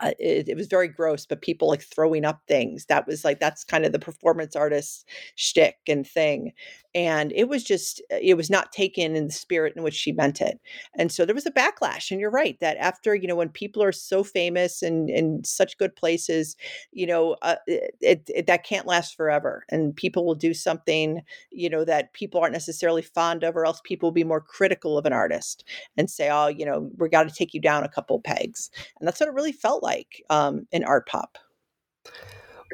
uh, 0.00 0.12
it, 0.18 0.50
it, 0.50 0.56
was 0.56 0.66
very 0.66 0.88
gross, 0.88 1.24
but 1.24 1.40
people 1.40 1.66
like 1.66 1.80
throwing 1.80 2.24
up 2.24 2.42
things. 2.46 2.84
That 2.86 3.06
was 3.06 3.24
like 3.24 3.40
that's 3.40 3.64
kind 3.64 3.86
of 3.86 3.92
the 3.92 3.98
performance 3.98 4.54
artist 4.54 5.08
shtick 5.34 5.76
and 5.88 6.06
thing 6.06 6.52
and 6.94 7.32
it 7.32 7.48
was 7.48 7.64
just 7.64 8.00
uh, 8.12 8.16
it 8.20 8.34
was 8.34 8.50
not 8.50 8.72
taken 8.72 9.16
in 9.16 9.26
the 9.26 9.32
spirit 9.32 9.74
in 9.76 9.82
which 9.82 9.94
she 9.94 10.12
meant 10.12 10.40
it. 10.40 10.60
And 10.94 11.10
so 11.12 11.24
there 11.24 11.34
was 11.34 11.46
a 11.46 11.50
backlash 11.50 12.10
and 12.10 12.20
you're 12.20 12.30
right 12.30 12.58
that 12.60 12.76
after 12.78 13.14
you 13.14 13.28
know 13.28 13.36
when 13.36 13.48
people 13.48 13.82
are 13.82 13.92
so 13.92 14.24
famous 14.24 14.82
and 14.82 15.10
in 15.10 15.42
such 15.44 15.78
good 15.78 15.94
places 15.96 16.56
you 16.92 17.06
know 17.06 17.36
uh, 17.42 17.56
it, 17.66 18.28
it, 18.34 18.46
that 18.46 18.64
can't 18.64 18.86
last 18.86 19.16
forever 19.16 19.64
and 19.70 19.94
people 19.96 20.24
will 20.24 20.34
do 20.34 20.54
something 20.54 21.22
you 21.50 21.68
know 21.68 21.84
that 21.84 22.12
people 22.12 22.40
aren't 22.40 22.52
necessarily 22.52 23.02
fond 23.02 23.42
of 23.44 23.56
or 23.56 23.66
else 23.66 23.80
people 23.84 24.08
will 24.08 24.12
be 24.14 24.24
more 24.24 24.40
critical 24.40 24.96
of 24.98 25.06
an 25.06 25.12
artist 25.12 25.64
and 25.96 26.10
say 26.10 26.30
oh 26.30 26.46
you 26.48 26.64
know 26.64 26.90
we 26.98 27.08
got 27.08 27.28
to 27.28 27.34
take 27.34 27.54
you 27.54 27.60
down 27.60 27.84
a 27.84 27.88
couple 27.88 28.20
pegs. 28.20 28.70
And 28.98 29.06
that's 29.06 29.20
what 29.20 29.28
it 29.28 29.34
really 29.34 29.52
felt 29.52 29.82
like 29.82 30.22
um, 30.30 30.66
in 30.72 30.84
art 30.84 31.06
pop 31.06 31.38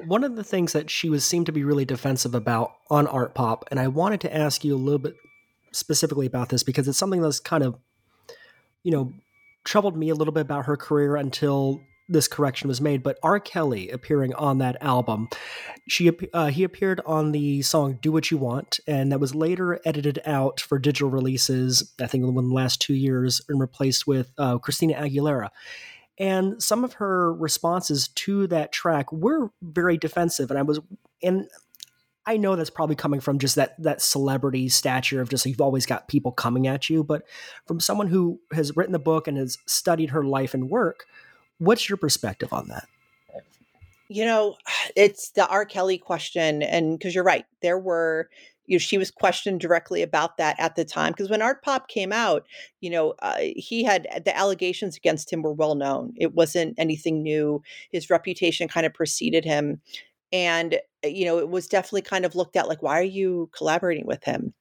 one 0.07 0.24
of 0.24 0.37
the 0.37 0.44
things 0.44 0.72
that 0.72 0.90
she 0.90 1.09
was 1.09 1.24
seemed 1.24 1.46
to 1.46 1.52
be 1.52 1.64
really 1.64 1.85
defensive 1.85 2.35
about 2.35 2.72
on 2.90 3.07
art 3.07 3.35
pop 3.35 3.64
and 3.70 3.78
i 3.78 3.88
wanted 3.88 4.20
to 4.20 4.35
ask 4.35 4.64
you 4.64 4.74
a 4.74 4.78
little 4.78 4.98
bit 4.98 5.14
specifically 5.72 6.26
about 6.26 6.48
this 6.48 6.62
because 6.62 6.87
it's 6.88 6.98
something 6.98 7.20
that's 7.20 7.40
kind 7.40 7.62
of 7.62 7.76
you 8.83 8.92
know 8.92 9.12
troubled 9.64 9.96
me 9.96 10.11
a 10.11 10.14
little 10.14 10.33
bit 10.33 10.42
about 10.42 10.66
her 10.66 10.76
career 10.76 11.16
until 11.16 11.80
this 12.09 12.28
correction 12.28 12.68
was 12.68 12.80
made 12.80 13.02
but 13.02 13.18
r. 13.22 13.40
Kelly 13.40 13.88
appearing 13.88 14.35
on 14.35 14.59
that 14.59 14.76
album 14.83 15.28
she 15.88 16.11
uh, 16.33 16.48
he 16.48 16.64
appeared 16.64 17.00
on 17.07 17.33
the 17.33 17.62
song 17.62 17.98
do 18.02 18.12
what 18.12 18.30
you 18.30 18.37
want 18.37 18.78
and 18.87 19.11
that 19.11 19.20
was 19.20 19.35
later 19.35 19.80
edited 19.85 20.20
out 20.26 20.61
for 20.61 20.78
digital 20.78 21.09
releases 21.09 21.92
i 22.00 22.07
think 22.07 22.24
in 22.24 22.35
the 22.35 22.42
last 22.54 22.80
two 22.80 22.94
years 22.94 23.40
and 23.48 23.61
replaced 23.61 24.07
with 24.07 24.30
uh, 24.38 24.59
christina 24.59 24.94
aguilera 24.94 25.48
and 26.18 26.62
some 26.62 26.85
of 26.85 26.94
her 26.94 27.33
responses 27.33 28.09
to 28.09 28.46
that 28.48 28.72
track 28.72 29.11
were 29.12 29.50
very 29.62 29.96
defensive. 29.96 30.50
And 30.50 30.59
I 30.59 30.62
was, 30.62 30.81
and 31.22 31.48
I 32.27 32.37
know 32.37 32.57
that's 32.57 32.70
probably 32.70 32.96
coming 32.96 33.20
from 33.20 33.38
just 33.38 33.57
that 33.57 33.74
that 33.83 34.00
celebrity 34.00 34.68
stature 34.68 35.20
of 35.20 35.29
just 35.29 35.44
you've 35.44 35.61
always 35.61 35.87
got 35.87 36.09
people 36.09 36.33
coming 36.33 36.66
at 36.66 36.88
you, 36.88 37.05
but 37.05 37.24
from 37.66 37.81
someone 37.81 38.07
who 38.07 38.40
has 38.53 38.77
written 38.77 38.92
the 38.92 38.98
book 38.98 39.29
and 39.29 39.37
has 39.37 39.59
studied 39.66 40.11
her 40.11 40.24
life 40.24 40.55
and 40.55 40.70
work, 40.70 41.05
what's 41.59 41.88
your 41.88 41.98
perspective 41.98 42.53
on 42.53 42.68
that? 42.68 42.87
You 44.09 44.24
know, 44.24 44.57
it's 44.96 45.31
the 45.31 45.46
R. 45.48 45.64
Kelly 45.64 45.98
question, 45.98 46.62
and 46.62 46.98
because 46.98 47.14
you're 47.14 47.24
right, 47.24 47.44
there 47.61 47.79
were 47.79 48.29
you 48.66 48.77
know, 48.77 48.81
she 48.81 48.98
was 48.98 49.11
questioned 49.11 49.61
directly 49.61 50.03
about 50.03 50.37
that 50.38 50.59
at 50.59 50.77
the 50.77 50.85
time 50.85 51.12
because 51.12 51.31
when 51.31 51.42
art 51.42 51.62
pop 51.62 51.88
came 51.88 52.12
out 52.12 52.46
you 52.81 52.90
know 52.90 53.14
uh, 53.20 53.38
he 53.57 53.83
had 53.85 54.07
the 54.24 54.37
allegations 54.37 54.96
against 54.96 55.33
him 55.33 55.42
were 55.42 55.53
well 55.53 55.74
known. 55.74 56.12
It 56.16 56.35
wasn't 56.35 56.74
anything 56.79 57.22
new. 57.22 57.62
His 57.90 58.11
reputation 58.11 58.68
kind 58.68 58.87
of 58.87 58.94
preceded 58.94 59.44
him. 59.44 59.81
And 60.33 60.81
you 61.05 61.24
know 61.24 61.38
it 61.38 61.48
was 61.48 61.68
definitely 61.68 62.03
kind 62.03 62.24
of 62.24 62.35
looked 62.35 62.57
at 62.57 62.68
like 62.68 62.83
why 62.83 62.98
are 62.98 63.03
you 63.03 63.50
collaborating 63.57 64.07
with 64.07 64.24
him 64.24 64.55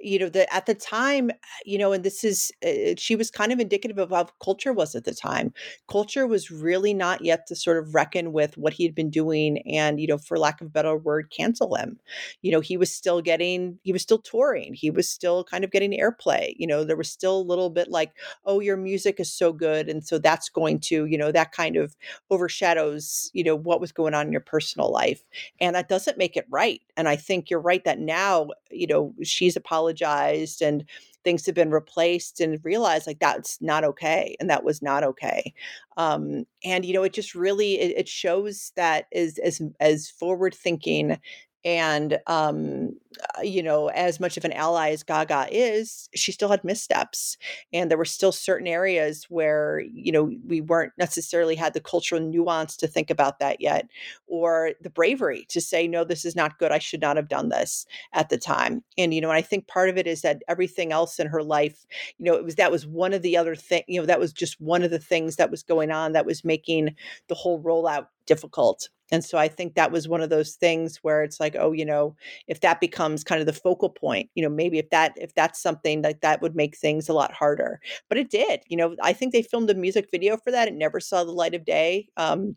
you 0.00 0.18
know 0.18 0.28
that 0.28 0.52
at 0.54 0.66
the 0.66 0.74
time 0.74 1.30
you 1.64 1.78
know 1.78 1.92
and 1.92 2.04
this 2.04 2.24
is 2.24 2.52
uh, 2.66 2.94
she 2.98 3.16
was 3.16 3.30
kind 3.30 3.52
of 3.52 3.60
indicative 3.60 3.98
of 3.98 4.10
how 4.10 4.24
culture 4.42 4.72
was 4.72 4.94
at 4.94 5.04
the 5.04 5.14
time. 5.14 5.52
Culture 5.88 6.26
was 6.26 6.50
really 6.50 6.92
not 6.94 7.24
yet 7.24 7.46
to 7.46 7.56
sort 7.56 7.78
of 7.78 7.94
reckon 7.94 8.32
with 8.32 8.56
what 8.58 8.72
he 8.72 8.84
had 8.84 8.94
been 8.94 9.10
doing 9.10 9.58
and 9.70 10.00
you 10.00 10.06
know 10.06 10.18
for 10.18 10.38
lack 10.38 10.60
of 10.60 10.66
a 10.66 10.70
better 10.70 10.96
word 10.96 11.32
cancel 11.36 11.74
him. 11.74 11.98
You 12.42 12.52
know 12.52 12.60
he 12.60 12.76
was 12.76 12.92
still 12.94 13.22
getting 13.22 13.78
he 13.82 13.92
was 13.92 14.02
still 14.02 14.18
touring. 14.18 14.74
He 14.74 14.90
was 14.90 15.08
still 15.08 15.44
kind 15.44 15.64
of 15.64 15.70
getting 15.70 15.92
airplay. 15.92 16.54
You 16.58 16.66
know 16.66 16.84
there 16.84 16.96
was 16.96 17.10
still 17.10 17.38
a 17.38 17.42
little 17.50 17.70
bit 17.70 17.90
like 17.90 18.12
oh 18.44 18.60
your 18.60 18.76
music 18.76 19.20
is 19.20 19.32
so 19.32 19.52
good 19.52 19.88
and 19.88 20.04
so 20.06 20.18
that's 20.18 20.48
going 20.48 20.80
to 20.80 21.06
you 21.06 21.16
know 21.18 21.32
that 21.32 21.52
kind 21.52 21.76
of 21.76 21.96
overshadows 22.30 23.30
you 23.32 23.44
know 23.44 23.56
what 23.56 23.80
was 23.80 23.92
going 23.92 24.14
on 24.14 24.26
in 24.26 24.32
your 24.32 24.40
personal 24.40 24.90
life. 24.90 25.22
And 25.60 25.74
that 25.76 25.88
doesn't 25.88 26.18
make 26.18 26.36
it 26.36 26.46
right 26.50 26.80
and 26.96 27.08
i 27.08 27.16
think 27.16 27.50
you're 27.50 27.60
right 27.60 27.84
that 27.84 27.98
now 27.98 28.48
you 28.70 28.86
know 28.86 29.14
she's 29.22 29.56
apologized 29.56 30.62
and 30.62 30.84
things 31.24 31.46
have 31.46 31.54
been 31.54 31.70
replaced 31.70 32.40
and 32.40 32.60
realized 32.62 33.06
like 33.06 33.18
that's 33.18 33.60
not 33.60 33.82
okay 33.82 34.36
and 34.38 34.50
that 34.50 34.62
was 34.62 34.82
not 34.82 35.02
okay. 35.02 35.54
Um, 35.96 36.44
and 36.62 36.84
you 36.84 36.92
know 36.92 37.02
it 37.02 37.12
just 37.12 37.34
really 37.34 37.80
it, 37.80 37.98
it 37.98 38.08
shows 38.08 38.72
that 38.76 39.06
as 39.14 39.38
as 39.38 39.60
as 39.80 40.10
forward 40.10 40.54
thinking 40.54 41.18
and 41.64 42.18
um, 42.26 42.90
uh, 43.38 43.42
you 43.42 43.62
know 43.62 43.88
as 43.88 44.20
much 44.20 44.36
of 44.36 44.44
an 44.44 44.52
ally 44.52 44.90
as 44.90 45.02
gaga 45.02 45.46
is 45.50 46.08
she 46.14 46.32
still 46.32 46.48
had 46.48 46.62
missteps 46.64 47.36
and 47.72 47.90
there 47.90 47.98
were 47.98 48.04
still 48.04 48.32
certain 48.32 48.66
areas 48.66 49.24
where 49.28 49.80
you 49.92 50.12
know 50.12 50.30
we 50.46 50.60
weren't 50.60 50.92
necessarily 50.98 51.54
had 51.54 51.72
the 51.72 51.80
cultural 51.80 52.20
nuance 52.20 52.76
to 52.76 52.86
think 52.86 53.10
about 53.10 53.38
that 53.38 53.60
yet 53.60 53.88
or 54.26 54.72
the 54.82 54.90
bravery 54.90 55.46
to 55.48 55.60
say 55.60 55.86
no 55.86 56.04
this 56.04 56.24
is 56.24 56.36
not 56.36 56.58
good 56.58 56.72
i 56.72 56.78
should 56.78 57.00
not 57.00 57.16
have 57.16 57.28
done 57.28 57.48
this 57.48 57.86
at 58.12 58.28
the 58.28 58.38
time 58.38 58.82
and 58.98 59.14
you 59.14 59.20
know 59.20 59.30
and 59.30 59.38
i 59.38 59.42
think 59.42 59.66
part 59.66 59.88
of 59.88 59.96
it 59.96 60.06
is 60.06 60.22
that 60.22 60.42
everything 60.48 60.92
else 60.92 61.18
in 61.18 61.26
her 61.26 61.42
life 61.42 61.86
you 62.18 62.24
know 62.24 62.34
it 62.34 62.44
was 62.44 62.56
that 62.56 62.72
was 62.72 62.86
one 62.86 63.12
of 63.12 63.22
the 63.22 63.36
other 63.36 63.54
thing 63.54 63.82
you 63.86 64.00
know 64.00 64.06
that 64.06 64.20
was 64.20 64.32
just 64.32 64.60
one 64.60 64.82
of 64.82 64.90
the 64.90 64.98
things 64.98 65.36
that 65.36 65.50
was 65.50 65.62
going 65.62 65.90
on 65.90 66.12
that 66.12 66.26
was 66.26 66.44
making 66.44 66.94
the 67.28 67.34
whole 67.34 67.62
rollout 67.62 68.06
difficult 68.26 68.88
and 69.12 69.24
so 69.24 69.36
I 69.36 69.48
think 69.48 69.74
that 69.74 69.92
was 69.92 70.08
one 70.08 70.22
of 70.22 70.30
those 70.30 70.54
things 70.54 70.98
where 71.02 71.22
it's 71.22 71.38
like, 71.38 71.56
oh, 71.58 71.72
you 71.72 71.84
know, 71.84 72.16
if 72.48 72.60
that 72.60 72.80
becomes 72.80 73.22
kind 73.22 73.40
of 73.40 73.46
the 73.46 73.52
focal 73.52 73.90
point, 73.90 74.30
you 74.34 74.42
know, 74.42 74.48
maybe 74.48 74.78
if 74.78 74.90
that 74.90 75.12
if 75.16 75.34
that's 75.34 75.60
something 75.60 76.02
like 76.02 76.20
that 76.22 76.40
would 76.40 76.56
make 76.56 76.76
things 76.76 77.08
a 77.08 77.12
lot 77.14 77.32
harder. 77.32 77.80
But 78.08 78.18
it 78.18 78.30
did. 78.30 78.62
You 78.68 78.76
know, 78.76 78.96
I 79.02 79.12
think 79.12 79.32
they 79.32 79.42
filmed 79.42 79.70
a 79.70 79.74
music 79.74 80.08
video 80.10 80.36
for 80.36 80.50
that. 80.50 80.68
It 80.68 80.74
never 80.74 81.00
saw 81.00 81.24
the 81.24 81.32
light 81.32 81.54
of 81.54 81.64
day. 81.64 82.08
Um, 82.16 82.56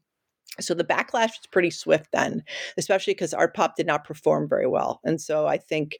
so 0.59 0.73
the 0.73 0.83
backlash 0.83 1.37
was 1.37 1.47
pretty 1.51 1.69
swift 1.69 2.11
then, 2.13 2.43
especially 2.77 3.13
because 3.13 3.33
art 3.33 3.53
pop 3.53 3.75
did 3.75 3.85
not 3.85 4.05
perform 4.05 4.49
very 4.49 4.65
well. 4.65 5.01
And 5.03 5.21
so 5.21 5.45
I 5.45 5.57
think 5.57 5.97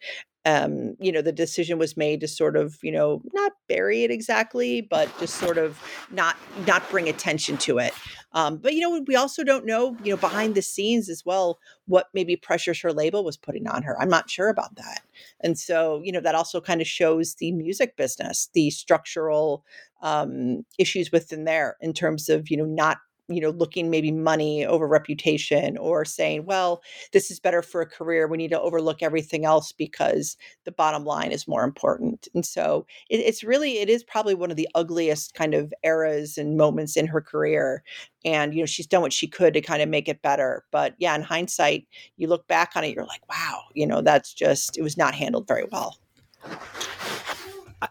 um, 0.47 0.95
you 1.01 1.11
know, 1.11 1.21
the 1.21 1.33
decision 1.33 1.77
was 1.77 1.97
made 1.97 2.21
to 2.21 2.27
sort 2.27 2.55
of, 2.55 2.77
you 2.81 2.91
know, 2.91 3.21
not 3.33 3.51
bury 3.67 4.05
it 4.05 4.11
exactly, 4.11 4.79
but 4.79 5.09
just 5.19 5.35
sort 5.35 5.57
of 5.57 5.77
not 6.09 6.37
not 6.65 6.89
bring 6.89 7.09
attention 7.09 7.57
to 7.57 7.79
it. 7.79 7.93
Um, 8.33 8.57
but 8.57 8.73
you 8.73 8.81
know, 8.81 9.03
we 9.07 9.15
also 9.15 9.43
don't 9.43 9.65
know, 9.65 9.95
you 10.03 10.11
know, 10.11 10.17
behind 10.17 10.55
the 10.55 10.61
scenes 10.61 11.09
as 11.09 11.25
well, 11.25 11.59
what 11.85 12.07
maybe 12.13 12.35
pressures 12.35 12.81
her 12.81 12.93
label 12.93 13.23
was 13.23 13.37
putting 13.37 13.67
on 13.67 13.83
her. 13.83 13.99
I'm 13.99 14.09
not 14.09 14.29
sure 14.29 14.49
about 14.49 14.75
that. 14.75 15.01
And 15.39 15.57
so, 15.57 16.01
you 16.03 16.11
know, 16.11 16.19
that 16.19 16.35
also 16.35 16.59
kind 16.61 16.81
of 16.81 16.87
shows 16.87 17.35
the 17.35 17.51
music 17.51 17.95
business, 17.95 18.49
the 18.53 18.69
structural 18.69 19.63
um, 20.01 20.65
issues 20.77 21.11
within 21.11 21.45
there 21.45 21.77
in 21.81 21.93
terms 21.93 22.29
of, 22.29 22.49
you 22.49 22.57
know, 22.57 22.65
not 22.65 22.97
you 23.27 23.41
know 23.41 23.49
looking 23.49 23.89
maybe 23.89 24.11
money 24.11 24.65
over 24.65 24.87
reputation 24.87 25.77
or 25.77 26.05
saying 26.05 26.45
well 26.45 26.81
this 27.11 27.31
is 27.31 27.39
better 27.39 27.61
for 27.61 27.81
a 27.81 27.85
career. 27.85 28.27
We 28.27 28.37
need 28.37 28.51
to 28.51 28.59
overlook 28.59 29.01
everything 29.01 29.45
else 29.45 29.71
because 29.71 30.37
the 30.65 30.71
bottom 30.71 31.05
line 31.05 31.31
is 31.31 31.47
more 31.47 31.63
important. 31.63 32.27
And 32.33 32.45
so 32.45 32.85
it, 33.09 33.17
it's 33.17 33.43
really 33.43 33.79
it 33.79 33.89
is 33.89 34.03
probably 34.03 34.35
one 34.35 34.51
of 34.51 34.57
the 34.57 34.69
ugliest 34.75 35.33
kind 35.33 35.53
of 35.53 35.73
eras 35.83 36.37
and 36.37 36.57
moments 36.57 36.97
in 36.97 37.07
her 37.07 37.21
career. 37.21 37.83
And 38.25 38.53
you 38.53 38.61
know 38.61 38.65
she's 38.65 38.87
done 38.87 39.01
what 39.01 39.13
she 39.13 39.27
could 39.27 39.53
to 39.53 39.61
kind 39.61 39.81
of 39.81 39.89
make 39.89 40.07
it 40.07 40.21
better. 40.21 40.63
But 40.71 40.95
yeah 40.97 41.15
in 41.15 41.21
hindsight 41.21 41.87
you 42.17 42.27
look 42.27 42.47
back 42.47 42.71
on 42.75 42.83
it 42.83 42.93
you're 42.95 43.05
like 43.05 43.27
wow 43.29 43.63
you 43.73 43.85
know 43.85 44.01
that's 44.01 44.33
just 44.33 44.77
it 44.77 44.81
was 44.81 44.97
not 44.97 45.15
handled 45.15 45.47
very 45.47 45.65
well 45.71 45.97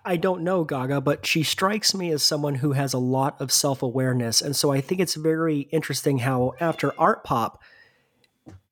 I 0.05 0.17
don't 0.17 0.43
know 0.43 0.65
Gaga, 0.65 1.01
but 1.01 1.25
she 1.27 1.45
strikes 1.45 1.95
me 1.95 2.11
as 2.11 2.23
someone 2.23 2.57
who 2.57 2.73
has 2.73 2.93
a 2.93 2.99
lot 2.99 3.41
of 3.41 3.53
self 3.53 3.83
awareness. 3.83 4.43
And 4.43 4.57
so 4.57 4.73
I 4.73 4.81
think 4.81 5.01
it's 5.01 5.15
very 5.15 5.61
interesting 5.71 6.19
how 6.19 6.55
after 6.61 6.93
Art 6.99 7.23
Pop, 7.23 7.63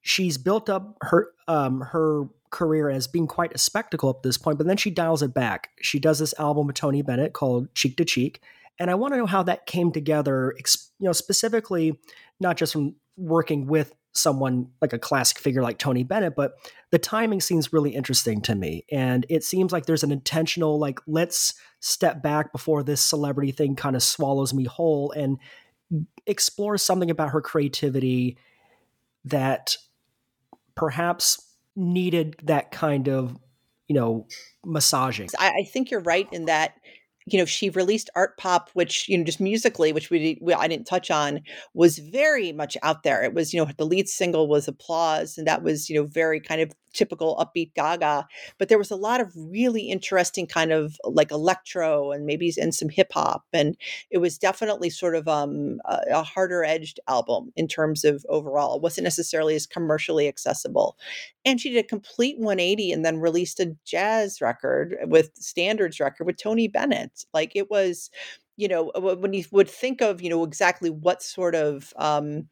she's 0.00 0.38
built 0.38 0.68
up 0.68 0.96
her 1.02 1.30
um, 1.46 1.82
her 1.82 2.24
career 2.50 2.88
as 2.88 3.06
being 3.06 3.26
quite 3.26 3.54
a 3.54 3.58
spectacle 3.58 4.10
at 4.10 4.22
this 4.22 4.38
point, 4.38 4.58
but 4.58 4.66
then 4.66 4.76
she 4.76 4.90
dials 4.90 5.22
it 5.22 5.34
back. 5.34 5.70
She 5.80 5.98
does 5.98 6.20
this 6.20 6.34
album 6.38 6.66
with 6.66 6.76
Tony 6.76 7.02
Bennett 7.02 7.32
called 7.32 7.74
Cheek 7.74 7.96
to 7.96 8.04
Cheek. 8.04 8.40
And 8.78 8.90
I 8.90 8.94
want 8.94 9.12
to 9.14 9.18
know 9.18 9.26
how 9.26 9.42
that 9.44 9.66
came 9.66 9.92
together, 9.92 10.54
you 10.56 11.06
know, 11.06 11.12
specifically 11.12 11.98
not 12.40 12.56
just 12.56 12.72
from 12.72 12.94
working 13.16 13.66
with 13.66 13.92
someone 14.14 14.68
like 14.80 14.92
a 14.92 14.98
classic 14.98 15.38
figure 15.38 15.62
like 15.62 15.78
Tony 15.78 16.04
Bennett, 16.04 16.36
but 16.36 16.54
the 16.90 16.98
timing 16.98 17.40
seems 17.40 17.72
really 17.72 17.90
interesting 17.90 18.40
to 18.42 18.54
me. 18.54 18.84
And 18.90 19.26
it 19.28 19.44
seems 19.44 19.72
like 19.72 19.86
there's 19.86 20.04
an 20.04 20.12
intentional, 20.12 20.78
like, 20.78 21.00
let's 21.06 21.54
step 21.80 22.22
back 22.22 22.52
before 22.52 22.82
this 22.82 23.00
celebrity 23.00 23.52
thing 23.52 23.74
kind 23.74 23.96
of 23.96 24.02
swallows 24.02 24.54
me 24.54 24.64
whole 24.64 25.10
and 25.12 25.38
explore 26.26 26.78
something 26.78 27.10
about 27.10 27.30
her 27.30 27.40
creativity 27.40 28.38
that 29.24 29.76
perhaps 30.74 31.54
needed 31.76 32.36
that 32.44 32.70
kind 32.70 33.08
of, 33.08 33.36
you 33.88 33.94
know, 33.94 34.26
massaging. 34.64 35.28
I, 35.38 35.48
I 35.60 35.64
think 35.64 35.90
you're 35.90 36.00
right 36.00 36.28
in 36.32 36.46
that 36.46 36.74
you 37.26 37.38
know 37.38 37.44
she 37.44 37.70
released 37.70 38.10
art 38.14 38.36
pop 38.38 38.70
which 38.74 39.08
you 39.08 39.16
know 39.16 39.24
just 39.24 39.40
musically 39.40 39.92
which 39.92 40.10
we, 40.10 40.38
we, 40.42 40.52
i 40.54 40.68
didn't 40.68 40.86
touch 40.86 41.10
on 41.10 41.40
was 41.74 41.98
very 41.98 42.52
much 42.52 42.76
out 42.82 43.02
there. 43.02 43.22
It 43.22 43.34
was 43.34 43.52
you 43.52 43.64
know 43.64 43.70
the 43.76 43.86
lead 43.86 44.08
single 44.08 44.48
was 44.48 44.68
applause 44.68 45.38
and 45.38 45.46
that 45.46 45.62
was 45.62 45.88
you 45.88 45.96
know 46.00 46.06
very 46.06 46.40
kind 46.40 46.60
of 46.60 46.72
typical 46.94 47.36
upbeat 47.36 47.74
gaga 47.74 48.26
but 48.58 48.68
there 48.68 48.78
was 48.78 48.90
a 48.90 48.96
lot 48.96 49.20
of 49.20 49.32
really 49.36 49.90
interesting 49.90 50.46
kind 50.46 50.72
of 50.72 50.96
like 51.04 51.30
electro 51.30 52.12
and 52.12 52.24
maybe 52.24 52.52
and 52.60 52.74
some 52.74 52.88
hip 52.88 53.12
hop 53.12 53.44
and 53.52 53.76
it 54.10 54.18
was 54.18 54.38
definitely 54.38 54.90
sort 54.90 55.14
of 55.14 55.28
um, 55.28 55.80
a, 55.84 56.00
a 56.10 56.22
harder 56.22 56.64
edged 56.64 57.00
album 57.08 57.52
in 57.56 57.68
terms 57.68 58.04
of 58.04 58.24
overall. 58.28 58.76
It 58.76 58.82
wasn't 58.82 59.04
necessarily 59.04 59.54
as 59.54 59.66
commercially 59.66 60.28
accessible. 60.28 60.96
And 61.44 61.60
she 61.60 61.70
did 61.70 61.84
a 61.84 61.88
complete 61.88 62.38
180 62.38 62.92
and 62.92 63.04
then 63.04 63.18
released 63.18 63.60
a 63.60 63.76
jazz 63.84 64.40
record 64.40 64.96
with 65.04 65.30
standards 65.34 66.00
record 66.00 66.26
with 66.26 66.36
tony 66.36 66.68
bennett. 66.68 67.24
Like 67.32 67.52
it 67.54 67.70
was 67.70 68.10
you 68.56 68.68
know 68.68 68.92
when 68.94 69.32
you 69.32 69.44
would 69.50 69.68
think 69.68 70.00
of 70.00 70.22
you 70.22 70.30
know 70.30 70.44
exactly 70.44 70.88
what 70.88 71.22
sort 71.22 71.56
of 71.56 71.92
um 71.96 72.48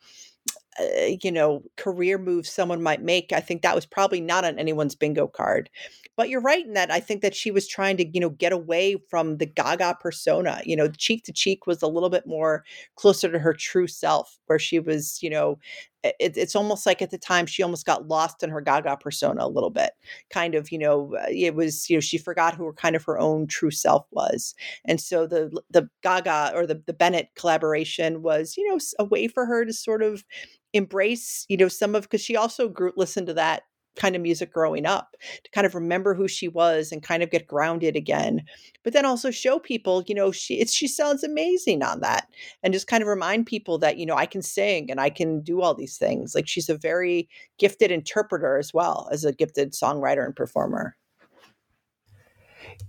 uh, 0.80 1.06
you 1.22 1.30
know 1.30 1.62
career 1.76 2.18
moves 2.18 2.50
someone 2.50 2.82
might 2.82 3.02
make 3.02 3.32
i 3.32 3.40
think 3.40 3.62
that 3.62 3.74
was 3.74 3.86
probably 3.86 4.20
not 4.20 4.44
on 4.44 4.58
anyone's 4.58 4.94
bingo 4.94 5.26
card. 5.26 5.68
But 6.16 6.28
you're 6.28 6.40
right 6.42 6.64
in 6.64 6.74
that 6.74 6.90
i 6.90 7.00
think 7.00 7.22
that 7.22 7.34
she 7.34 7.50
was 7.50 7.66
trying 7.68 7.96
to 7.98 8.06
you 8.06 8.20
know 8.20 8.30
get 8.30 8.52
away 8.52 8.96
from 9.10 9.38
the 9.38 9.46
gaga 9.46 9.96
persona 10.00 10.60
you 10.64 10.76
know 10.76 10.88
cheek 10.88 11.24
to 11.24 11.32
cheek 11.32 11.66
was 11.66 11.82
a 11.82 11.86
little 11.88 12.10
bit 12.10 12.26
more 12.26 12.64
closer 12.96 13.30
to 13.30 13.38
her 13.38 13.54
true 13.54 13.86
self 13.86 14.38
where 14.46 14.58
she 14.58 14.78
was 14.78 15.18
you 15.22 15.30
know 15.30 15.58
it, 16.04 16.36
it's 16.36 16.56
almost 16.56 16.86
like 16.86 17.00
at 17.02 17.10
the 17.10 17.18
time 17.18 17.46
she 17.46 17.62
almost 17.62 17.86
got 17.86 18.08
lost 18.08 18.42
in 18.42 18.50
her 18.50 18.60
gaga 18.60 18.96
persona 18.96 19.44
a 19.44 19.48
little 19.48 19.70
bit 19.70 19.92
kind 20.30 20.54
of 20.54 20.70
you 20.72 20.78
know 20.78 21.14
uh, 21.16 21.26
it 21.28 21.54
was 21.54 21.88
you 21.88 21.96
know 21.96 22.00
she 22.00 22.18
forgot 22.18 22.54
who 22.54 22.64
her 22.64 22.72
kind 22.72 22.96
of 22.96 23.04
her 23.04 23.18
own 23.18 23.46
true 23.46 23.70
self 23.70 24.06
was. 24.10 24.54
And 24.84 25.00
so 25.00 25.26
the 25.26 25.50
the 25.70 25.88
gaga 26.02 26.52
or 26.54 26.66
the, 26.66 26.82
the 26.86 26.92
bennett 26.92 27.28
collaboration 27.36 28.22
was 28.22 28.56
you 28.56 28.68
know 28.68 28.78
a 28.98 29.04
way 29.04 29.28
for 29.28 29.46
her 29.46 29.64
to 29.64 29.72
sort 29.72 30.02
of 30.02 30.24
embrace 30.72 31.44
you 31.48 31.56
know 31.56 31.68
some 31.68 31.94
of 31.94 32.04
because 32.04 32.22
she 32.22 32.36
also 32.36 32.68
grew 32.68 32.92
listened 32.96 33.26
to 33.26 33.34
that 33.34 33.62
kind 33.96 34.16
of 34.16 34.22
music 34.22 34.52
growing 34.52 34.86
up 34.86 35.16
to 35.44 35.50
kind 35.50 35.66
of 35.66 35.74
remember 35.74 36.14
who 36.14 36.26
she 36.26 36.48
was 36.48 36.92
and 36.92 37.02
kind 37.02 37.22
of 37.22 37.30
get 37.30 37.46
grounded 37.46 37.96
again 37.96 38.42
but 38.82 38.92
then 38.92 39.04
also 39.04 39.30
show 39.30 39.58
people 39.58 40.02
you 40.06 40.14
know 40.14 40.32
she 40.32 40.64
she 40.64 40.86
sounds 40.88 41.22
amazing 41.22 41.82
on 41.82 42.00
that 42.00 42.28
and 42.62 42.72
just 42.72 42.86
kind 42.86 43.02
of 43.02 43.08
remind 43.08 43.46
people 43.46 43.78
that 43.78 43.96
you 43.96 44.06
know 44.06 44.16
I 44.16 44.26
can 44.26 44.42
sing 44.42 44.90
and 44.90 45.00
I 45.00 45.10
can 45.10 45.40
do 45.40 45.60
all 45.60 45.74
these 45.74 45.96
things 45.98 46.34
like 46.34 46.48
she's 46.48 46.68
a 46.68 46.76
very 46.76 47.28
gifted 47.58 47.90
interpreter 47.90 48.56
as 48.56 48.72
well 48.72 49.08
as 49.12 49.24
a 49.24 49.32
gifted 49.32 49.72
songwriter 49.72 50.24
and 50.24 50.34
performer. 50.34 50.96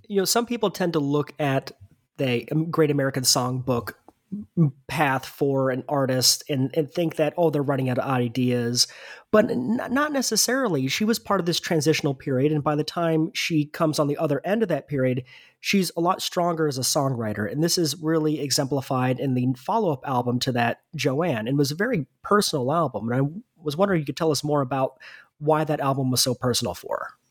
You 0.08 0.18
know 0.18 0.26
some 0.26 0.46
people 0.46 0.70
tend 0.70 0.94
to 0.94 1.00
look 1.00 1.34
at 1.40 1.72
the 2.18 2.48
um, 2.52 2.70
Great 2.70 2.92
American 2.92 3.24
Songbook 3.24 3.94
path 4.88 5.26
for 5.26 5.70
an 5.70 5.84
artist 5.88 6.44
and, 6.50 6.76
and 6.76 6.92
think 6.92 7.16
that 7.16 7.34
oh 7.38 7.50
they're 7.50 7.62
running 7.62 7.90
out 7.90 7.98
of 7.98 8.10
ideas. 8.10 8.88
But 9.32 9.50
n- 9.50 9.82
not 9.90 10.12
necessarily. 10.12 10.88
She 10.88 11.06
was 11.06 11.18
part 11.18 11.40
of 11.40 11.46
this 11.46 11.60
transitional 11.60 12.14
period 12.14 12.52
and 12.52 12.64
by 12.64 12.76
the 12.76 12.84
time 12.84 13.32
she 13.34 13.66
comes 13.66 14.00
on 14.00 14.08
the 14.08 14.18
other 14.18 14.42
end 14.46 14.64
of 14.64 14.70
that 14.70 14.88
period 14.88 15.24
she's 15.60 15.92
a 15.96 16.02
lot 16.02 16.22
stronger 16.22 16.68
as 16.68 16.78
a 16.78 16.82
songwriter. 16.82 17.50
And 17.50 17.64
this 17.64 17.78
is 17.78 17.96
really 18.02 18.42
exemplified 18.42 19.20
in 19.20 19.34
the 19.34 19.48
follow-up 19.58 20.06
album 20.06 20.40
to 20.40 20.52
that 20.52 20.82
joanne. 20.96 21.48
And 21.48 21.58
was 21.58 21.72
a 21.72 21.76
very 21.76 22.06
personal 22.22 22.72
album 22.72 23.10
and 23.10 23.22
i 23.22 23.42
was 23.64 23.78
wondering 23.78 24.00
if 24.00 24.04
you 24.04 24.06
could 24.08 24.18
tell 24.18 24.32
us 24.32 24.44
more 24.44 24.62
about 24.62 24.98
why 25.40 25.64
that 25.64 25.80
album 25.80 26.12
was 26.12 26.22
so 26.22 26.34
personal 26.34 26.74
for 26.74 26.98
her 27.02 27.23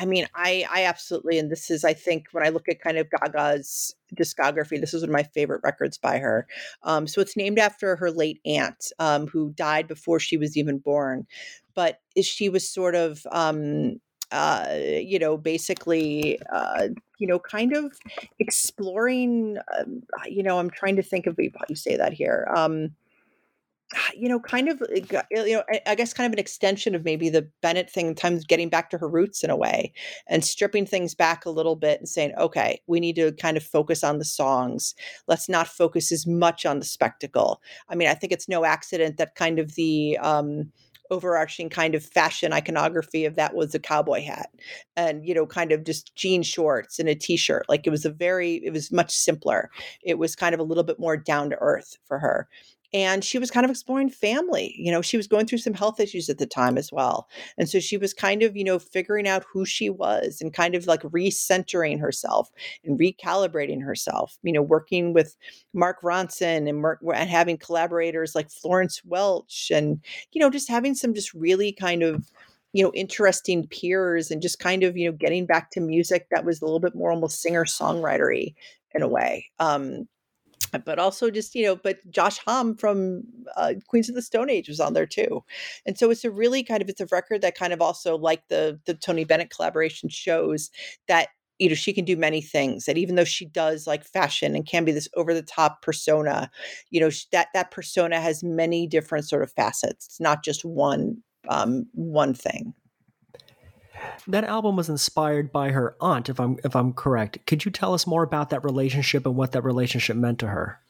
I 0.00 0.04
mean, 0.04 0.26
I 0.34 0.64
I 0.70 0.84
absolutely, 0.84 1.38
and 1.38 1.50
this 1.50 1.70
is 1.70 1.84
I 1.84 1.92
think 1.92 2.26
when 2.32 2.44
I 2.46 2.50
look 2.50 2.68
at 2.68 2.80
kind 2.80 2.98
of 2.98 3.08
Gaga's 3.10 3.94
discography, 4.14 4.80
this 4.80 4.94
is 4.94 5.02
one 5.02 5.10
of 5.10 5.12
my 5.12 5.24
favorite 5.24 5.60
records 5.64 5.98
by 5.98 6.18
her. 6.18 6.46
Um, 6.84 7.06
so 7.06 7.20
it's 7.20 7.36
named 7.36 7.58
after 7.58 7.96
her 7.96 8.10
late 8.10 8.40
aunt, 8.44 8.92
um, 9.00 9.26
who 9.26 9.50
died 9.50 9.88
before 9.88 10.20
she 10.20 10.36
was 10.36 10.56
even 10.56 10.78
born, 10.78 11.26
but 11.74 12.00
she 12.22 12.48
was 12.48 12.68
sort 12.68 12.94
of. 12.94 13.26
Um, 13.32 14.00
uh, 14.30 14.76
you 14.78 15.18
know, 15.18 15.38
basically, 15.38 16.38
uh, 16.52 16.88
you 17.18 17.26
know, 17.26 17.38
kind 17.38 17.74
of 17.74 17.92
exploring. 18.38 19.56
Um, 19.78 20.02
you 20.26 20.42
know, 20.42 20.58
I'm 20.58 20.68
trying 20.68 20.96
to 20.96 21.02
think 21.02 21.26
of 21.26 21.38
how 21.38 21.64
you 21.68 21.74
say 21.74 21.96
that 21.96 22.12
here. 22.12 22.46
Um, 22.54 22.90
you 24.16 24.28
know, 24.28 24.40
kind 24.40 24.68
of, 24.68 24.82
you 24.90 25.54
know, 25.54 25.62
I 25.86 25.94
guess 25.94 26.12
kind 26.12 26.26
of 26.26 26.32
an 26.32 26.38
extension 26.38 26.94
of 26.94 27.04
maybe 27.04 27.28
the 27.28 27.48
Bennett 27.62 27.90
thing, 27.90 28.14
times 28.14 28.44
getting 28.44 28.68
back 28.68 28.90
to 28.90 28.98
her 28.98 29.08
roots 29.08 29.42
in 29.42 29.50
a 29.50 29.56
way 29.56 29.92
and 30.26 30.44
stripping 30.44 30.86
things 30.86 31.14
back 31.14 31.44
a 31.44 31.50
little 31.50 31.76
bit 31.76 31.98
and 31.98 32.08
saying, 32.08 32.32
okay, 32.38 32.80
we 32.86 33.00
need 33.00 33.16
to 33.16 33.32
kind 33.32 33.56
of 33.56 33.62
focus 33.62 34.04
on 34.04 34.18
the 34.18 34.24
songs. 34.24 34.94
Let's 35.26 35.48
not 35.48 35.68
focus 35.68 36.12
as 36.12 36.26
much 36.26 36.66
on 36.66 36.78
the 36.78 36.84
spectacle. 36.84 37.60
I 37.88 37.94
mean, 37.94 38.08
I 38.08 38.14
think 38.14 38.32
it's 38.32 38.48
no 38.48 38.64
accident 38.64 39.16
that 39.18 39.34
kind 39.34 39.58
of 39.58 39.74
the, 39.74 40.18
um, 40.18 40.72
overarching 41.10 41.70
kind 41.70 41.94
of 41.94 42.04
fashion 42.04 42.52
iconography 42.52 43.24
of 43.24 43.34
that 43.36 43.54
was 43.54 43.74
a 43.74 43.78
cowboy 43.78 44.22
hat 44.22 44.50
and 44.96 45.24
you 45.24 45.34
know 45.34 45.46
kind 45.46 45.72
of 45.72 45.82
just 45.82 46.14
jean 46.14 46.42
shorts 46.42 46.98
and 46.98 47.08
a 47.08 47.14
t-shirt 47.14 47.64
like 47.66 47.86
it 47.86 47.90
was 47.90 48.04
a 48.04 48.10
very 48.10 48.56
it 48.56 48.74
was 48.74 48.92
much 48.92 49.10
simpler 49.10 49.70
it 50.02 50.18
was 50.18 50.36
kind 50.36 50.54
of 50.54 50.60
a 50.60 50.64
little 50.64 50.84
bit 50.84 50.98
more 50.98 51.16
down 51.16 51.48
to 51.48 51.56
earth 51.60 51.96
for 52.04 52.18
her 52.18 52.46
and 52.92 53.22
she 53.22 53.38
was 53.38 53.50
kind 53.50 53.64
of 53.64 53.70
exploring 53.70 54.08
family 54.08 54.74
you 54.78 54.90
know 54.90 55.02
she 55.02 55.16
was 55.16 55.26
going 55.26 55.46
through 55.46 55.58
some 55.58 55.74
health 55.74 56.00
issues 56.00 56.28
at 56.28 56.38
the 56.38 56.46
time 56.46 56.78
as 56.78 56.90
well 56.92 57.28
and 57.56 57.68
so 57.68 57.78
she 57.78 57.96
was 57.96 58.14
kind 58.14 58.42
of 58.42 58.56
you 58.56 58.64
know 58.64 58.78
figuring 58.78 59.28
out 59.28 59.44
who 59.52 59.64
she 59.64 59.90
was 59.90 60.40
and 60.40 60.54
kind 60.54 60.74
of 60.74 60.86
like 60.86 61.02
recentering 61.02 62.00
herself 62.00 62.50
and 62.84 62.98
recalibrating 62.98 63.82
herself 63.82 64.38
you 64.42 64.52
know 64.52 64.62
working 64.62 65.12
with 65.12 65.36
mark 65.74 66.00
ronson 66.02 66.68
and, 66.68 66.80
Mark, 66.80 67.00
and 67.14 67.30
having 67.30 67.58
collaborators 67.58 68.34
like 68.34 68.50
florence 68.50 69.02
welch 69.04 69.70
and 69.72 70.00
you 70.32 70.40
know 70.40 70.50
just 70.50 70.68
having 70.68 70.94
some 70.94 71.14
just 71.14 71.34
really 71.34 71.72
kind 71.72 72.02
of 72.02 72.30
you 72.72 72.82
know 72.82 72.92
interesting 72.94 73.66
peers 73.66 74.30
and 74.30 74.42
just 74.42 74.58
kind 74.58 74.82
of 74.82 74.96
you 74.96 75.10
know 75.10 75.16
getting 75.16 75.46
back 75.46 75.70
to 75.70 75.80
music 75.80 76.26
that 76.30 76.44
was 76.44 76.60
a 76.60 76.64
little 76.64 76.80
bit 76.80 76.94
more 76.94 77.10
almost 77.10 77.40
singer 77.40 77.64
songwritery 77.64 78.54
in 78.94 79.02
a 79.02 79.08
way 79.08 79.46
um 79.58 80.06
but 80.84 80.98
also 80.98 81.30
just 81.30 81.54
you 81.54 81.64
know 81.64 81.76
but 81.76 81.98
josh 82.10 82.38
homme 82.38 82.76
from 82.76 83.22
uh, 83.56 83.74
queens 83.86 84.08
of 84.08 84.14
the 84.14 84.22
stone 84.22 84.50
age 84.50 84.68
was 84.68 84.80
on 84.80 84.94
there 84.94 85.06
too. 85.06 85.42
And 85.86 85.98
so 85.98 86.10
it's 86.10 86.24
a 86.24 86.30
really 86.30 86.62
kind 86.62 86.82
of 86.82 86.88
it's 86.88 87.00
a 87.00 87.06
record 87.06 87.42
that 87.42 87.56
kind 87.56 87.72
of 87.72 87.80
also 87.80 88.16
like 88.16 88.46
the 88.48 88.78
the 88.86 88.94
tony 88.94 89.24
bennett 89.24 89.50
collaboration 89.50 90.08
shows 90.08 90.70
that 91.06 91.28
you 91.58 91.68
know 91.68 91.74
she 91.74 91.92
can 91.92 92.04
do 92.04 92.16
many 92.16 92.40
things 92.40 92.84
that 92.84 92.98
even 92.98 93.16
though 93.16 93.24
she 93.24 93.44
does 93.44 93.86
like 93.86 94.04
fashion 94.04 94.54
and 94.54 94.66
can 94.66 94.84
be 94.84 94.92
this 94.92 95.08
over 95.16 95.34
the 95.34 95.42
top 95.42 95.82
persona 95.82 96.50
you 96.90 97.00
know 97.00 97.10
that 97.32 97.48
that 97.54 97.70
persona 97.70 98.20
has 98.20 98.42
many 98.42 98.86
different 98.86 99.28
sort 99.28 99.42
of 99.42 99.52
facets. 99.52 100.06
It's 100.06 100.20
not 100.20 100.44
just 100.44 100.64
one 100.64 101.18
um 101.48 101.86
one 101.92 102.34
thing 102.34 102.74
that 104.26 104.44
album 104.44 104.76
was 104.76 104.88
inspired 104.88 105.52
by 105.52 105.70
her 105.70 105.96
aunt, 106.00 106.28
if 106.28 106.38
I'm 106.40 106.58
if 106.64 106.74
I'm 106.76 106.92
correct. 106.92 107.44
Could 107.46 107.64
you 107.64 107.70
tell 107.70 107.94
us 107.94 108.06
more 108.06 108.22
about 108.22 108.50
that 108.50 108.64
relationship 108.64 109.26
and 109.26 109.36
what 109.36 109.52
that 109.52 109.64
relationship 109.64 110.16
meant 110.16 110.38
to 110.40 110.48
her? 110.48 110.80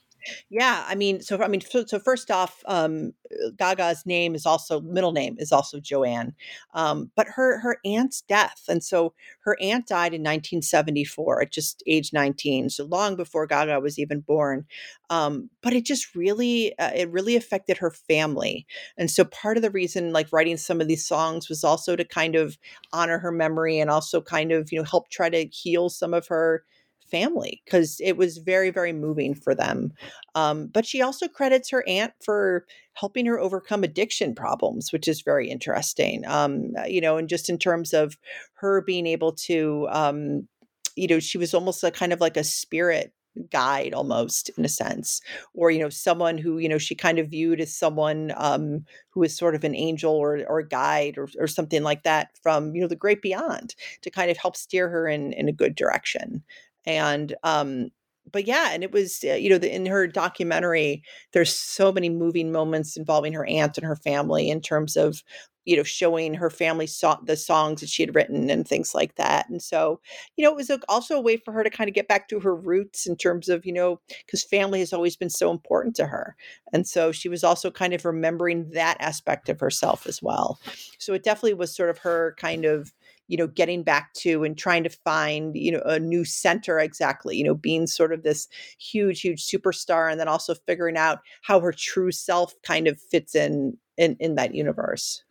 Yeah, 0.50 0.84
I 0.86 0.94
mean, 0.94 1.20
so 1.20 1.40
I 1.42 1.48
mean, 1.48 1.60
so, 1.60 1.84
so 1.86 1.98
first 1.98 2.30
off, 2.30 2.62
um, 2.66 3.12
Gaga's 3.56 4.04
name 4.06 4.34
is 4.34 4.46
also 4.46 4.80
middle 4.80 5.12
name 5.12 5.36
is 5.38 5.52
also 5.52 5.80
Joanne, 5.80 6.34
um, 6.74 7.10
but 7.16 7.26
her 7.28 7.58
her 7.60 7.78
aunt's 7.84 8.22
death, 8.22 8.62
and 8.68 8.82
so 8.82 9.14
her 9.40 9.56
aunt 9.60 9.86
died 9.86 10.14
in 10.14 10.22
1974 10.22 11.42
at 11.42 11.52
just 11.52 11.82
age 11.86 12.12
19, 12.12 12.70
so 12.70 12.84
long 12.84 13.16
before 13.16 13.46
Gaga 13.46 13.80
was 13.80 13.98
even 13.98 14.20
born. 14.20 14.66
Um, 15.10 15.50
but 15.62 15.72
it 15.72 15.84
just 15.84 16.14
really 16.14 16.76
uh, 16.78 16.90
it 16.94 17.10
really 17.10 17.36
affected 17.36 17.78
her 17.78 17.90
family, 17.90 18.66
and 18.96 19.10
so 19.10 19.24
part 19.24 19.56
of 19.56 19.62
the 19.62 19.70
reason 19.70 20.12
like 20.12 20.32
writing 20.32 20.56
some 20.56 20.80
of 20.80 20.88
these 20.88 21.06
songs 21.06 21.48
was 21.48 21.64
also 21.64 21.96
to 21.96 22.04
kind 22.04 22.34
of 22.36 22.58
honor 22.92 23.18
her 23.18 23.32
memory 23.32 23.78
and 23.80 23.90
also 23.90 24.20
kind 24.20 24.52
of 24.52 24.70
you 24.72 24.78
know 24.78 24.84
help 24.84 25.08
try 25.10 25.28
to 25.30 25.46
heal 25.46 25.88
some 25.88 26.12
of 26.14 26.26
her 26.28 26.64
family 27.10 27.62
because 27.64 28.00
it 28.00 28.16
was 28.16 28.38
very, 28.38 28.70
very 28.70 28.92
moving 28.92 29.34
for 29.34 29.54
them. 29.54 29.92
Um, 30.34 30.68
but 30.68 30.86
she 30.86 31.02
also 31.02 31.28
credits 31.28 31.70
her 31.70 31.86
aunt 31.88 32.12
for 32.22 32.66
helping 32.94 33.26
her 33.26 33.38
overcome 33.38 33.84
addiction 33.84 34.34
problems, 34.34 34.92
which 34.92 35.08
is 35.08 35.22
very 35.22 35.48
interesting. 35.50 36.24
Um, 36.26 36.72
uh, 36.78 36.86
you 36.86 37.00
know, 37.00 37.16
and 37.16 37.28
just 37.28 37.48
in 37.48 37.58
terms 37.58 37.92
of 37.92 38.16
her 38.54 38.82
being 38.82 39.06
able 39.06 39.32
to, 39.32 39.88
um, 39.90 40.48
you 40.96 41.06
know, 41.06 41.20
she 41.20 41.38
was 41.38 41.54
almost 41.54 41.84
a 41.84 41.90
kind 41.90 42.12
of 42.12 42.20
like 42.20 42.36
a 42.36 42.44
spirit 42.44 43.12
guide 43.50 43.94
almost 43.94 44.50
in 44.56 44.64
a 44.64 44.68
sense 44.68 45.20
or 45.54 45.70
you 45.70 45.78
know 45.78 45.88
someone 45.88 46.38
who 46.38 46.58
you 46.58 46.68
know 46.68 46.78
she 46.78 46.94
kind 46.94 47.18
of 47.18 47.28
viewed 47.28 47.60
as 47.60 47.74
someone 47.74 48.32
um 48.36 48.84
who 49.10 49.22
is 49.22 49.36
sort 49.36 49.54
of 49.54 49.64
an 49.64 49.74
angel 49.74 50.12
or 50.12 50.44
or 50.48 50.58
a 50.58 50.68
guide 50.68 51.16
or, 51.16 51.28
or 51.38 51.46
something 51.46 51.82
like 51.82 52.02
that 52.02 52.30
from 52.42 52.74
you 52.74 52.80
know 52.80 52.88
the 52.88 52.96
great 52.96 53.22
beyond 53.22 53.74
to 54.02 54.10
kind 54.10 54.30
of 54.30 54.36
help 54.36 54.56
steer 54.56 54.88
her 54.88 55.08
in 55.08 55.32
in 55.32 55.48
a 55.48 55.52
good 55.52 55.74
direction 55.74 56.42
and 56.88 57.36
um 57.44 57.90
but 58.32 58.46
yeah 58.46 58.70
and 58.72 58.82
it 58.82 58.90
was 58.92 59.20
uh, 59.24 59.34
you 59.34 59.48
know 59.48 59.58
the, 59.58 59.72
in 59.72 59.86
her 59.86 60.06
documentary 60.06 61.02
there's 61.32 61.54
so 61.54 61.92
many 61.92 62.08
moving 62.08 62.50
moments 62.50 62.96
involving 62.96 63.32
her 63.32 63.46
aunt 63.46 63.76
and 63.78 63.86
her 63.86 63.96
family 63.96 64.50
in 64.50 64.60
terms 64.60 64.96
of 64.96 65.22
you 65.64 65.76
know 65.76 65.82
showing 65.82 66.32
her 66.32 66.48
family 66.48 66.86
saw 66.86 67.16
the 67.22 67.36
songs 67.36 67.80
that 67.82 67.90
she 67.90 68.02
had 68.02 68.14
written 68.14 68.48
and 68.48 68.66
things 68.66 68.94
like 68.94 69.14
that 69.16 69.48
and 69.50 69.62
so 69.62 70.00
you 70.36 70.44
know 70.44 70.50
it 70.50 70.56
was 70.56 70.70
a, 70.70 70.80
also 70.88 71.16
a 71.16 71.20
way 71.20 71.36
for 71.36 71.52
her 71.52 71.62
to 71.62 71.70
kind 71.70 71.88
of 71.88 71.94
get 71.94 72.08
back 72.08 72.26
to 72.28 72.40
her 72.40 72.54
roots 72.56 73.06
in 73.06 73.16
terms 73.16 73.48
of 73.50 73.66
you 73.66 73.72
know 73.72 74.00
because 74.24 74.42
family 74.42 74.78
has 74.78 74.94
always 74.94 75.16
been 75.16 75.30
so 75.30 75.50
important 75.50 75.94
to 75.94 76.06
her 76.06 76.34
and 76.72 76.86
so 76.86 77.12
she 77.12 77.28
was 77.28 77.44
also 77.44 77.70
kind 77.70 77.92
of 77.92 78.04
remembering 78.04 78.70
that 78.70 78.96
aspect 79.00 79.48
of 79.48 79.60
herself 79.60 80.06
as 80.06 80.22
well. 80.22 80.58
So 80.98 81.14
it 81.14 81.22
definitely 81.22 81.54
was 81.54 81.74
sort 81.74 81.90
of 81.90 81.98
her 81.98 82.34
kind 82.38 82.64
of 82.64 82.92
you 83.28 83.36
know 83.36 83.46
getting 83.46 83.82
back 83.82 84.12
to 84.14 84.42
and 84.42 84.58
trying 84.58 84.82
to 84.82 84.90
find 84.90 85.54
you 85.54 85.70
know 85.70 85.82
a 85.84 85.98
new 85.98 86.24
center 86.24 86.78
exactly 86.80 87.36
you 87.36 87.44
know 87.44 87.54
being 87.54 87.86
sort 87.86 88.12
of 88.12 88.22
this 88.22 88.48
huge 88.78 89.20
huge 89.20 89.46
superstar 89.46 90.10
and 90.10 90.18
then 90.18 90.28
also 90.28 90.54
figuring 90.66 90.96
out 90.96 91.20
how 91.42 91.60
her 91.60 91.72
true 91.72 92.10
self 92.10 92.54
kind 92.62 92.88
of 92.88 93.00
fits 93.00 93.34
in 93.34 93.76
in, 93.96 94.16
in 94.20 94.36
that 94.36 94.54
universe. 94.54 95.24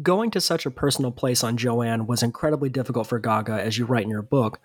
Going 0.00 0.30
to 0.30 0.40
such 0.40 0.66
a 0.66 0.70
personal 0.70 1.12
place 1.12 1.44
on 1.44 1.56
joanne 1.56 2.06
was 2.06 2.22
incredibly 2.22 2.68
difficult 2.68 3.06
for 3.06 3.18
gaga 3.18 3.54
as 3.54 3.78
you 3.78 3.86
write 3.86 4.04
in 4.04 4.10
your 4.10 4.22
book 4.22 4.60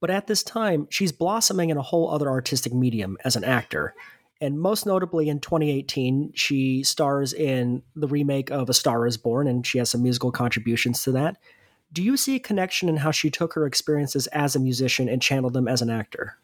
but 0.00 0.10
at 0.10 0.28
this 0.28 0.42
time 0.44 0.86
she's 0.90 1.10
blossoming 1.10 1.70
in 1.70 1.76
a 1.76 1.82
whole 1.82 2.10
other 2.10 2.28
artistic 2.28 2.72
medium 2.72 3.16
as 3.24 3.34
an 3.34 3.42
actor 3.42 3.94
and 4.40 4.60
most 4.60 4.86
notably 4.86 5.28
in 5.28 5.40
2018, 5.40 6.32
she 6.34 6.82
stars 6.84 7.32
in 7.32 7.82
the 7.96 8.06
remake 8.06 8.50
of 8.50 8.68
A 8.68 8.74
Star 8.74 9.06
is 9.06 9.16
Born, 9.16 9.48
and 9.48 9.66
she 9.66 9.78
has 9.78 9.90
some 9.90 10.02
musical 10.02 10.30
contributions 10.30 11.02
to 11.02 11.12
that. 11.12 11.36
Do 11.92 12.02
you 12.02 12.16
see 12.16 12.36
a 12.36 12.40
connection 12.40 12.88
in 12.88 12.98
how 12.98 13.10
she 13.10 13.30
took 13.30 13.54
her 13.54 13.66
experiences 13.66 14.26
as 14.28 14.54
a 14.54 14.60
musician 14.60 15.08
and 15.08 15.22
channeled 15.22 15.54
them 15.54 15.66
as 15.66 15.82
an 15.82 15.90
actor? 15.90 16.36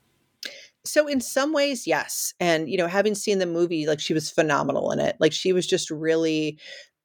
So 0.85 1.07
in 1.07 1.21
some 1.21 1.53
ways, 1.53 1.87
yes. 1.87 2.35
And 2.41 2.69
you 2.69 2.77
know, 2.77 2.87
having 2.87 3.15
seen 3.15 3.39
the 3.39 3.47
movie, 3.47 3.87
like 3.87 4.01
she 4.01 4.15
was 4.15 4.31
phenomenal 4.31 4.91
in 4.91 5.01
it. 5.01 5.17
Like 5.19 5.33
she 5.33 5.53
was 5.53 5.67
just 5.67 5.91
really 5.91 6.59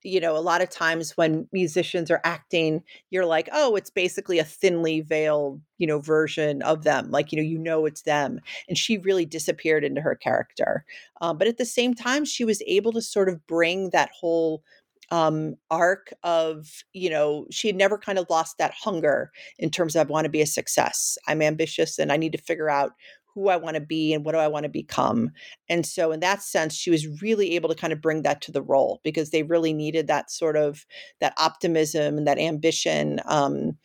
you 0.03 0.19
know, 0.19 0.35
a 0.35 0.39
lot 0.39 0.61
of 0.61 0.69
times 0.69 1.17
when 1.17 1.47
musicians 1.51 2.09
are 2.09 2.21
acting, 2.23 2.83
you're 3.09 3.25
like, 3.25 3.49
oh, 3.51 3.75
it's 3.75 3.89
basically 3.89 4.39
a 4.39 4.43
thinly 4.43 5.01
veiled, 5.01 5.61
you 5.77 5.87
know, 5.87 5.99
version 5.99 6.61
of 6.61 6.83
them. 6.83 7.11
Like, 7.11 7.31
you 7.31 7.37
know, 7.37 7.43
you 7.43 7.57
know 7.57 7.85
it's 7.85 8.03
them. 8.03 8.39
And 8.67 8.77
she 8.77 8.97
really 8.97 9.25
disappeared 9.25 9.83
into 9.83 10.01
her 10.01 10.15
character. 10.15 10.85
Um, 11.21 11.37
but 11.37 11.47
at 11.47 11.57
the 11.57 11.65
same 11.65 11.93
time, 11.93 12.25
she 12.25 12.45
was 12.45 12.61
able 12.67 12.91
to 12.93 13.01
sort 13.01 13.29
of 13.29 13.45
bring 13.47 13.89
that 13.91 14.11
whole 14.19 14.63
um, 15.11 15.55
arc 15.71 16.13
of, 16.23 16.83
you 16.93 17.09
know, 17.09 17.45
she 17.49 17.67
had 17.67 17.75
never 17.75 17.97
kind 17.97 18.19
of 18.19 18.27
lost 18.29 18.57
that 18.59 18.73
hunger 18.73 19.31
in 19.57 19.71
terms 19.71 19.95
of 19.95 20.07
I 20.07 20.11
want 20.11 20.25
to 20.25 20.29
be 20.29 20.41
a 20.41 20.45
success. 20.45 21.17
I'm 21.27 21.41
ambitious 21.41 21.97
and 21.97 22.11
I 22.11 22.17
need 22.17 22.31
to 22.33 22.37
figure 22.37 22.69
out 22.69 22.91
who 23.33 23.49
I 23.49 23.57
want 23.57 23.75
to 23.75 23.81
be 23.81 24.13
and 24.13 24.25
what 24.25 24.33
do 24.33 24.37
I 24.39 24.47
want 24.47 24.63
to 24.63 24.69
become. 24.69 25.31
And 25.69 25.85
so, 25.85 26.11
in 26.11 26.19
that 26.21 26.41
sense, 26.41 26.73
she 26.75 26.89
was 26.89 27.21
really 27.21 27.55
able 27.55 27.69
to 27.69 27.75
kind 27.75 27.93
of 27.93 28.01
bring 28.01 28.23
that 28.23 28.41
to 28.41 28.51
the 28.51 28.61
role 28.61 28.99
because 29.03 29.29
they 29.29 29.43
really 29.43 29.73
needed 29.73 30.07
that 30.07 30.31
sort 30.31 30.57
of 30.57 30.85
that 31.19 31.33
optimism 31.37 32.17
and 32.17 32.27
that 32.27 32.39
ambition, 32.39 33.19
um, 33.25 33.77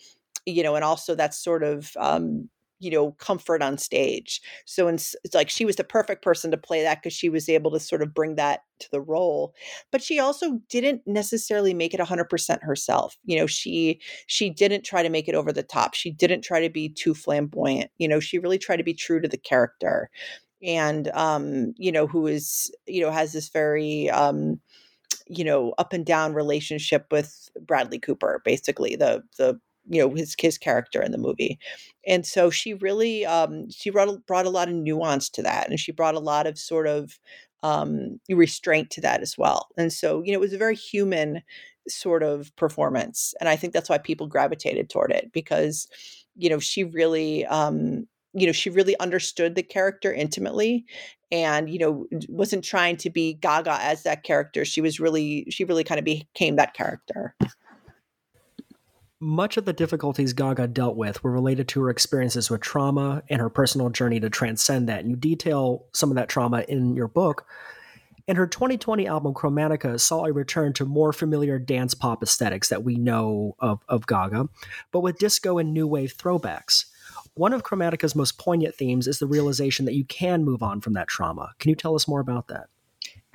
you 0.47 0.63
know, 0.63 0.75
and 0.75 0.85
also 0.85 1.15
that 1.15 1.35
sort 1.35 1.63
of 1.63 1.93
um, 1.99 2.49
you 2.85 2.91
know 2.91 3.13
comfort 3.13 3.63
on 3.63 3.79
stage. 3.79 4.41
So 4.67 4.89
it's 4.89 5.15
like 5.33 5.49
she 5.51 5.65
was 5.65 5.77
the 5.77 5.85
perfect 5.85 6.23
person 6.23 6.51
to 6.51 6.57
play 6.57 6.83
that 6.83 7.03
because 7.03 7.15
she 7.15 7.29
was 7.31 7.49
able 7.49 7.71
to 7.73 7.81
sort 7.81 8.03
of 8.03 8.15
bring 8.15 8.37
that 8.37 8.61
to 8.81 8.91
the 8.91 9.01
role. 9.01 9.55
But 9.91 10.03
she 10.03 10.19
also 10.19 10.61
didn't 10.69 11.03
necessarily 11.07 11.75
make 11.75 11.95
it 11.95 12.01
100% 12.01 12.63
herself. 12.63 13.17
You 13.25 13.39
know 13.39 13.47
she 13.47 14.01
she 14.27 14.51
didn't 14.51 14.85
try 14.85 15.03
to 15.03 15.09
make 15.11 15.29
it 15.29 15.35
over 15.35 15.53
the 15.53 15.63
top. 15.63 15.95
She 15.95 16.11
didn't 16.11 16.43
try 16.43 16.61
to 16.61 16.71
be 16.71 16.89
too 16.91 17.15
flamboyant. 17.15 17.91
You 17.99 18.09
know 18.09 18.21
she 18.21 18.39
really 18.39 18.59
tried 18.59 18.77
to 18.79 18.85
be 18.85 18.95
true 18.95 19.21
to 19.21 19.29
the 19.29 19.39
character. 19.39 20.11
And 20.63 21.09
um 21.15 21.75
you 21.77 21.93
know 21.93 22.07
who 22.07 22.27
is 22.27 22.71
you 22.87 23.01
know 23.03 23.11
has 23.11 23.33
this 23.33 23.49
very 23.49 24.11
um 24.11 24.61
you 25.27 25.45
know 25.45 25.75
up 25.79 25.93
and 25.93 26.05
down 26.05 26.35
relationship 26.35 27.07
with 27.11 27.49
Bradley 27.61 27.99
Cooper 27.99 28.43
basically 28.45 28.97
the 28.97 29.23
the 29.39 29.59
you 29.89 30.01
know 30.01 30.15
his 30.15 30.35
his 30.39 30.59
character 30.59 31.03
in 31.03 31.13
the 31.13 31.19
movie. 31.19 31.59
And 32.07 32.27
so 32.27 32.51
she 32.51 32.75
really 32.75 33.27
um 33.27 33.71
she 33.71 33.91
brought, 33.91 34.27
brought 34.27 34.47
a 34.47 34.51
lot 34.51 34.69
of 34.69 34.75
nuance 34.75 35.29
to 35.31 35.43
that 35.43 35.69
and 35.69 35.79
she 35.79 35.93
brought 35.93 36.15
a 36.15 36.21
lot 36.21 36.47
of 36.47 36.59
sort 36.59 36.87
of 36.87 37.19
um 37.63 38.21
restraint 38.31 38.91
to 38.91 39.01
that 39.03 39.23
as 39.23 39.37
well. 39.39 39.69
And 39.77 39.93
so 39.93 40.23
you 40.23 40.33
know 40.33 40.39
it 40.39 40.41
was 40.41 40.53
a 40.53 40.59
very 40.59 40.77
human 40.77 41.43
sort 41.87 42.23
of 42.23 42.55
performance 42.57 43.35
and 43.41 43.49
i 43.49 43.57
think 43.57 43.75
that's 43.75 43.91
why 43.91 43.99
people 43.99 44.27
gravitated 44.27 44.89
toward 44.89 45.13
it 45.13 45.31
because 45.35 45.87
you 46.35 46.49
know 46.49 46.59
she 46.59 46.83
really 46.83 47.45
um 47.45 48.07
you 48.33 48.47
know 48.47 48.53
she 48.53 48.71
really 48.71 48.99
understood 49.01 49.55
the 49.55 49.63
character 49.63 50.13
intimately 50.13 50.87
and 51.31 51.71
you 51.71 51.79
know 51.79 52.07
wasn't 52.29 52.65
trying 52.65 52.97
to 52.97 53.11
be 53.11 53.35
gaga 53.35 53.79
as 53.81 54.03
that 54.05 54.23
character. 54.23 54.65
She 54.65 54.81
was 54.81 55.01
really 55.01 55.47
she 55.51 55.65
really 55.65 55.85
kind 55.85 55.99
of 55.99 56.05
became 56.05 56.57
that 56.57 56.75
character 56.75 57.35
much 59.21 59.57
of 59.57 59.65
the 59.65 59.73
difficulties 59.73 60.33
gaga 60.33 60.67
dealt 60.67 60.97
with 60.97 61.23
were 61.23 61.31
related 61.31 61.69
to 61.69 61.81
her 61.81 61.91
experiences 61.91 62.51
with 62.51 62.61
trauma 62.61 63.23
and 63.31 63.41
her 63.41 63.49
personal 63.49 63.89
journey 63.89 64.21
to 64.21 64.29
transcend 64.29 64.89
that 64.89 65.01
and 65.01 65.11
you 65.11 65.17
detail 65.17 65.87
some 65.93 66.11
of 66.11 66.17
that 66.17 66.29
trauma 66.29 66.65
in 66.69 66.95
your 66.95 67.09
book 67.09 67.47
and 68.27 68.39
her 68.39 68.47
2020 68.47 69.07
album 69.07 69.35
Chromatica 69.35 70.01
saw 70.01 70.25
a 70.25 70.33
return 70.33 70.73
to 70.75 70.87
more 70.87 71.13
familiar 71.13 71.59
dance 71.59 71.93
pop 71.95 72.23
aesthetics 72.23 72.71
that 72.71 72.83
we 72.83 72.97
know 72.97 73.55
of, 73.59 73.81
of 73.89 74.07
Gaga, 74.07 74.49
but 74.93 75.01
with 75.01 75.19
disco 75.19 75.59
and 75.59 75.75
new 75.75 75.87
wave 75.87 76.17
throwbacks. 76.17 76.87
One 77.35 77.53
of 77.53 77.65
Chromatica's 77.65 78.15
most 78.15 78.39
poignant 78.39 78.77
themes 78.77 79.07
is 79.07 79.19
the 79.19 79.27
realization 79.27 79.85
that 79.85 79.95
you 79.95 80.05
can 80.05 80.45
move 80.45 80.63
on 80.63 80.81
from 80.81 80.95
that 80.95 81.09
trauma. 81.09 81.53
Can 81.59 81.69
you 81.69 81.77
tell 81.77 81.95
us 81.95 82.09
more 82.09 82.21
about 82.21 82.49
that? 82.49 82.69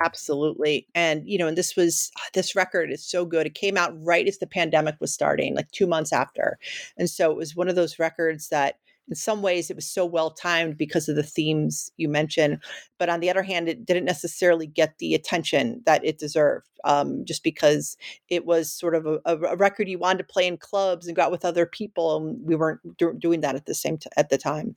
Absolutely. 0.02 0.86
And, 0.94 1.28
you 1.28 1.38
know, 1.38 1.46
and 1.46 1.58
this 1.58 1.76
was, 1.76 2.10
this 2.34 2.56
record 2.56 2.90
is 2.90 3.04
so 3.04 3.24
good. 3.24 3.46
It 3.46 3.54
came 3.54 3.76
out 3.76 3.92
right 4.04 4.26
as 4.26 4.38
the 4.38 4.46
pandemic 4.46 4.96
was 5.00 5.12
starting, 5.12 5.54
like 5.54 5.70
two 5.70 5.86
months 5.86 6.12
after. 6.12 6.58
And 6.96 7.08
so 7.08 7.30
it 7.30 7.36
was 7.36 7.56
one 7.56 7.68
of 7.68 7.76
those 7.76 7.98
records 7.98 8.48
that, 8.48 8.76
in 9.08 9.16
some 9.16 9.42
ways 9.42 9.68
it 9.68 9.76
was 9.76 9.90
so 9.90 10.06
well 10.06 10.30
timed 10.30 10.78
because 10.78 11.08
of 11.08 11.16
the 11.16 11.22
themes 11.22 11.90
you 11.96 12.08
mentioned 12.08 12.62
but 12.96 13.08
on 13.08 13.20
the 13.20 13.28
other 13.28 13.42
hand 13.42 13.68
it 13.68 13.84
didn't 13.84 14.04
necessarily 14.04 14.66
get 14.66 14.96
the 14.98 15.14
attention 15.14 15.82
that 15.84 16.04
it 16.04 16.18
deserved 16.18 16.68
um, 16.84 17.24
just 17.24 17.42
because 17.42 17.96
it 18.28 18.46
was 18.46 18.72
sort 18.72 18.94
of 18.94 19.06
a, 19.06 19.20
a, 19.24 19.56
record 19.56 19.88
you 19.88 19.98
wanted 19.98 20.18
to 20.18 20.32
play 20.32 20.46
in 20.46 20.56
clubs 20.56 21.06
and 21.06 21.16
go 21.16 21.22
out 21.22 21.32
with 21.32 21.44
other 21.44 21.66
people 21.66 22.16
and 22.16 22.38
we 22.42 22.54
weren't 22.54 22.80
do- 22.96 23.16
doing 23.18 23.40
that 23.40 23.56
at 23.56 23.66
the 23.66 23.74
same 23.74 23.98
t- 23.98 24.08
at 24.16 24.30
the 24.30 24.38
time 24.38 24.76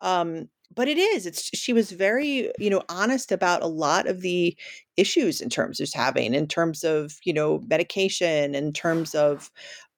um, 0.00 0.48
but 0.74 0.88
it 0.88 0.98
is 0.98 1.26
it's 1.26 1.50
she 1.56 1.72
was 1.72 1.90
very 1.92 2.50
you 2.58 2.70
know 2.70 2.82
honest 2.88 3.32
about 3.32 3.62
a 3.62 3.66
lot 3.66 4.06
of 4.06 4.20
the 4.22 4.56
issues 4.96 5.40
in 5.40 5.48
terms 5.50 5.80
of 5.80 5.88
having 5.92 6.34
in 6.34 6.46
terms 6.46 6.84
of 6.84 7.14
you 7.24 7.32
know 7.32 7.60
medication 7.68 8.54
in 8.54 8.72
terms 8.72 9.14
of 9.14 9.50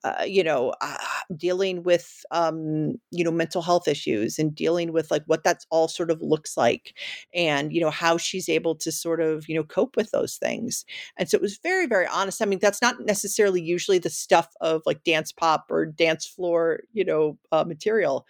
uh, 0.05 0.23
you 0.25 0.45
know, 0.45 0.73
uh, 0.83 0.97
dealing 1.37 1.83
with, 1.83 2.25
um, 2.31 2.95
you 3.11 3.25
know, 3.25 3.31
mental 3.31 3.61
health 3.61 3.89
issues 3.89 4.39
and 4.39 4.55
dealing 4.55 4.93
with 4.93 5.11
like 5.11 5.23
what 5.27 5.43
that's 5.43 5.67
all 5.71 5.89
sort 5.89 6.11
of 6.13 6.23
looks 6.23 6.57
like 6.57 6.95
and, 7.35 7.73
you 7.73 7.81
know, 7.81 7.91
how 7.91 8.17
she's 8.17 8.49
able 8.49 8.77
to 8.77 8.93
sort 8.93 9.21
of, 9.21 9.49
you 9.49 9.55
know, 9.57 9.65
cope 9.65 9.97
with 9.97 10.11
those 10.13 10.37
things. 10.37 10.85
And 11.17 11.29
so 11.29 11.35
it 11.37 11.43
was 11.43 11.59
very, 11.61 11.87
very 11.87 12.07
honest. 12.07 12.41
I 12.41 12.45
mean, 12.45 12.61
that's 12.61 12.83
not 12.83 13.01
necessarily 13.05 13.61
usually 13.61 13.99
the 13.99 14.11
stuff 14.11 14.49
of 14.61 14.83
like 14.87 15.03
dance 15.03 15.33
pop 15.33 15.65
or 15.71 15.87
dance 15.87 16.25
floor, 16.25 16.81
you 16.93 17.05
know, 17.05 17.37
uh, 17.51 17.65
material 17.65 18.27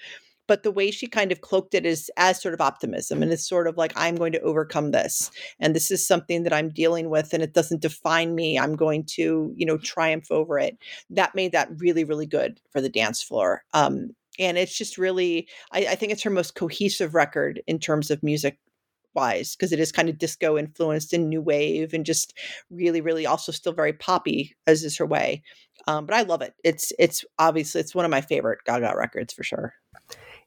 but 0.47 0.63
the 0.63 0.71
way 0.71 0.91
she 0.91 1.07
kind 1.07 1.33
of 1.33 1.41
cloaked 1.41 1.75
it 1.75 1.87
is 1.87 2.11
as 2.17 2.41
sort 2.41 2.55
of 2.55 2.61
optimism 2.61 3.23
and 3.23 3.33
it's 3.33 3.49
sort 3.49 3.67
of 3.67 3.77
like 3.77 3.93
i'm 3.97 4.17
going 4.17 4.33
to 4.33 4.41
overcome 4.41 4.91
this 4.91 5.31
and 5.61 5.75
this 5.75 5.91
is 5.91 6.07
something 6.07 6.43
that 6.43 6.53
i'm 6.53 6.71
dealing 6.71 7.11
with 7.11 7.33
and 7.33 7.43
it 7.43 7.55
doesn't 7.55 7.83
define 7.83 8.35
me 8.35 8.59
i'm 8.59 8.77
going 8.77 9.05
to 9.05 9.53
you 9.57 9.67
know 9.67 9.79
triumph 9.79 10.31
over 10.31 10.59
it. 10.59 10.79
That 11.11 11.35
made 11.35 11.53
that 11.53 11.69
really 11.79 12.05
really 12.05 12.27
good 12.27 12.61
for 12.71 12.81
the 12.81 12.89
dance 12.89 13.23
floor 13.23 13.65
um, 13.73 14.11
and 14.39 14.59
it's 14.59 14.77
just 14.77 14.99
really 14.99 15.49
I, 15.73 15.87
I 15.87 15.95
think 15.95 16.13
it's 16.13 16.23
her 16.23 16.31
most 16.31 16.55
cohesive 16.55 17.15
record 17.15 17.63
in 17.67 17.79
terms 17.79 18.11
of 18.11 18.23
music 18.23 18.59
wise 19.15 19.57
because 19.57 19.73
it 19.73 19.81
is 19.81 19.93
kind 19.93 20.11
of 20.11 20.19
disco 20.19 20.59
influenced 20.59 21.15
and 21.15 21.31
new 21.31 21.41
wave 21.41 21.95
and 21.95 22.05
just 22.05 22.37
really 22.71 23.01
really 23.01 23.27
also 23.27 23.51
still 23.51 23.73
very 23.73 23.95
poppy 23.95 24.55
as 24.67 24.85
is 24.85 24.99
her 24.99 25.07
way 25.07 25.43
um, 25.87 26.05
but 26.07 26.15
i 26.15 26.23
love 26.23 26.43
it. 26.43 26.55
It's 26.65 26.93
it's 26.99 27.25
obviously 27.39 27.81
it's 27.81 27.95
one 27.95 28.05
of 28.05 28.11
my 28.11 28.21
favorite 28.21 28.61
gaga 28.67 28.93
records 28.97 29.33
for 29.33 29.43
sure 29.43 29.75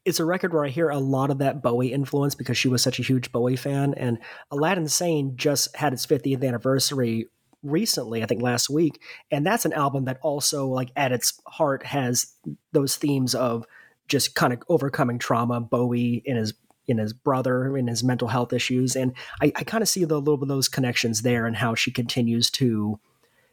it's 0.05 0.19
a 0.19 0.25
record 0.25 0.53
where 0.53 0.65
I 0.65 0.69
hear 0.69 0.89
a 0.89 0.97
lot 0.97 1.29
of 1.29 1.39
that 1.39 1.61
Bowie 1.61 1.91
influence 1.91 2.35
because 2.35 2.57
she 2.57 2.67
was 2.67 2.81
such 2.81 2.99
a 2.99 3.03
huge 3.03 3.31
Bowie 3.31 3.55
fan. 3.55 3.93
And 3.95 4.19
Aladdin 4.51 4.87
Sane 4.87 5.35
just 5.35 5.75
had 5.75 5.93
its 5.93 6.05
50th 6.05 6.45
anniversary 6.45 7.27
recently, 7.63 8.23
I 8.23 8.25
think 8.25 8.41
last 8.41 8.69
week. 8.69 9.01
And 9.29 9.45
that's 9.45 9.65
an 9.65 9.73
album 9.73 10.05
that 10.05 10.19
also, 10.21 10.67
like, 10.67 10.91
at 10.95 11.11
its 11.11 11.39
heart 11.47 11.85
has 11.85 12.33
those 12.71 12.95
themes 12.95 13.35
of 13.35 13.65
just 14.07 14.35
kind 14.35 14.53
of 14.53 14.63
overcoming 14.69 15.19
trauma, 15.19 15.59
Bowie 15.59 16.21
in 16.25 16.37
his 16.37 16.53
in 16.87 16.97
his 16.97 17.13
brother 17.13 17.77
in 17.77 17.87
his 17.87 18.03
mental 18.03 18.27
health 18.27 18.51
issues 18.51 18.95
and 18.95 19.13
i, 19.41 19.51
I 19.55 19.63
kind 19.63 19.83
of 19.83 19.87
see 19.87 20.05
the 20.05 20.17
little 20.17 20.37
bit 20.37 20.45
of 20.45 20.47
those 20.47 20.67
connections 20.67 21.21
there 21.21 21.45
and 21.45 21.55
how 21.55 21.75
she 21.75 21.91
continues 21.91 22.49
to 22.51 22.99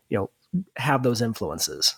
you 0.08 0.18
know 0.18 0.30
have 0.76 1.02
those 1.02 1.20
influences 1.20 1.94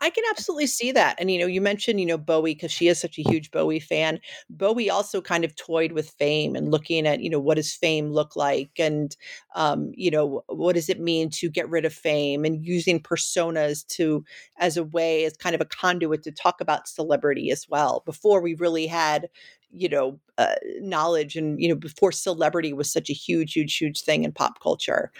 I 0.00 0.10
can 0.10 0.24
absolutely 0.30 0.66
see 0.66 0.92
that. 0.92 1.16
And, 1.18 1.30
you 1.30 1.38
know, 1.38 1.46
you 1.46 1.60
mentioned, 1.60 2.00
you 2.00 2.06
know, 2.06 2.18
Bowie 2.18 2.54
because 2.54 2.70
she 2.72 2.88
is 2.88 3.00
such 3.00 3.18
a 3.18 3.22
huge 3.22 3.50
Bowie 3.50 3.80
fan. 3.80 4.20
Bowie 4.50 4.90
also 4.90 5.20
kind 5.20 5.44
of 5.44 5.54
toyed 5.56 5.92
with 5.92 6.10
fame 6.10 6.54
and 6.56 6.70
looking 6.70 7.06
at, 7.06 7.20
you 7.20 7.30
know, 7.30 7.40
what 7.40 7.56
does 7.56 7.72
fame 7.74 8.10
look 8.12 8.36
like? 8.36 8.70
And, 8.78 9.16
um, 9.54 9.92
you 9.94 10.10
know, 10.10 10.42
what 10.48 10.74
does 10.74 10.88
it 10.88 11.00
mean 11.00 11.30
to 11.30 11.50
get 11.50 11.68
rid 11.68 11.84
of 11.84 11.92
fame 11.92 12.44
and 12.44 12.64
using 12.64 13.00
personas 13.00 13.86
to, 13.88 14.24
as 14.58 14.76
a 14.76 14.84
way, 14.84 15.24
as 15.24 15.36
kind 15.36 15.54
of 15.54 15.60
a 15.60 15.64
conduit 15.66 16.22
to 16.24 16.32
talk 16.32 16.60
about 16.60 16.88
celebrity 16.88 17.50
as 17.50 17.68
well. 17.68 18.02
Before 18.06 18.40
we 18.40 18.54
really 18.54 18.86
had, 18.86 19.28
you 19.72 19.88
know 19.88 20.18
uh, 20.38 20.54
knowledge 20.80 21.36
and 21.36 21.60
you 21.60 21.68
know 21.68 21.74
before 21.74 22.12
celebrity 22.12 22.72
was 22.72 22.90
such 22.90 23.10
a 23.10 23.12
huge 23.12 23.52
huge 23.54 23.76
huge 23.76 24.00
thing 24.00 24.24
in 24.24 24.32
pop 24.32 24.60
culture. 24.62 25.10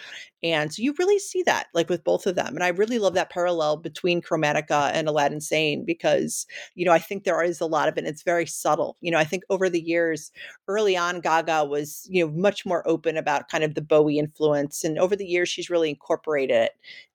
And 0.41 0.73
so 0.73 0.81
you 0.81 0.95
really 0.97 1.19
see 1.19 1.43
that 1.43 1.67
like 1.73 1.89
with 1.89 2.03
both 2.03 2.25
of 2.25 2.35
them 2.35 2.55
and 2.55 2.63
i 2.63 2.69
really 2.69 2.99
love 2.99 3.13
that 3.13 3.29
parallel 3.29 3.77
between 3.77 4.21
chromatica 4.21 4.89
and 4.93 5.07
aladdin 5.07 5.41
sane 5.41 5.83
because 5.85 6.45
you 6.75 6.85
know 6.85 6.93
i 6.93 6.99
think 6.99 7.23
there 7.23 7.41
is 7.43 7.59
a 7.59 7.65
lot 7.65 7.89
of 7.89 7.97
it 7.97 7.99
And 7.99 8.07
it's 8.07 8.23
very 8.23 8.45
subtle. 8.45 8.95
You 9.01 9.11
know 9.11 9.17
i 9.17 9.23
think 9.25 9.43
over 9.49 9.69
the 9.69 9.81
years 9.81 10.31
early 10.67 10.95
on 10.95 11.19
gaga 11.19 11.65
was 11.65 12.07
you 12.09 12.25
know 12.25 12.31
much 12.31 12.65
more 12.65 12.87
open 12.87 13.17
about 13.17 13.49
kind 13.49 13.63
of 13.63 13.75
the 13.75 13.81
bowie 13.81 14.17
influence 14.17 14.83
and 14.83 14.97
over 14.97 15.15
the 15.15 15.25
years 15.27 15.49
she's 15.49 15.69
really 15.69 15.89
incorporated 15.89 16.55
it 16.55 16.71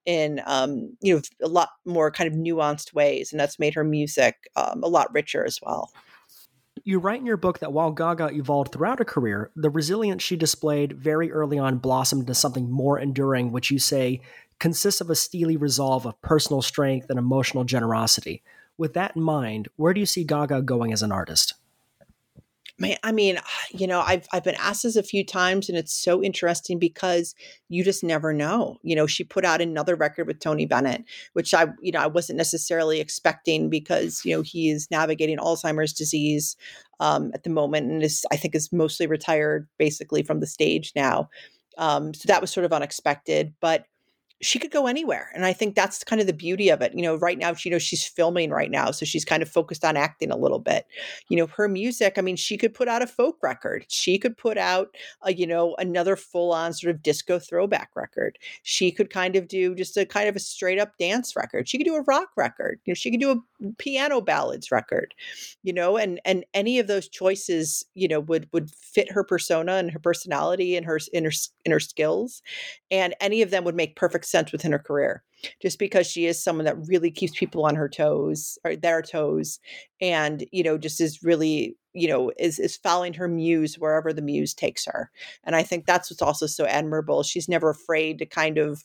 in 0.06 0.40
um, 0.46 0.94
you 1.00 1.14
know 1.14 1.22
a 1.42 1.48
lot 1.48 1.70
more 1.86 2.10
kind 2.10 2.30
of 2.30 2.38
nuanced 2.38 2.92
ways 2.92 3.32
and 3.32 3.40
that's 3.40 3.58
made 3.58 3.74
her 3.74 3.84
music 3.84 4.50
um, 4.56 4.82
a 4.82 4.88
lot 4.88 5.12
richer 5.14 5.44
as 5.44 5.58
well 5.62 5.90
you 6.84 6.98
write 6.98 7.20
in 7.20 7.26
your 7.26 7.38
book 7.38 7.60
that 7.60 7.72
while 7.72 7.90
Gaga 7.90 8.30
evolved 8.34 8.72
throughout 8.72 8.98
her 8.98 9.04
career, 9.04 9.50
the 9.56 9.70
resilience 9.70 10.22
she 10.22 10.36
displayed 10.36 10.92
very 10.92 11.32
early 11.32 11.58
on 11.58 11.78
blossomed 11.78 12.22
into 12.22 12.34
something 12.34 12.70
more 12.70 12.98
enduring, 12.98 13.52
which 13.52 13.70
you 13.70 13.78
say 13.78 14.20
consists 14.58 15.00
of 15.00 15.08
a 15.08 15.14
steely 15.14 15.56
resolve 15.56 16.06
of 16.06 16.20
personal 16.20 16.60
strength 16.60 17.08
and 17.08 17.18
emotional 17.18 17.64
generosity. 17.64 18.42
With 18.76 18.92
that 18.94 19.16
in 19.16 19.22
mind, 19.22 19.68
where 19.76 19.94
do 19.94 20.00
you 20.00 20.06
see 20.06 20.24
Gaga 20.24 20.62
going 20.62 20.92
as 20.92 21.02
an 21.02 21.10
artist? 21.10 21.54
Man, 22.78 22.96
I 23.04 23.12
mean, 23.12 23.38
you 23.70 23.86
know, 23.86 24.00
I've 24.00 24.26
I've 24.32 24.44
been 24.44 24.56
asked 24.56 24.82
this 24.82 24.96
a 24.96 25.02
few 25.02 25.24
times, 25.24 25.68
and 25.68 25.78
it's 25.78 25.94
so 25.96 26.22
interesting 26.22 26.78
because 26.78 27.34
you 27.68 27.84
just 27.84 28.02
never 28.02 28.32
know. 28.32 28.78
You 28.82 28.96
know, 28.96 29.06
she 29.06 29.24
put 29.24 29.44
out 29.44 29.60
another 29.60 29.94
record 29.94 30.26
with 30.26 30.40
Tony 30.40 30.66
Bennett, 30.66 31.04
which 31.34 31.54
I, 31.54 31.66
you 31.80 31.92
know, 31.92 32.00
I 32.00 32.06
wasn't 32.06 32.38
necessarily 32.38 33.00
expecting 33.00 33.70
because 33.70 34.22
you 34.24 34.36
know 34.36 34.42
he 34.42 34.70
is 34.70 34.88
navigating 34.90 35.38
Alzheimer's 35.38 35.92
disease 35.92 36.56
um, 37.00 37.30
at 37.34 37.44
the 37.44 37.50
moment, 37.50 37.90
and 37.90 38.02
is 38.02 38.24
I 38.32 38.36
think 38.36 38.54
is 38.54 38.72
mostly 38.72 39.06
retired 39.06 39.68
basically 39.78 40.22
from 40.22 40.40
the 40.40 40.46
stage 40.46 40.92
now. 40.96 41.28
Um, 41.76 42.14
so 42.14 42.26
that 42.28 42.40
was 42.40 42.52
sort 42.52 42.64
of 42.64 42.72
unexpected, 42.72 43.52
but 43.60 43.86
she 44.44 44.58
could 44.58 44.70
go 44.70 44.86
anywhere 44.86 45.30
and 45.34 45.44
i 45.44 45.52
think 45.52 45.74
that's 45.74 46.04
kind 46.04 46.20
of 46.20 46.26
the 46.26 46.32
beauty 46.32 46.68
of 46.68 46.82
it 46.82 46.92
you 46.94 47.02
know 47.02 47.16
right 47.16 47.38
now 47.38 47.54
you 47.64 47.70
know 47.70 47.78
she's 47.78 48.06
filming 48.06 48.50
right 48.50 48.70
now 48.70 48.90
so 48.90 49.04
she's 49.04 49.24
kind 49.24 49.42
of 49.42 49.48
focused 49.48 49.84
on 49.84 49.96
acting 49.96 50.30
a 50.30 50.36
little 50.36 50.58
bit. 50.58 50.86
You 51.28 51.36
know 51.36 51.46
her 51.46 51.68
music 51.68 52.14
i 52.18 52.20
mean 52.20 52.36
she 52.36 52.56
could 52.56 52.74
put 52.74 52.88
out 52.88 53.02
a 53.02 53.06
folk 53.06 53.38
record 53.42 53.86
she 53.88 54.18
could 54.18 54.36
put 54.36 54.58
out 54.58 54.94
a 55.22 55.32
you 55.32 55.46
know 55.46 55.74
another 55.78 56.16
full 56.16 56.52
on 56.52 56.72
sort 56.72 56.94
of 56.94 57.02
disco 57.02 57.38
throwback 57.38 57.90
record. 57.94 58.38
She 58.62 58.90
could 58.90 59.10
kind 59.10 59.36
of 59.36 59.48
do 59.48 59.74
just 59.74 59.96
a 59.96 60.06
kind 60.06 60.28
of 60.28 60.36
a 60.36 60.40
straight 60.40 60.78
up 60.78 60.96
dance 60.98 61.34
record. 61.36 61.68
She 61.68 61.78
could 61.78 61.86
do 61.86 61.96
a 61.96 62.02
rock 62.02 62.30
record 62.36 62.80
you 62.84 62.90
know 62.90 62.94
she 62.94 63.10
could 63.10 63.20
do 63.20 63.30
a 63.30 63.53
piano 63.78 64.20
ballads 64.20 64.70
record 64.70 65.14
you 65.62 65.72
know 65.72 65.96
and 65.96 66.20
and 66.24 66.44
any 66.54 66.78
of 66.78 66.86
those 66.86 67.08
choices 67.08 67.84
you 67.94 68.08
know 68.08 68.20
would 68.20 68.48
would 68.52 68.70
fit 68.70 69.10
her 69.10 69.24
persona 69.24 69.74
and 69.74 69.90
her 69.90 69.98
personality 69.98 70.76
and 70.76 70.86
her 70.86 70.98
in 71.12 71.24
her 71.24 71.32
in 71.64 71.72
her 71.72 71.80
skills 71.80 72.42
and 72.90 73.14
any 73.20 73.42
of 73.42 73.50
them 73.50 73.64
would 73.64 73.74
make 73.74 73.96
perfect 73.96 74.26
sense 74.26 74.52
within 74.52 74.72
her 74.72 74.78
career 74.78 75.22
just 75.60 75.78
because 75.78 76.06
she 76.06 76.26
is 76.26 76.42
someone 76.42 76.64
that 76.64 76.88
really 76.88 77.10
keeps 77.10 77.38
people 77.38 77.64
on 77.66 77.74
her 77.74 77.88
toes 77.88 78.58
or 78.64 78.76
their 78.76 79.02
toes 79.02 79.58
and 80.00 80.46
you 80.52 80.62
know 80.62 80.78
just 80.78 81.00
is 81.00 81.22
really 81.22 81.76
you 81.92 82.08
know 82.08 82.30
is 82.38 82.58
is 82.58 82.76
following 82.76 83.14
her 83.14 83.28
muse 83.28 83.78
wherever 83.78 84.12
the 84.12 84.22
muse 84.22 84.52
takes 84.54 84.84
her 84.84 85.10
and 85.44 85.56
i 85.56 85.62
think 85.62 85.86
that's 85.86 86.10
what's 86.10 86.22
also 86.22 86.46
so 86.46 86.64
admirable 86.66 87.22
she's 87.22 87.48
never 87.48 87.70
afraid 87.70 88.18
to 88.18 88.26
kind 88.26 88.58
of 88.58 88.84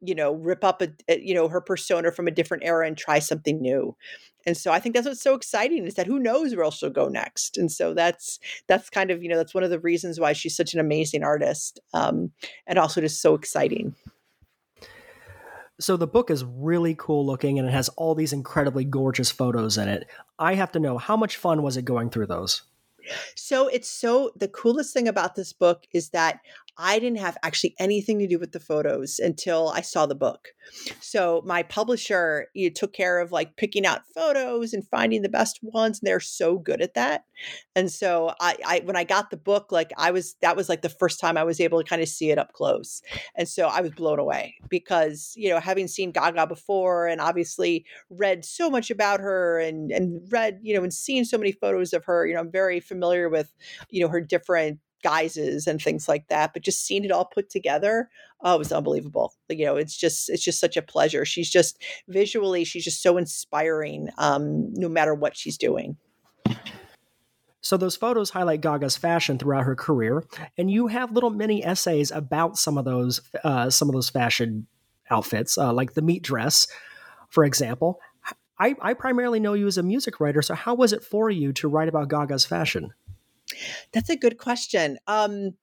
you 0.00 0.14
know 0.14 0.32
rip 0.32 0.64
up 0.64 0.82
a, 0.82 0.88
a, 1.08 1.20
you 1.20 1.34
know 1.34 1.48
her 1.48 1.60
persona 1.60 2.10
from 2.10 2.26
a 2.26 2.30
different 2.30 2.62
era 2.64 2.86
and 2.86 2.96
try 2.96 3.18
something 3.18 3.60
new 3.60 3.96
and 4.46 4.56
so 4.56 4.72
i 4.72 4.80
think 4.80 4.94
that's 4.94 5.06
what's 5.06 5.22
so 5.22 5.34
exciting 5.34 5.84
is 5.84 5.94
that 5.94 6.06
who 6.06 6.18
knows 6.18 6.54
where 6.54 6.64
else 6.64 6.78
she'll 6.78 6.90
go 6.90 7.08
next 7.08 7.56
and 7.56 7.70
so 7.70 7.94
that's 7.94 8.38
that's 8.66 8.90
kind 8.90 9.10
of 9.10 9.22
you 9.22 9.28
know 9.28 9.36
that's 9.36 9.54
one 9.54 9.64
of 9.64 9.70
the 9.70 9.80
reasons 9.80 10.18
why 10.18 10.32
she's 10.32 10.56
such 10.56 10.74
an 10.74 10.80
amazing 10.80 11.22
artist 11.22 11.80
um, 11.94 12.30
and 12.66 12.78
also 12.78 13.00
just 13.00 13.20
so 13.20 13.34
exciting 13.34 13.94
so 15.80 15.96
the 15.96 16.06
book 16.06 16.30
is 16.30 16.44
really 16.44 16.94
cool 16.96 17.24
looking 17.24 17.58
and 17.58 17.66
it 17.66 17.72
has 17.72 17.88
all 17.90 18.14
these 18.14 18.32
incredibly 18.32 18.84
gorgeous 18.84 19.30
photos 19.30 19.78
in 19.78 19.88
it. 19.88 20.06
I 20.38 20.54
have 20.54 20.70
to 20.72 20.78
know 20.78 20.98
how 20.98 21.16
much 21.16 21.38
fun 21.38 21.62
was 21.62 21.76
it 21.76 21.86
going 21.86 22.10
through 22.10 22.26
those? 22.26 22.62
So 23.34 23.66
it's 23.68 23.88
so 23.88 24.30
the 24.36 24.48
coolest 24.48 24.92
thing 24.92 25.08
about 25.08 25.34
this 25.34 25.52
book 25.52 25.86
is 25.92 26.10
that 26.10 26.40
I 26.78 26.98
didn't 26.98 27.18
have 27.18 27.36
actually 27.42 27.74
anything 27.78 28.18
to 28.20 28.26
do 28.26 28.38
with 28.38 28.52
the 28.52 28.60
photos 28.60 29.18
until 29.18 29.68
I 29.68 29.80
saw 29.80 30.06
the 30.06 30.14
book. 30.14 30.48
So 31.00 31.42
my 31.44 31.62
publisher 31.62 32.46
you 32.54 32.70
took 32.70 32.92
care 32.92 33.20
of 33.20 33.32
like 33.32 33.56
picking 33.56 33.86
out 33.86 34.02
photos 34.14 34.72
and 34.72 34.86
finding 34.88 35.22
the 35.22 35.28
best 35.28 35.58
ones. 35.62 36.00
And 36.00 36.06
they're 36.06 36.20
so 36.20 36.58
good 36.58 36.80
at 36.80 36.94
that. 36.94 37.24
And 37.74 37.90
so 37.90 38.34
I, 38.40 38.56
I 38.66 38.80
when 38.84 38.96
I 38.96 39.04
got 39.04 39.30
the 39.30 39.36
book, 39.36 39.72
like 39.72 39.92
I 39.96 40.10
was 40.10 40.34
that 40.42 40.56
was 40.56 40.68
like 40.68 40.82
the 40.82 40.88
first 40.88 41.20
time 41.20 41.36
I 41.36 41.44
was 41.44 41.60
able 41.60 41.82
to 41.82 41.88
kind 41.88 42.02
of 42.02 42.08
see 42.08 42.30
it 42.30 42.38
up 42.38 42.52
close. 42.52 43.02
And 43.34 43.48
so 43.48 43.66
I 43.66 43.80
was 43.80 43.92
blown 43.92 44.18
away 44.18 44.56
because, 44.68 45.32
you 45.36 45.50
know, 45.50 45.60
having 45.60 45.88
seen 45.88 46.12
Gaga 46.12 46.46
before 46.46 47.06
and 47.06 47.20
obviously 47.20 47.84
read 48.10 48.44
so 48.44 48.70
much 48.70 48.90
about 48.90 49.20
her 49.20 49.58
and 49.58 49.90
and 49.90 50.20
read, 50.30 50.60
you 50.62 50.74
know, 50.74 50.82
and 50.82 50.92
seen 50.92 51.24
so 51.24 51.38
many 51.38 51.52
photos 51.52 51.92
of 51.92 52.04
her, 52.04 52.26
you 52.26 52.34
know, 52.34 52.40
I'm 52.40 52.50
very 52.50 52.80
familiar 52.80 53.28
with, 53.28 53.52
you 53.90 54.02
know, 54.02 54.08
her 54.08 54.20
different 54.20 54.78
guises 55.02 55.66
and 55.66 55.80
things 55.80 56.08
like 56.08 56.26
that 56.28 56.52
but 56.52 56.62
just 56.62 56.84
seeing 56.84 57.04
it 57.04 57.10
all 57.10 57.24
put 57.24 57.50
together 57.50 58.08
oh 58.42 58.54
it 58.54 58.58
was 58.58 58.72
unbelievable 58.72 59.34
you 59.48 59.64
know 59.64 59.76
it's 59.76 59.96
just 59.96 60.28
it's 60.28 60.42
just 60.42 60.60
such 60.60 60.76
a 60.76 60.82
pleasure 60.82 61.24
she's 61.24 61.50
just 61.50 61.82
visually 62.08 62.64
she's 62.64 62.84
just 62.84 63.02
so 63.02 63.16
inspiring 63.16 64.08
um 64.18 64.72
no 64.74 64.88
matter 64.88 65.14
what 65.14 65.36
she's 65.36 65.58
doing 65.58 65.96
so 67.62 67.76
those 67.76 67.96
photos 67.96 68.30
highlight 68.30 68.62
Gaga's 68.62 68.96
fashion 68.96 69.38
throughout 69.38 69.64
her 69.64 69.76
career, 69.76 70.24
and 70.56 70.70
you 70.70 70.86
have 70.86 71.12
little 71.12 71.30
mini 71.30 71.62
essays 71.64 72.10
about 72.10 72.56
some 72.56 72.78
of 72.78 72.84
those 72.84 73.20
uh, 73.44 73.68
some 73.70 73.88
of 73.88 73.94
those 73.94 74.08
fashion 74.08 74.66
outfits, 75.10 75.58
uh, 75.58 75.72
like 75.72 75.94
the 75.94 76.02
meat 76.02 76.22
dress, 76.22 76.66
for 77.28 77.44
example. 77.44 78.00
I, 78.58 78.76
I 78.82 78.94
primarily 78.94 79.40
know 79.40 79.54
you 79.54 79.66
as 79.66 79.78
a 79.78 79.82
music 79.82 80.20
writer, 80.20 80.42
so 80.42 80.54
how 80.54 80.74
was 80.74 80.92
it 80.92 81.02
for 81.02 81.30
you 81.30 81.52
to 81.54 81.68
write 81.68 81.88
about 81.88 82.08
Gaga's 82.08 82.44
fashion? 82.44 82.92
That's 83.92 84.10
a 84.10 84.16
good 84.16 84.38
question. 84.38 84.98
Um, 85.06 85.54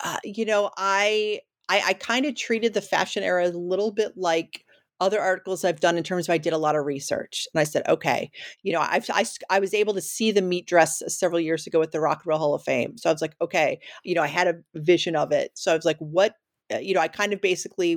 uh, 0.00 0.18
you 0.24 0.44
know, 0.44 0.70
I 0.76 1.40
I, 1.68 1.82
I 1.86 1.92
kind 1.94 2.26
of 2.26 2.34
treated 2.34 2.74
the 2.74 2.80
fashion 2.80 3.22
era 3.22 3.46
a 3.46 3.50
little 3.50 3.92
bit 3.92 4.12
like 4.16 4.64
other 5.00 5.20
articles 5.20 5.64
I've 5.64 5.80
done 5.80 5.96
in 5.96 6.04
terms 6.04 6.28
of 6.28 6.32
I 6.32 6.38
did 6.38 6.52
a 6.52 6.58
lot 6.58 6.76
of 6.76 6.86
research 6.86 7.48
and 7.52 7.60
I 7.60 7.64
said, 7.64 7.82
okay, 7.88 8.30
you 8.62 8.72
know, 8.72 8.80
I've, 8.80 9.04
I, 9.10 9.24
I 9.50 9.58
was 9.58 9.74
able 9.74 9.94
to 9.94 10.00
see 10.00 10.30
the 10.30 10.42
meat 10.42 10.66
dress 10.66 11.02
several 11.08 11.40
years 11.40 11.66
ago 11.66 11.82
at 11.82 11.90
the 11.90 12.00
Rock 12.00 12.18
and 12.18 12.26
Roll 12.28 12.38
Hall 12.38 12.54
of 12.54 12.62
Fame. 12.62 12.96
So 12.96 13.10
I 13.10 13.12
was 13.12 13.20
like, 13.20 13.34
okay, 13.40 13.80
you 14.04 14.14
know, 14.14 14.22
I 14.22 14.28
had 14.28 14.46
a 14.46 14.54
vision 14.76 15.16
of 15.16 15.32
it. 15.32 15.50
So 15.54 15.72
I 15.72 15.76
was 15.76 15.84
like, 15.84 15.98
what, 15.98 16.36
uh, 16.72 16.78
you 16.78 16.94
know, 16.94 17.00
I 17.00 17.08
kind 17.08 17.32
of 17.32 17.40
basically 17.40 17.96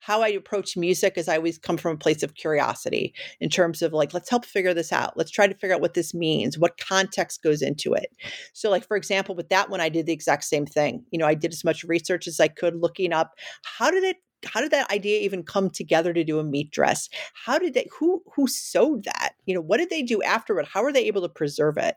how 0.00 0.22
I 0.22 0.28
approach 0.28 0.76
music 0.76 1.14
is 1.16 1.28
I 1.28 1.36
always 1.36 1.58
come 1.58 1.76
from 1.76 1.94
a 1.94 1.98
place 1.98 2.22
of 2.22 2.34
curiosity 2.34 3.14
in 3.40 3.48
terms 3.48 3.82
of 3.82 3.92
like, 3.92 4.14
let's 4.14 4.30
help 4.30 4.44
figure 4.44 4.74
this 4.74 4.92
out. 4.92 5.16
Let's 5.16 5.30
try 5.30 5.46
to 5.46 5.54
figure 5.54 5.74
out 5.74 5.80
what 5.80 5.94
this 5.94 6.14
means, 6.14 6.58
what 6.58 6.78
context 6.78 7.42
goes 7.42 7.62
into 7.62 7.94
it. 7.94 8.06
So, 8.52 8.70
like, 8.70 8.86
for 8.86 8.96
example, 8.96 9.34
with 9.34 9.48
that 9.50 9.70
one, 9.70 9.80
I 9.80 9.88
did 9.88 10.06
the 10.06 10.12
exact 10.12 10.44
same 10.44 10.66
thing. 10.66 11.04
You 11.10 11.18
know, 11.18 11.26
I 11.26 11.34
did 11.34 11.52
as 11.52 11.64
much 11.64 11.84
research 11.84 12.26
as 12.26 12.40
I 12.40 12.48
could 12.48 12.76
looking 12.76 13.12
up 13.12 13.32
how 13.62 13.90
did 13.90 14.04
it 14.04 14.16
how 14.44 14.60
did 14.60 14.72
that 14.72 14.90
idea 14.90 15.20
even 15.20 15.44
come 15.44 15.70
together 15.70 16.12
to 16.12 16.24
do 16.24 16.38
a 16.38 16.44
meat 16.44 16.70
dress 16.70 17.08
how 17.34 17.58
did 17.58 17.74
they 17.74 17.86
who 17.98 18.22
who 18.34 18.46
sewed 18.48 19.04
that 19.04 19.34
you 19.46 19.54
know 19.54 19.60
what 19.60 19.78
did 19.78 19.90
they 19.90 20.02
do 20.02 20.22
afterward 20.22 20.66
how 20.66 20.82
were 20.82 20.92
they 20.92 21.04
able 21.04 21.22
to 21.22 21.28
preserve 21.28 21.76
it 21.76 21.96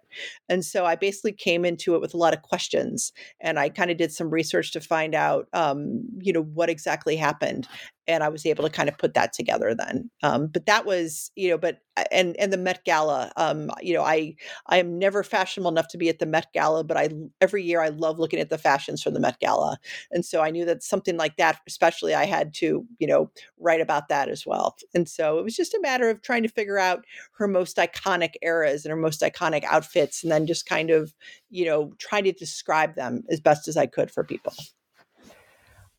and 0.49 0.65
so 0.65 0.85
i 0.85 0.95
basically 0.95 1.31
came 1.31 1.65
into 1.65 1.95
it 1.95 2.01
with 2.01 2.13
a 2.13 2.17
lot 2.17 2.33
of 2.33 2.41
questions 2.41 3.11
and 3.39 3.59
i 3.59 3.69
kind 3.69 3.91
of 3.91 3.97
did 3.97 4.11
some 4.11 4.29
research 4.29 4.71
to 4.71 4.79
find 4.79 5.15
out 5.15 5.47
um, 5.53 6.03
you 6.19 6.33
know 6.33 6.43
what 6.43 6.69
exactly 6.69 7.15
happened 7.15 7.67
and 8.07 8.23
I 8.23 8.29
was 8.29 8.45
able 8.45 8.63
to 8.63 8.69
kind 8.69 8.89
of 8.89 8.97
put 8.97 9.13
that 9.15 9.33
together 9.33 9.73
then. 9.73 10.09
Um, 10.21 10.47
but 10.47 10.65
that 10.67 10.85
was, 10.85 11.31
you 11.35 11.49
know, 11.49 11.57
but 11.57 11.79
uh, 11.97 12.03
and 12.11 12.35
and 12.37 12.53
the 12.53 12.57
Met 12.57 12.83
Gala, 12.85 13.31
um, 13.37 13.71
you 13.81 13.93
know, 13.93 14.03
I 14.03 14.35
I 14.67 14.77
am 14.77 14.99
never 14.99 15.23
fashionable 15.23 15.71
enough 15.71 15.87
to 15.89 15.97
be 15.97 16.09
at 16.09 16.19
the 16.19 16.25
Met 16.25 16.47
Gala, 16.53 16.83
but 16.83 16.97
I 16.97 17.09
every 17.41 17.63
year 17.63 17.81
I 17.81 17.89
love 17.89 18.19
looking 18.19 18.39
at 18.39 18.49
the 18.49 18.57
fashions 18.57 19.01
from 19.01 19.13
the 19.13 19.19
Met 19.19 19.39
Gala, 19.39 19.77
and 20.11 20.23
so 20.23 20.41
I 20.41 20.51
knew 20.51 20.65
that 20.65 20.83
something 20.83 21.17
like 21.17 21.37
that, 21.37 21.59
especially, 21.67 22.13
I 22.13 22.25
had 22.25 22.53
to, 22.55 22.85
you 22.99 23.07
know, 23.07 23.31
write 23.59 23.81
about 23.81 24.09
that 24.09 24.29
as 24.29 24.45
well. 24.45 24.75
And 24.93 25.09
so 25.09 25.39
it 25.39 25.43
was 25.43 25.55
just 25.55 25.73
a 25.73 25.81
matter 25.81 26.09
of 26.09 26.21
trying 26.21 26.43
to 26.43 26.49
figure 26.49 26.79
out 26.79 27.05
her 27.37 27.47
most 27.47 27.77
iconic 27.77 28.35
eras 28.41 28.85
and 28.85 28.91
her 28.91 28.97
most 28.97 29.21
iconic 29.21 29.63
outfits, 29.65 30.23
and 30.23 30.31
then 30.31 30.47
just 30.47 30.65
kind 30.65 30.89
of, 30.89 31.13
you 31.49 31.65
know, 31.65 31.93
trying 31.97 32.23
to 32.23 32.31
describe 32.31 32.95
them 32.95 33.23
as 33.29 33.39
best 33.39 33.67
as 33.67 33.77
I 33.77 33.87
could 33.87 34.11
for 34.11 34.23
people. 34.23 34.53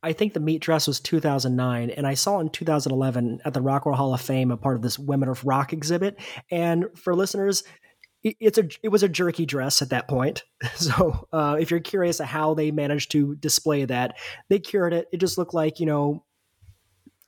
I 0.02 0.12
think 0.12 0.34
the 0.34 0.40
meat 0.40 0.62
dress 0.62 0.86
was 0.86 1.00
2009, 1.00 1.90
and 1.90 2.06
I 2.06 2.14
saw 2.14 2.38
in 2.38 2.48
2011 2.48 3.40
at 3.44 3.54
the 3.54 3.60
Rock 3.60 3.86
and 3.86 3.90
Roll 3.90 3.96
Hall 3.96 4.14
of 4.14 4.20
Fame 4.20 4.50
a 4.50 4.56
part 4.56 4.76
of 4.76 4.82
this 4.82 4.98
Women 4.98 5.28
of 5.28 5.44
Rock 5.44 5.72
exhibit. 5.72 6.18
And 6.50 6.86
for 6.94 7.14
listeners, 7.14 7.64
it's 8.22 8.58
a 8.58 8.68
it 8.82 8.88
was 8.88 9.02
a 9.02 9.08
jerky 9.08 9.46
dress 9.46 9.82
at 9.82 9.90
that 9.90 10.08
point. 10.08 10.44
So 10.76 11.26
uh, 11.32 11.56
if 11.60 11.70
you're 11.70 11.80
curious 11.80 12.18
how 12.18 12.54
they 12.54 12.70
managed 12.70 13.10
to 13.12 13.34
display 13.36 13.84
that, 13.84 14.16
they 14.48 14.58
cured 14.58 14.92
it. 14.92 15.08
It 15.12 15.18
just 15.18 15.38
looked 15.38 15.54
like 15.54 15.80
you 15.80 15.86
know, 15.86 16.24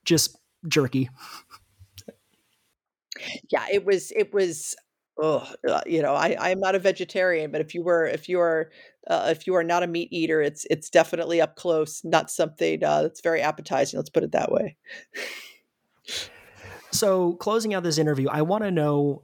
just 0.04 0.38
jerky. 0.66 1.10
Yeah, 3.50 3.66
it 3.70 3.84
was. 3.84 4.12
It 4.12 4.32
was 4.32 4.76
oh, 5.20 5.46
you 5.86 6.02
know, 6.02 6.14
I 6.14 6.36
I'm 6.38 6.60
not 6.60 6.74
a 6.74 6.78
vegetarian, 6.78 7.50
but 7.50 7.60
if 7.60 7.74
you 7.74 7.82
were 7.82 8.06
if 8.06 8.28
you 8.28 8.40
are 8.40 8.70
uh, 9.08 9.28
if 9.30 9.46
you 9.46 9.54
are 9.54 9.64
not 9.64 9.82
a 9.82 9.86
meat 9.86 10.08
eater, 10.12 10.40
it's 10.40 10.66
it's 10.70 10.90
definitely 10.90 11.40
up 11.40 11.56
close, 11.56 12.02
not 12.04 12.30
something 12.30 12.82
uh, 12.84 13.02
that's 13.02 13.20
very 13.20 13.40
appetizing. 13.40 13.98
Let's 13.98 14.10
put 14.10 14.22
it 14.22 14.32
that 14.32 14.52
way. 14.52 14.76
so, 16.90 17.34
closing 17.34 17.74
out 17.74 17.82
this 17.82 17.98
interview, 17.98 18.28
I 18.28 18.42
want 18.42 18.64
to 18.64 18.70
know, 18.70 19.22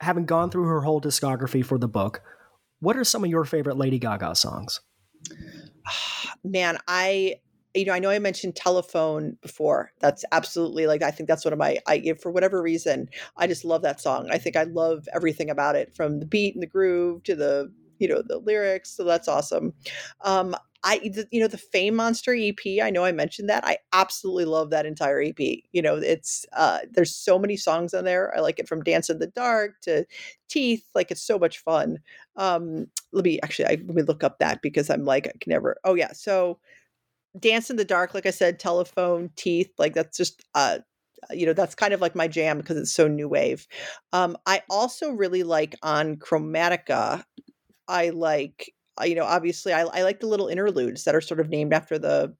having 0.00 0.26
gone 0.26 0.50
through 0.50 0.66
her 0.66 0.82
whole 0.82 1.00
discography 1.00 1.64
for 1.64 1.78
the 1.78 1.88
book, 1.88 2.20
what 2.80 2.96
are 2.96 3.04
some 3.04 3.24
of 3.24 3.30
your 3.30 3.44
favorite 3.44 3.76
Lady 3.76 3.98
Gaga 3.98 4.34
songs? 4.34 4.80
Man, 6.44 6.78
I 6.86 7.36
you 7.76 7.84
know, 7.84 7.92
I 7.92 7.98
know 7.98 8.10
I 8.10 8.18
mentioned 8.18 8.56
telephone 8.56 9.36
before. 9.42 9.92
That's 10.00 10.24
absolutely 10.32 10.86
like 10.86 11.02
I 11.02 11.10
think 11.10 11.28
that's 11.28 11.44
one 11.44 11.52
of 11.52 11.58
my 11.58 11.78
I 11.86 12.14
for 12.20 12.30
whatever 12.30 12.62
reason, 12.62 13.08
I 13.36 13.46
just 13.46 13.64
love 13.64 13.82
that 13.82 14.00
song. 14.00 14.28
I 14.30 14.38
think 14.38 14.56
I 14.56 14.64
love 14.64 15.06
everything 15.14 15.50
about 15.50 15.76
it 15.76 15.94
from 15.94 16.20
the 16.20 16.26
beat 16.26 16.54
and 16.54 16.62
the 16.62 16.66
groove 16.66 17.22
to 17.24 17.34
the 17.34 17.72
you 17.98 18.08
know 18.08 18.22
the 18.26 18.38
lyrics 18.38 18.94
so 18.94 19.04
that's 19.04 19.26
awesome 19.26 19.72
um 20.20 20.54
I, 20.84 21.00
you 21.32 21.40
know, 21.40 21.48
the 21.48 21.58
Fame 21.58 21.96
Monster 21.96 22.32
EP. 22.32 22.80
I 22.80 22.90
know 22.90 23.04
I 23.04 23.10
mentioned 23.10 23.48
that. 23.50 23.66
I 23.66 23.78
absolutely 23.92 24.44
love 24.44 24.70
that 24.70 24.86
entire 24.86 25.20
EP. 25.20 25.38
You 25.72 25.82
know, 25.82 25.96
it's 25.96 26.46
uh, 26.52 26.78
there's 26.92 27.12
so 27.12 27.40
many 27.40 27.56
songs 27.56 27.92
on 27.92 28.04
there. 28.04 28.32
I 28.36 28.40
like 28.40 28.60
it 28.60 28.68
from 28.68 28.84
Dance 28.84 29.10
in 29.10 29.18
the 29.18 29.26
Dark 29.26 29.80
to 29.82 30.06
Teeth. 30.48 30.84
Like 30.94 31.10
it's 31.10 31.22
so 31.26 31.40
much 31.40 31.58
fun. 31.58 31.98
Um, 32.36 32.86
let 33.10 33.24
me 33.24 33.40
actually, 33.42 33.66
I, 33.66 33.70
let 33.70 33.96
me 33.96 34.02
look 34.02 34.22
up 34.22 34.38
that 34.38 34.62
because 34.62 34.88
I'm 34.88 35.04
like 35.04 35.26
I 35.26 35.32
can 35.40 35.50
never. 35.50 35.76
Oh 35.82 35.94
yeah, 35.94 36.12
so 36.12 36.60
Dance 37.38 37.70
in 37.70 37.76
the 37.76 37.84
Dark, 37.84 38.14
like 38.14 38.26
I 38.26 38.30
said, 38.30 38.58
Telephone, 38.58 39.30
Teeth, 39.36 39.70
like 39.78 39.94
that's 39.94 40.16
just 40.16 40.42
uh 40.54 40.78
you 41.30 41.46
know 41.46 41.52
that's 41.52 41.74
kind 41.74 41.92
of 41.92 42.00
like 42.00 42.14
my 42.14 42.28
jam 42.28 42.58
because 42.58 42.76
it's 42.76 42.92
so 42.92 43.08
new 43.08 43.28
wave. 43.28 43.66
Um, 44.12 44.36
I 44.46 44.62
also 44.70 45.10
really 45.10 45.42
like 45.42 45.76
on 45.82 46.16
Chromatica. 46.16 47.24
I 47.88 48.10
like 48.10 48.72
you 49.04 49.14
know 49.14 49.24
obviously 49.24 49.72
I, 49.72 49.82
I 49.82 50.02
like 50.02 50.20
the 50.20 50.26
little 50.26 50.48
interludes 50.48 51.04
that 51.04 51.14
are 51.14 51.20
sort 51.20 51.40
of 51.40 51.48
named 51.48 51.72
after 51.72 51.98
the 51.98 52.34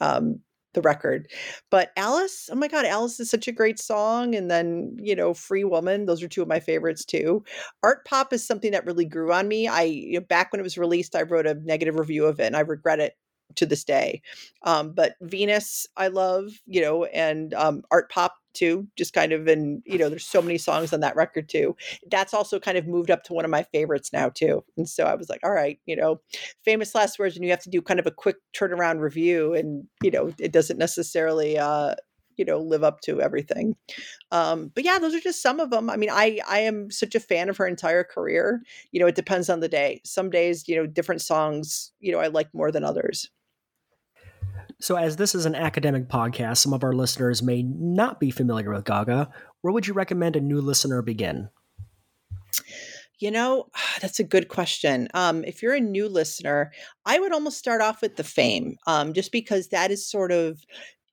um, 0.00 0.40
the 0.76 0.82
record. 0.82 1.28
But 1.70 1.90
Alice, 1.96 2.48
oh 2.52 2.54
my 2.54 2.68
God, 2.68 2.84
Alice 2.84 3.18
is 3.18 3.28
such 3.28 3.48
a 3.48 3.52
great 3.52 3.80
song. 3.80 4.36
And 4.36 4.48
then, 4.48 4.96
you 5.00 5.16
know, 5.16 5.34
Free 5.34 5.64
Woman, 5.64 6.06
those 6.06 6.22
are 6.22 6.28
two 6.28 6.42
of 6.42 6.48
my 6.48 6.60
favorites 6.60 7.04
too. 7.04 7.42
Art 7.82 8.04
Pop 8.04 8.32
is 8.32 8.46
something 8.46 8.70
that 8.70 8.86
really 8.86 9.06
grew 9.06 9.32
on 9.32 9.48
me. 9.48 9.66
I, 9.66 9.82
you 9.82 10.20
know, 10.20 10.26
back 10.26 10.52
when 10.52 10.60
it 10.60 10.62
was 10.62 10.78
released, 10.78 11.16
I 11.16 11.22
wrote 11.22 11.46
a 11.46 11.54
negative 11.54 11.98
review 11.98 12.26
of 12.26 12.38
it 12.38 12.46
and 12.46 12.56
I 12.56 12.60
regret 12.60 13.00
it 13.00 13.14
to 13.54 13.66
this 13.66 13.84
day. 13.84 14.22
Um, 14.62 14.92
but 14.92 15.14
Venus, 15.20 15.86
I 15.96 16.08
love, 16.08 16.50
you 16.66 16.80
know, 16.80 17.04
and 17.04 17.54
um, 17.54 17.82
Art 17.90 18.10
Pop 18.10 18.34
too, 18.52 18.86
just 18.96 19.12
kind 19.12 19.32
of, 19.32 19.46
and 19.46 19.82
you 19.84 19.98
know, 19.98 20.08
there's 20.08 20.26
so 20.26 20.42
many 20.42 20.58
songs 20.58 20.92
on 20.92 21.00
that 21.00 21.14
record 21.14 21.48
too. 21.48 21.76
That's 22.10 22.34
also 22.34 22.58
kind 22.58 22.78
of 22.78 22.86
moved 22.86 23.10
up 23.10 23.22
to 23.24 23.34
one 23.34 23.44
of 23.44 23.50
my 23.50 23.62
favorites 23.64 24.12
now 24.12 24.30
too. 24.30 24.64
And 24.76 24.88
so 24.88 25.04
I 25.04 25.14
was 25.14 25.28
like, 25.28 25.40
all 25.44 25.52
right, 25.52 25.78
you 25.86 25.94
know, 25.94 26.20
famous 26.64 26.94
last 26.94 27.18
words, 27.18 27.36
and 27.36 27.44
you 27.44 27.50
have 27.50 27.62
to 27.62 27.70
do 27.70 27.82
kind 27.82 28.00
of 28.00 28.06
a 28.06 28.10
quick 28.10 28.36
turnaround 28.54 29.00
review, 29.00 29.54
and 29.54 29.84
you 30.02 30.10
know, 30.10 30.32
it 30.38 30.52
doesn't 30.52 30.78
necessarily. 30.78 31.58
Uh, 31.58 31.94
you 32.36 32.44
know 32.44 32.58
live 32.58 32.84
up 32.84 33.00
to 33.00 33.20
everything 33.20 33.76
um 34.32 34.70
but 34.74 34.84
yeah 34.84 34.98
those 34.98 35.14
are 35.14 35.20
just 35.20 35.42
some 35.42 35.60
of 35.60 35.70
them 35.70 35.90
i 35.90 35.96
mean 35.96 36.10
i 36.10 36.38
i 36.48 36.58
am 36.58 36.90
such 36.90 37.14
a 37.14 37.20
fan 37.20 37.48
of 37.48 37.56
her 37.56 37.66
entire 37.66 38.04
career 38.04 38.62
you 38.92 39.00
know 39.00 39.06
it 39.06 39.14
depends 39.14 39.48
on 39.48 39.60
the 39.60 39.68
day 39.68 40.00
some 40.04 40.30
days 40.30 40.68
you 40.68 40.76
know 40.76 40.86
different 40.86 41.20
songs 41.20 41.92
you 42.00 42.12
know 42.12 42.18
i 42.18 42.26
like 42.26 42.52
more 42.52 42.70
than 42.70 42.84
others 42.84 43.30
so, 44.78 44.96
as 44.96 45.16
this 45.16 45.34
is 45.34 45.46
an 45.46 45.54
academic 45.54 46.08
podcast, 46.08 46.58
some 46.58 46.74
of 46.74 46.84
our 46.84 46.92
listeners 46.92 47.42
may 47.42 47.62
not 47.62 48.20
be 48.20 48.30
familiar 48.30 48.70
with 48.70 48.84
Gaga. 48.84 49.30
Where 49.62 49.72
would 49.72 49.86
you 49.86 49.94
recommend 49.94 50.36
a 50.36 50.40
new 50.40 50.60
listener 50.60 51.00
begin? 51.00 51.48
You 53.18 53.30
know, 53.30 53.68
that's 54.02 54.20
a 54.20 54.24
good 54.24 54.48
question. 54.48 55.08
Um, 55.14 55.44
if 55.44 55.62
you're 55.62 55.74
a 55.74 55.80
new 55.80 56.08
listener, 56.08 56.72
I 57.06 57.18
would 57.18 57.32
almost 57.32 57.58
start 57.58 57.80
off 57.80 58.02
with 58.02 58.16
the 58.16 58.24
fame, 58.24 58.76
um, 58.86 59.14
just 59.14 59.32
because 59.32 59.68
that 59.68 59.90
is 59.90 60.06
sort 60.06 60.30
of 60.30 60.60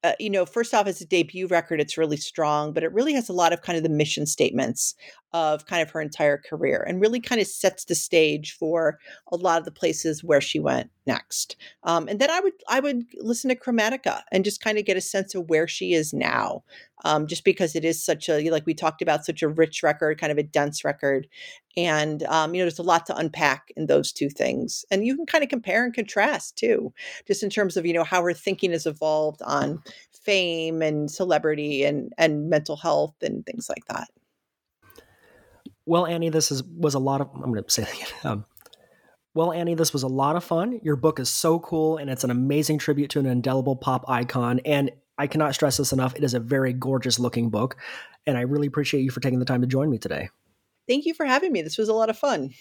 uh, 0.03 0.13
you 0.19 0.29
know, 0.29 0.45
first 0.45 0.73
off, 0.73 0.87
as 0.87 1.01
a 1.01 1.05
debut 1.05 1.47
record, 1.47 1.79
it's 1.79 1.97
really 1.97 2.17
strong, 2.17 2.73
but 2.73 2.83
it 2.83 2.91
really 2.91 3.13
has 3.13 3.29
a 3.29 3.33
lot 3.33 3.53
of 3.53 3.61
kind 3.61 3.77
of 3.77 3.83
the 3.83 3.89
mission 3.89 4.25
statements 4.25 4.95
of 5.33 5.65
kind 5.65 5.81
of 5.81 5.89
her 5.89 5.99
entire 5.99 6.37
career 6.37 6.85
and 6.87 7.01
really 7.01 7.19
kind 7.19 7.41
of 7.41 7.47
sets 7.47 7.85
the 7.85 7.95
stage 7.95 8.55
for 8.57 8.99
a 9.31 9.35
lot 9.35 9.57
of 9.57 9.65
the 9.65 9.71
places 9.71 10.23
where 10.23 10.41
she 10.41 10.59
went 10.59 10.91
next. 11.07 11.55
Um, 11.83 12.07
and 12.07 12.19
then 12.19 12.29
I 12.29 12.39
would 12.39 12.53
I 12.69 12.79
would 12.79 13.05
listen 13.17 13.49
to 13.49 13.55
Chromatica 13.55 14.21
and 14.31 14.45
just 14.45 14.61
kind 14.61 14.77
of 14.77 14.85
get 14.85 14.95
a 14.95 15.01
sense 15.01 15.33
of 15.33 15.49
where 15.49 15.67
she 15.67 15.93
is 15.93 16.13
now, 16.13 16.63
um, 17.03 17.27
just 17.27 17.43
because 17.43 17.75
it 17.75 17.83
is 17.83 18.03
such 18.03 18.29
a 18.29 18.49
like 18.51 18.65
we 18.65 18.73
talked 18.75 19.01
about 19.01 19.25
such 19.25 19.41
a 19.41 19.49
rich 19.49 19.81
record, 19.81 20.19
kind 20.19 20.31
of 20.31 20.37
a 20.37 20.43
dense 20.43 20.85
record, 20.85 21.27
and 21.75 22.23
um, 22.23 22.53
you 22.53 22.61
know 22.61 22.65
there's 22.65 22.79
a 22.79 22.83
lot 22.83 23.05
to 23.07 23.17
unpack 23.17 23.71
in 23.75 23.87
those 23.87 24.11
two 24.11 24.29
things, 24.29 24.85
and 24.91 25.05
you 25.05 25.15
can 25.15 25.25
kind 25.25 25.43
of 25.43 25.49
compare 25.49 25.83
and 25.83 25.93
contrast 25.93 26.57
too, 26.57 26.93
just 27.27 27.43
in 27.43 27.49
terms 27.49 27.75
of 27.75 27.85
you 27.85 27.93
know 27.93 28.03
how 28.03 28.21
her 28.21 28.33
thinking 28.33 28.71
has 28.71 28.85
evolved 28.85 29.41
on 29.41 29.81
fame 30.13 30.81
and 30.81 31.09
celebrity 31.11 31.83
and 31.83 32.13
and 32.17 32.49
mental 32.49 32.77
health 32.77 33.15
and 33.21 33.45
things 33.45 33.67
like 33.67 33.85
that. 33.89 34.07
Well, 35.85 36.05
Annie, 36.05 36.29
this 36.29 36.51
is 36.51 36.63
was 36.63 36.93
a 36.93 36.99
lot 36.99 37.21
of. 37.21 37.29
I'm 37.35 37.51
going 37.51 37.63
to 37.63 37.71
say 37.71 37.87
um, 38.23 38.45
well, 39.35 39.51
Annie, 39.51 39.73
this 39.73 39.93
was 39.93 40.03
a 40.03 40.07
lot 40.07 40.35
of 40.35 40.43
fun. 40.43 40.79
Your 40.83 40.95
book 40.95 41.19
is 41.19 41.29
so 41.29 41.59
cool, 41.59 41.97
and 41.97 42.09
it's 42.09 42.23
an 42.23 42.29
amazing 42.29 42.77
tribute 42.77 43.09
to 43.11 43.19
an 43.19 43.25
indelible 43.25 43.75
pop 43.75 44.05
icon. 44.07 44.59
And 44.63 44.91
I 45.17 45.25
cannot 45.25 45.55
stress 45.55 45.77
this 45.77 45.91
enough. 45.91 46.15
It 46.15 46.23
is 46.23 46.35
a 46.35 46.39
very 46.39 46.71
gorgeous 46.71 47.17
looking 47.17 47.49
book, 47.49 47.75
and 48.27 48.37
I 48.37 48.41
really 48.41 48.67
appreciate 48.67 49.01
you 49.01 49.09
for 49.09 49.21
taking 49.21 49.39
the 49.39 49.45
time 49.45 49.61
to 49.61 49.67
join 49.67 49.89
me 49.89 49.97
today. 49.97 50.29
Thank 50.87 51.05
you 51.05 51.13
for 51.13 51.25
having 51.25 51.51
me. 51.51 51.63
This 51.63 51.77
was 51.77 51.89
a 51.89 51.93
lot 51.93 52.09
of 52.09 52.17
fun. 52.17 52.51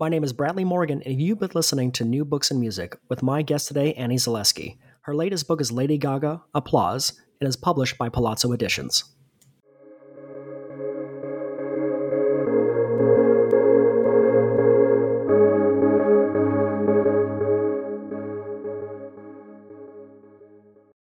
My 0.00 0.08
name 0.08 0.24
is 0.24 0.32
Bradley 0.32 0.64
Morgan, 0.64 1.02
and 1.02 1.20
you've 1.20 1.40
been 1.40 1.50
listening 1.54 1.92
to 1.92 2.04
New 2.04 2.24
Books 2.24 2.50
and 2.50 2.60
Music 2.60 2.96
with 3.08 3.22
my 3.22 3.42
guest 3.42 3.68
today, 3.68 3.92
Annie 3.94 4.16
Zaleski. 4.16 4.78
Her 5.02 5.14
latest 5.14 5.48
book 5.48 5.60
is 5.60 5.72
Lady 5.72 5.98
Gaga 5.98 6.42
Applause 6.54 7.20
and 7.40 7.48
is 7.48 7.56
published 7.56 7.98
by 7.98 8.08
Palazzo 8.08 8.52
Editions. 8.52 9.04